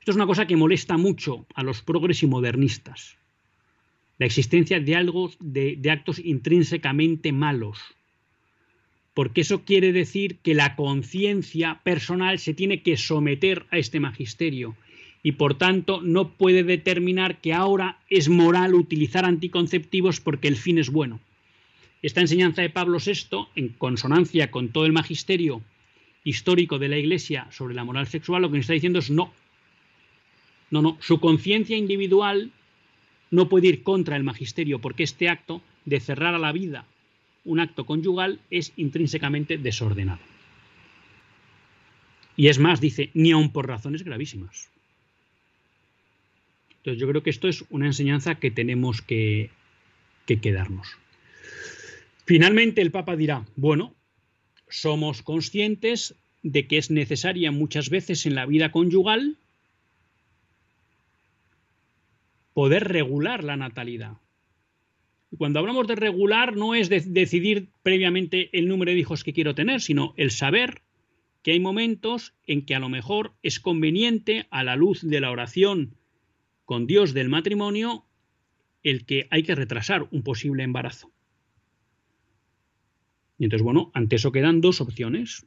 Esto 0.00 0.10
es 0.10 0.16
una 0.16 0.26
cosa 0.26 0.48
que 0.48 0.56
molesta 0.56 0.96
mucho 0.96 1.46
a 1.54 1.62
los 1.62 1.82
progres 1.82 2.24
y 2.24 2.26
modernistas. 2.26 3.17
La 4.18 4.26
existencia 4.26 4.80
de, 4.80 4.96
algo, 4.96 5.30
de, 5.40 5.90
actos 5.90 6.18
intrínsecamente 6.18 7.32
malos. 7.32 7.78
Porque 9.14 9.40
eso 9.40 9.64
quiere 9.64 9.92
decir 9.92 10.38
que 10.38 10.54
la 10.54 10.76
conciencia 10.76 11.80
personal 11.84 12.38
se 12.38 12.54
tiene 12.54 12.82
que 12.82 12.96
someter 12.96 13.66
a 13.70 13.78
este 13.78 14.00
magisterio 14.00 14.76
y 15.22 15.32
por 15.32 15.54
tanto 15.54 16.00
no 16.02 16.30
puede 16.30 16.62
determinar 16.62 17.40
que 17.40 17.52
ahora 17.52 17.98
es 18.08 18.28
moral 18.28 18.74
utilizar 18.74 19.24
anticonceptivos 19.24 20.20
porque 20.20 20.48
el 20.48 20.56
fin 20.56 20.78
es 20.78 20.90
bueno. 20.90 21.20
Esta 22.02 22.20
enseñanza 22.20 22.62
de 22.62 22.70
Pablo 22.70 22.98
VI, 23.04 23.48
en 23.56 23.70
consonancia 23.70 24.52
con 24.52 24.68
todo 24.68 24.86
el 24.86 24.92
magisterio 24.92 25.62
histórico 26.22 26.78
de 26.78 26.88
la 26.88 26.98
Iglesia 26.98 27.48
sobre 27.50 27.74
la 27.74 27.84
moral 27.84 28.06
sexual, 28.06 28.42
lo 28.42 28.50
que 28.50 28.58
nos 28.58 28.64
está 28.64 28.74
diciendo 28.74 29.00
es 29.00 29.10
no. 29.10 29.32
No, 30.70 30.82
no, 30.82 30.98
su 31.00 31.18
conciencia 31.18 31.76
individual 31.76 32.52
no 33.30 33.48
puede 33.48 33.68
ir 33.68 33.82
contra 33.82 34.16
el 34.16 34.24
magisterio 34.24 34.80
porque 34.80 35.02
este 35.02 35.28
acto 35.28 35.62
de 35.84 36.00
cerrar 36.00 36.34
a 36.34 36.38
la 36.38 36.52
vida 36.52 36.86
un 37.44 37.60
acto 37.60 37.86
conyugal 37.86 38.40
es 38.50 38.72
intrínsecamente 38.76 39.56
desordenado. 39.56 40.20
Y 42.36 42.48
es 42.48 42.58
más, 42.58 42.80
dice, 42.80 43.10
ni 43.14 43.32
aun 43.32 43.52
por 43.52 43.66
razones 43.66 44.04
gravísimas. 44.04 44.68
Entonces 46.78 47.00
yo 47.00 47.08
creo 47.08 47.22
que 47.22 47.30
esto 47.30 47.48
es 47.48 47.64
una 47.70 47.86
enseñanza 47.86 48.36
que 48.36 48.50
tenemos 48.50 49.02
que, 49.02 49.50
que 50.26 50.40
quedarnos. 50.40 50.88
Finalmente 52.26 52.82
el 52.82 52.90
Papa 52.90 53.16
dirá, 53.16 53.46
bueno, 53.56 53.94
somos 54.68 55.22
conscientes 55.22 56.14
de 56.42 56.66
que 56.66 56.78
es 56.78 56.90
necesaria 56.90 57.50
muchas 57.50 57.90
veces 57.90 58.26
en 58.26 58.34
la 58.34 58.46
vida 58.46 58.70
conyugal 58.70 59.36
poder 62.58 62.88
regular 62.88 63.44
la 63.44 63.56
natalidad. 63.56 64.16
Y 65.30 65.36
cuando 65.36 65.60
hablamos 65.60 65.86
de 65.86 65.94
regular 65.94 66.56
no 66.56 66.74
es 66.74 66.88
de 66.88 66.98
decidir 67.02 67.68
previamente 67.84 68.50
el 68.58 68.66
número 68.66 68.90
de 68.90 68.98
hijos 68.98 69.22
que 69.22 69.32
quiero 69.32 69.54
tener, 69.54 69.80
sino 69.80 70.12
el 70.16 70.32
saber 70.32 70.82
que 71.44 71.52
hay 71.52 71.60
momentos 71.60 72.34
en 72.48 72.66
que 72.66 72.74
a 72.74 72.80
lo 72.80 72.88
mejor 72.88 73.32
es 73.44 73.60
conveniente, 73.60 74.48
a 74.50 74.64
la 74.64 74.74
luz 74.74 75.02
de 75.02 75.20
la 75.20 75.30
oración 75.30 75.94
con 76.64 76.88
Dios 76.88 77.14
del 77.14 77.28
matrimonio, 77.28 78.06
el 78.82 79.06
que 79.06 79.28
hay 79.30 79.44
que 79.44 79.54
retrasar 79.54 80.08
un 80.10 80.24
posible 80.24 80.64
embarazo. 80.64 81.12
Y 83.38 83.44
entonces, 83.44 83.62
bueno, 83.62 83.92
ante 83.94 84.16
eso 84.16 84.32
quedan 84.32 84.60
dos 84.60 84.80
opciones. 84.80 85.46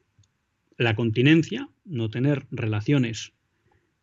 La 0.78 0.96
continencia, 0.96 1.68
no 1.84 2.10
tener 2.10 2.48
relaciones 2.52 3.34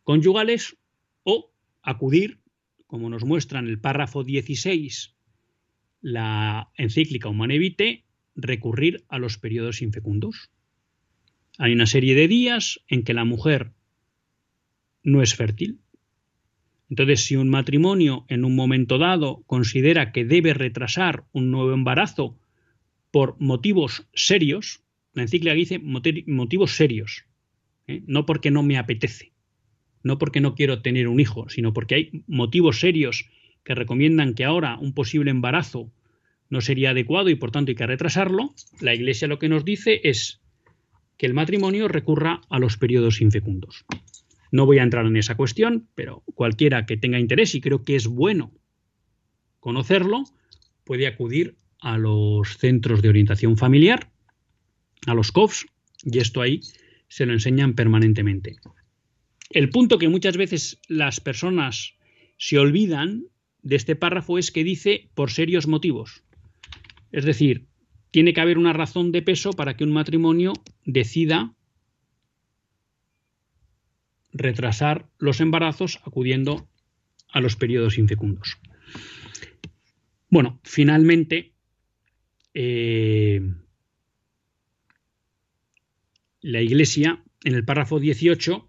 conyugales, 0.05 0.77
o 1.23 1.51
acudir, 1.81 2.38
como 2.89 3.11
nos 3.11 3.25
muestra 3.25 3.61
en 3.61 3.69
el 3.69 3.79
párrafo 3.79 4.25
16 4.25 5.15
la 6.01 6.71
encíclica 6.77 7.29
Humane 7.29 7.59
Vitae, 7.59 8.05
recurrir 8.35 9.05
a 9.09 9.19
los 9.19 9.37
periodos 9.37 9.83
infecundos. 9.83 10.51
Hay 11.59 11.73
una 11.73 11.87
serie 11.87 12.15
de 12.15 12.29
días 12.29 12.81
en 12.89 13.03
que 13.03 13.15
la 13.15 13.25
mujer 13.25 13.73
no 15.03 15.23
es 15.23 15.35
fértil. 15.35 15.81
Entonces, 16.89 17.25
si 17.25 17.37
un 17.37 17.51
matrimonio 17.51 18.25
en 18.29 18.45
un 18.45 18.57
momento 18.57 18.97
dado 18.97 19.43
considera 19.47 20.11
que 20.11 20.25
debe 20.25 20.55
retrasar 20.55 21.25
un 21.33 21.51
nuevo 21.51 21.75
embarazo 21.75 22.39
por 23.11 23.37
motivos 23.39 24.09
serios, 24.15 24.83
la 25.13 25.23
encíclica 25.23 25.55
dice 25.55 25.79
motivos 25.79 26.77
serios, 26.77 27.27
¿eh? 27.87 28.03
no 28.07 28.25
porque 28.25 28.51
no 28.51 28.63
me 28.63 28.79
apetece, 28.79 29.33
no 30.03 30.19
porque 30.19 30.41
no 30.41 30.55
quiero 30.55 30.83
tener 30.83 31.09
un 31.09 31.21
hijo, 31.21 31.49
sino 31.49 31.73
porque 31.73 31.95
hay 31.95 32.25
motivos 32.27 32.81
serios 32.81 33.29
que 33.65 33.75
recomiendan 33.75 34.35
que 34.35 34.45
ahora 34.45 34.79
un 34.79 34.95
posible 34.95 35.31
embarazo 35.31 35.93
no 36.51 36.61
sería 36.61 36.91
adecuado 36.91 37.29
y 37.29 37.35
por 37.35 37.51
tanto 37.51 37.71
hay 37.71 37.77
que 37.77 37.87
retrasarlo, 37.87 38.55
la 38.81 38.95
Iglesia 38.95 39.29
lo 39.29 39.39
que 39.39 39.49
nos 39.49 39.65
dice 39.65 40.01
es 40.05 40.41
que 41.19 41.27
el 41.27 41.35
matrimonio 41.35 41.89
recurra 41.89 42.41
a 42.49 42.59
los 42.59 42.77
periodos 42.77 43.21
infecundos. 43.21 43.85
No 44.51 44.65
voy 44.65 44.79
a 44.79 44.83
entrar 44.83 45.05
en 45.05 45.17
esa 45.17 45.37
cuestión, 45.37 45.89
pero 45.95 46.23
cualquiera 46.35 46.87
que 46.87 46.97
tenga 46.97 47.19
interés 47.19 47.55
y 47.55 47.61
creo 47.61 47.83
que 47.85 47.97
es 47.97 48.07
bueno 48.07 48.53
conocerlo, 49.61 50.25
puede 50.85 51.07
acudir 51.07 51.57
a 51.81 51.99
los 51.99 52.57
centros 52.57 53.03
de 53.03 53.09
orientación 53.09 53.57
familiar, 53.57 54.11
a 55.07 55.15
los 55.15 55.33
COFs, 55.33 55.67
y 56.05 56.19
esto 56.19 56.41
ahí 56.41 56.61
se 57.09 57.27
lo 57.27 57.33
enseñan 57.33 57.75
permanentemente. 57.75 58.57
El 59.51 59.71
punto 59.71 59.99
que 59.99 60.09
muchas 60.09 60.37
veces 60.37 60.81
las 60.89 61.21
personas 61.21 61.95
se 62.37 62.59
olvidan 62.59 63.25
de 63.63 63.77
este 63.77 63.97
párrafo 63.97 64.39
es 64.39 64.51
que 64.51 64.65
dice 64.65 65.11
por 65.15 65.31
serios 65.31 65.67
motivos. 65.67 66.23
Es 67.13 67.25
decir, 67.25 67.67
tiene 68.11 68.33
que 68.33 68.41
haber 68.41 68.59
una 68.59 68.73
razón 68.73 69.13
de 69.13 69.23
peso 69.23 69.53
para 69.53 69.77
que 69.77 69.85
un 69.85 69.93
matrimonio 69.93 70.53
decida 70.85 71.55
retrasar 74.33 75.09
los 75.19 75.41
embarazos 75.41 76.01
acudiendo 76.05 76.69
a 77.31 77.41
los 77.41 77.57
periodos 77.57 77.99
infecundos. 77.99 78.59
Bueno, 80.29 80.61
finalmente, 80.63 81.53
eh, 82.53 83.41
la 86.43 86.61
Iglesia, 86.61 87.23
en 87.45 87.55
el 87.55 87.65
párrafo 87.65 87.99
18, 87.99 88.67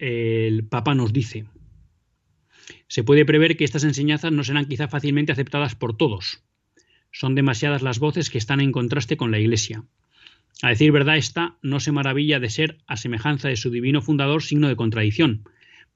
el 0.00 0.64
Papa 0.64 0.94
nos 0.94 1.12
dice, 1.12 1.44
se 2.88 3.04
puede 3.04 3.24
prever 3.24 3.56
que 3.56 3.64
estas 3.64 3.84
enseñanzas 3.84 4.32
no 4.32 4.42
serán 4.42 4.66
quizá 4.66 4.88
fácilmente 4.88 5.32
aceptadas 5.32 5.74
por 5.74 5.96
todos. 5.96 6.42
Son 7.12 7.34
demasiadas 7.34 7.82
las 7.82 7.98
voces 7.98 8.30
que 8.30 8.38
están 8.38 8.60
en 8.60 8.72
contraste 8.72 9.16
con 9.16 9.30
la 9.30 9.38
Iglesia. 9.38 9.84
A 10.62 10.70
decir 10.70 10.90
verdad, 10.92 11.16
esta 11.16 11.56
no 11.62 11.80
se 11.80 11.92
maravilla 11.92 12.40
de 12.40 12.50
ser, 12.50 12.78
a 12.86 12.96
semejanza 12.96 13.48
de 13.48 13.56
su 13.56 13.70
divino 13.70 14.02
fundador, 14.02 14.42
signo 14.42 14.68
de 14.68 14.76
contradicción, 14.76 15.44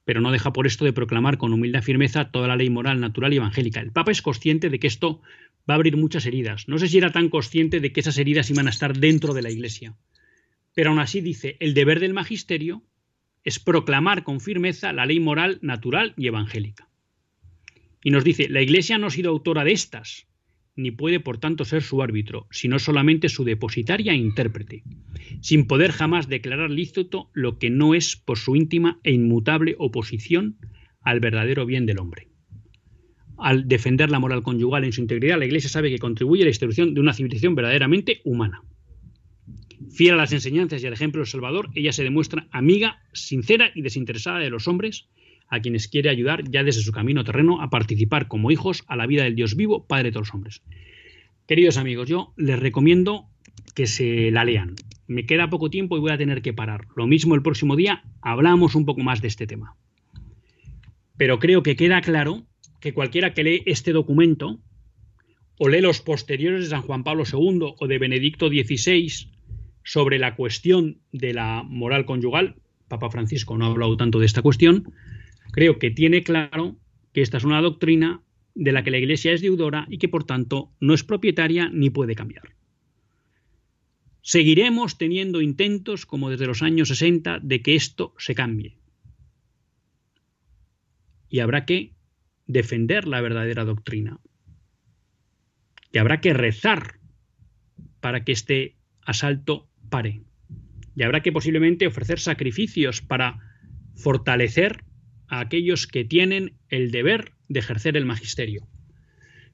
pero 0.04 0.20
no 0.20 0.32
deja 0.32 0.52
por 0.52 0.66
esto 0.66 0.84
de 0.84 0.92
proclamar 0.92 1.38
con 1.38 1.52
humilde 1.52 1.82
firmeza 1.82 2.30
toda 2.30 2.48
la 2.48 2.56
ley 2.56 2.70
moral, 2.70 3.00
natural 3.00 3.32
y 3.32 3.36
evangélica. 3.36 3.80
El 3.80 3.92
Papa 3.92 4.12
es 4.12 4.22
consciente 4.22 4.70
de 4.70 4.78
que 4.78 4.86
esto 4.86 5.20
va 5.68 5.74
a 5.74 5.76
abrir 5.76 5.96
muchas 5.96 6.26
heridas. 6.26 6.68
No 6.68 6.78
sé 6.78 6.88
si 6.88 6.98
era 6.98 7.10
tan 7.10 7.28
consciente 7.28 7.80
de 7.80 7.92
que 7.92 8.00
esas 8.00 8.18
heridas 8.18 8.50
iban 8.50 8.66
a 8.66 8.70
estar 8.70 8.96
dentro 8.96 9.34
de 9.34 9.42
la 9.42 9.50
Iglesia. 9.50 9.94
Pero 10.74 10.90
aún 10.90 10.98
así 10.98 11.20
dice, 11.20 11.56
el 11.60 11.74
deber 11.74 12.00
del 12.00 12.14
magisterio 12.14 12.82
es 13.44 13.58
proclamar 13.58 14.24
con 14.24 14.40
firmeza 14.40 14.92
la 14.92 15.06
ley 15.06 15.20
moral, 15.20 15.58
natural 15.62 16.14
y 16.16 16.26
evangélica. 16.26 16.88
Y 18.02 18.10
nos 18.10 18.24
dice, 18.24 18.48
la 18.48 18.62
Iglesia 18.62 18.98
no 18.98 19.06
ha 19.06 19.10
sido 19.10 19.30
autora 19.30 19.64
de 19.64 19.72
estas, 19.72 20.26
ni 20.76 20.90
puede 20.90 21.20
por 21.20 21.38
tanto 21.38 21.64
ser 21.64 21.82
su 21.82 22.02
árbitro, 22.02 22.48
sino 22.50 22.78
solamente 22.78 23.28
su 23.28 23.44
depositaria 23.44 24.12
e 24.12 24.16
intérprete, 24.16 24.82
sin 25.40 25.66
poder 25.66 25.92
jamás 25.92 26.28
declarar 26.28 26.70
lícito 26.70 27.30
lo 27.32 27.58
que 27.58 27.70
no 27.70 27.94
es 27.94 28.16
por 28.16 28.38
su 28.38 28.56
íntima 28.56 28.98
e 29.04 29.12
inmutable 29.12 29.76
oposición 29.78 30.58
al 31.02 31.20
verdadero 31.20 31.64
bien 31.66 31.86
del 31.86 32.00
hombre 32.00 32.34
al 33.38 33.68
defender 33.68 34.10
la 34.10 34.18
moral 34.18 34.42
conyugal 34.42 34.84
en 34.84 34.92
su 34.92 35.00
integridad, 35.00 35.38
la 35.38 35.46
Iglesia 35.46 35.68
sabe 35.68 35.90
que 35.90 35.98
contribuye 35.98 36.42
a 36.42 36.46
la 36.46 36.50
institución 36.50 36.94
de 36.94 37.00
una 37.00 37.14
civilización 37.14 37.54
verdaderamente 37.54 38.20
humana. 38.24 38.62
Fiel 39.90 40.14
a 40.14 40.16
las 40.16 40.32
enseñanzas 40.32 40.82
y 40.82 40.86
al 40.86 40.92
ejemplo 40.92 41.20
del 41.20 41.28
Salvador, 41.28 41.70
ella 41.74 41.92
se 41.92 42.04
demuestra 42.04 42.48
amiga, 42.50 43.02
sincera 43.12 43.70
y 43.74 43.82
desinteresada 43.82 44.38
de 44.38 44.50
los 44.50 44.68
hombres, 44.68 45.08
a 45.48 45.60
quienes 45.60 45.88
quiere 45.88 46.10
ayudar 46.10 46.48
ya 46.48 46.64
desde 46.64 46.82
su 46.82 46.92
camino 46.92 47.24
terreno 47.24 47.60
a 47.60 47.70
participar 47.70 48.28
como 48.28 48.50
hijos 48.50 48.84
a 48.86 48.96
la 48.96 49.06
vida 49.06 49.24
del 49.24 49.34
Dios 49.34 49.56
vivo, 49.56 49.86
Padre 49.86 50.04
de 50.04 50.12
todos 50.12 50.28
los 50.28 50.34
hombres. 50.34 50.62
Queridos 51.46 51.76
amigos, 51.76 52.08
yo 52.08 52.32
les 52.36 52.58
recomiendo 52.58 53.28
que 53.74 53.86
se 53.86 54.30
la 54.30 54.44
lean. 54.44 54.74
Me 55.06 55.26
queda 55.26 55.50
poco 55.50 55.68
tiempo 55.70 55.96
y 55.96 56.00
voy 56.00 56.12
a 56.12 56.18
tener 56.18 56.40
que 56.40 56.54
parar. 56.54 56.86
Lo 56.96 57.06
mismo 57.06 57.34
el 57.34 57.42
próximo 57.42 57.76
día 57.76 58.02
hablamos 58.22 58.74
un 58.74 58.86
poco 58.86 59.02
más 59.02 59.20
de 59.20 59.28
este 59.28 59.46
tema. 59.46 59.76
Pero 61.16 61.38
creo 61.38 61.62
que 61.62 61.76
queda 61.76 62.00
claro 62.00 62.46
que 62.80 62.94
cualquiera 62.94 63.34
que 63.34 63.44
lee 63.44 63.62
este 63.66 63.92
documento 63.92 64.60
o 65.58 65.68
lee 65.68 65.80
los 65.80 66.00
posteriores 66.00 66.62
de 66.62 66.70
San 66.70 66.82
Juan 66.82 67.04
Pablo 67.04 67.24
II 67.30 67.74
o 67.78 67.86
de 67.86 67.98
Benedicto 67.98 68.48
XVI 68.48 69.33
sobre 69.84 70.18
la 70.18 70.34
cuestión 70.34 70.98
de 71.12 71.34
la 71.34 71.62
moral 71.62 72.06
conyugal, 72.06 72.56
Papa 72.88 73.10
Francisco 73.10 73.56
no 73.56 73.66
ha 73.66 73.70
hablado 73.70 73.96
tanto 73.96 74.18
de 74.18 74.26
esta 74.26 74.42
cuestión, 74.42 74.92
creo 75.52 75.78
que 75.78 75.90
tiene 75.90 76.22
claro 76.22 76.76
que 77.12 77.22
esta 77.22 77.36
es 77.36 77.44
una 77.44 77.60
doctrina 77.60 78.22
de 78.54 78.72
la 78.72 78.82
que 78.82 78.90
la 78.90 78.98
Iglesia 78.98 79.32
es 79.32 79.40
deudora 79.40 79.86
y 79.88 79.98
que 79.98 80.08
por 80.08 80.24
tanto 80.24 80.72
no 80.80 80.94
es 80.94 81.04
propietaria 81.04 81.68
ni 81.72 81.90
puede 81.90 82.14
cambiar. 82.14 82.54
Seguiremos 84.22 84.96
teniendo 84.96 85.42
intentos, 85.42 86.06
como 86.06 86.30
desde 86.30 86.46
los 86.46 86.62
años 86.62 86.88
60, 86.88 87.40
de 87.42 87.60
que 87.60 87.74
esto 87.74 88.14
se 88.16 88.34
cambie. 88.34 88.78
Y 91.28 91.40
habrá 91.40 91.66
que 91.66 91.92
defender 92.46 93.06
la 93.06 93.20
verdadera 93.20 93.64
doctrina. 93.64 94.18
Que 95.92 95.98
habrá 95.98 96.22
que 96.22 96.32
rezar 96.32 97.00
para 98.00 98.24
que 98.24 98.32
este 98.32 98.76
asalto 99.02 99.68
pare. 99.88 100.22
Y 100.96 101.02
habrá 101.02 101.22
que 101.22 101.32
posiblemente 101.32 101.86
ofrecer 101.86 102.20
sacrificios 102.20 103.02
para 103.02 103.38
fortalecer 103.94 104.84
a 105.28 105.40
aquellos 105.40 105.86
que 105.86 106.04
tienen 106.04 106.54
el 106.68 106.90
deber 106.90 107.32
de 107.48 107.60
ejercer 107.60 107.96
el 107.96 108.04
magisterio. 108.04 108.66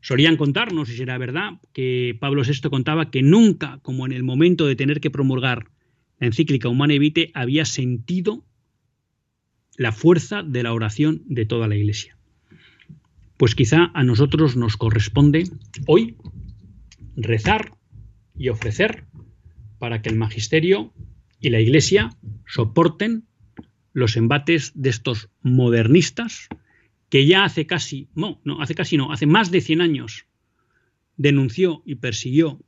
Solían 0.01 0.37
contarnos, 0.37 0.91
y 0.91 0.97
será 0.97 1.18
verdad, 1.18 1.53
que 1.72 2.16
Pablo 2.18 2.43
VI 2.43 2.70
contaba 2.70 3.11
que 3.11 3.22
nunca, 3.22 3.81
como 3.83 4.07
en 4.07 4.12
el 4.12 4.22
momento 4.22 4.66
de 4.66 4.76
tener 4.76 5.01
que 5.01 5.11
promulgar 5.11 5.70
la 6.18 6.26
encíclica 6.26 6.68
Humana 6.68 6.99
Vitae, 6.99 7.31
había 7.35 7.64
sentido 7.64 8.45
la 9.76 9.93
fuerza 9.93 10.43
de 10.43 10.62
la 10.62 10.72
oración 10.72 11.22
de 11.26 11.47
toda 11.47 11.68
la 11.68 11.76
Iglesia. 11.76 12.16
Pues 13.37 13.55
quizá 13.55 13.91
a 13.95 14.05
nosotros 14.05 14.57
nos 14.57 14.76
corresponde 14.76 15.45
hoy 15.87 16.16
rezar 17.16 17.72
y 18.37 18.51
ofrecer 18.51 19.05
para 19.81 20.03
que 20.03 20.11
el 20.11 20.16
magisterio 20.16 20.93
y 21.41 21.49
la 21.49 21.59
Iglesia 21.59 22.11
soporten 22.47 23.24
los 23.93 24.16
embates 24.16 24.72
de 24.74 24.91
estos 24.91 25.31
modernistas 25.43 26.49
que 27.09 27.26
ya 27.26 27.45
hace 27.45 27.66
casi, 27.66 28.09
no, 28.14 28.41
no, 28.45 28.62
hace 28.62 28.74
casi 28.74 28.97
no, 28.97 29.11
hace 29.11 29.26
más 29.26 29.51
de 29.51 29.62
100 29.62 29.81
años 29.81 30.26
denunció 31.16 31.83
y 31.85 31.97
persiguió 31.97 32.61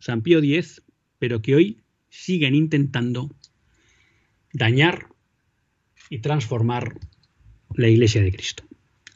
San 0.00 0.22
Pío 0.22 0.38
X, 0.38 0.82
pero 1.18 1.42
que 1.42 1.54
hoy 1.54 1.82
siguen 2.08 2.54
intentando 2.54 3.30
dañar 4.52 5.08
y 6.08 6.18
transformar 6.18 6.98
la 7.74 7.88
Iglesia 7.88 8.22
de 8.22 8.32
Cristo. 8.32 8.64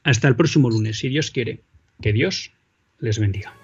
Hasta 0.03 0.29
el 0.29 0.37
próximo 0.37 0.69
lunes, 0.71 0.99
si 0.99 1.09
Dios 1.09 1.31
quiere. 1.31 1.63
Que 2.03 2.13
Dios 2.13 2.53
les 2.99 3.19
bendiga. 3.19 3.64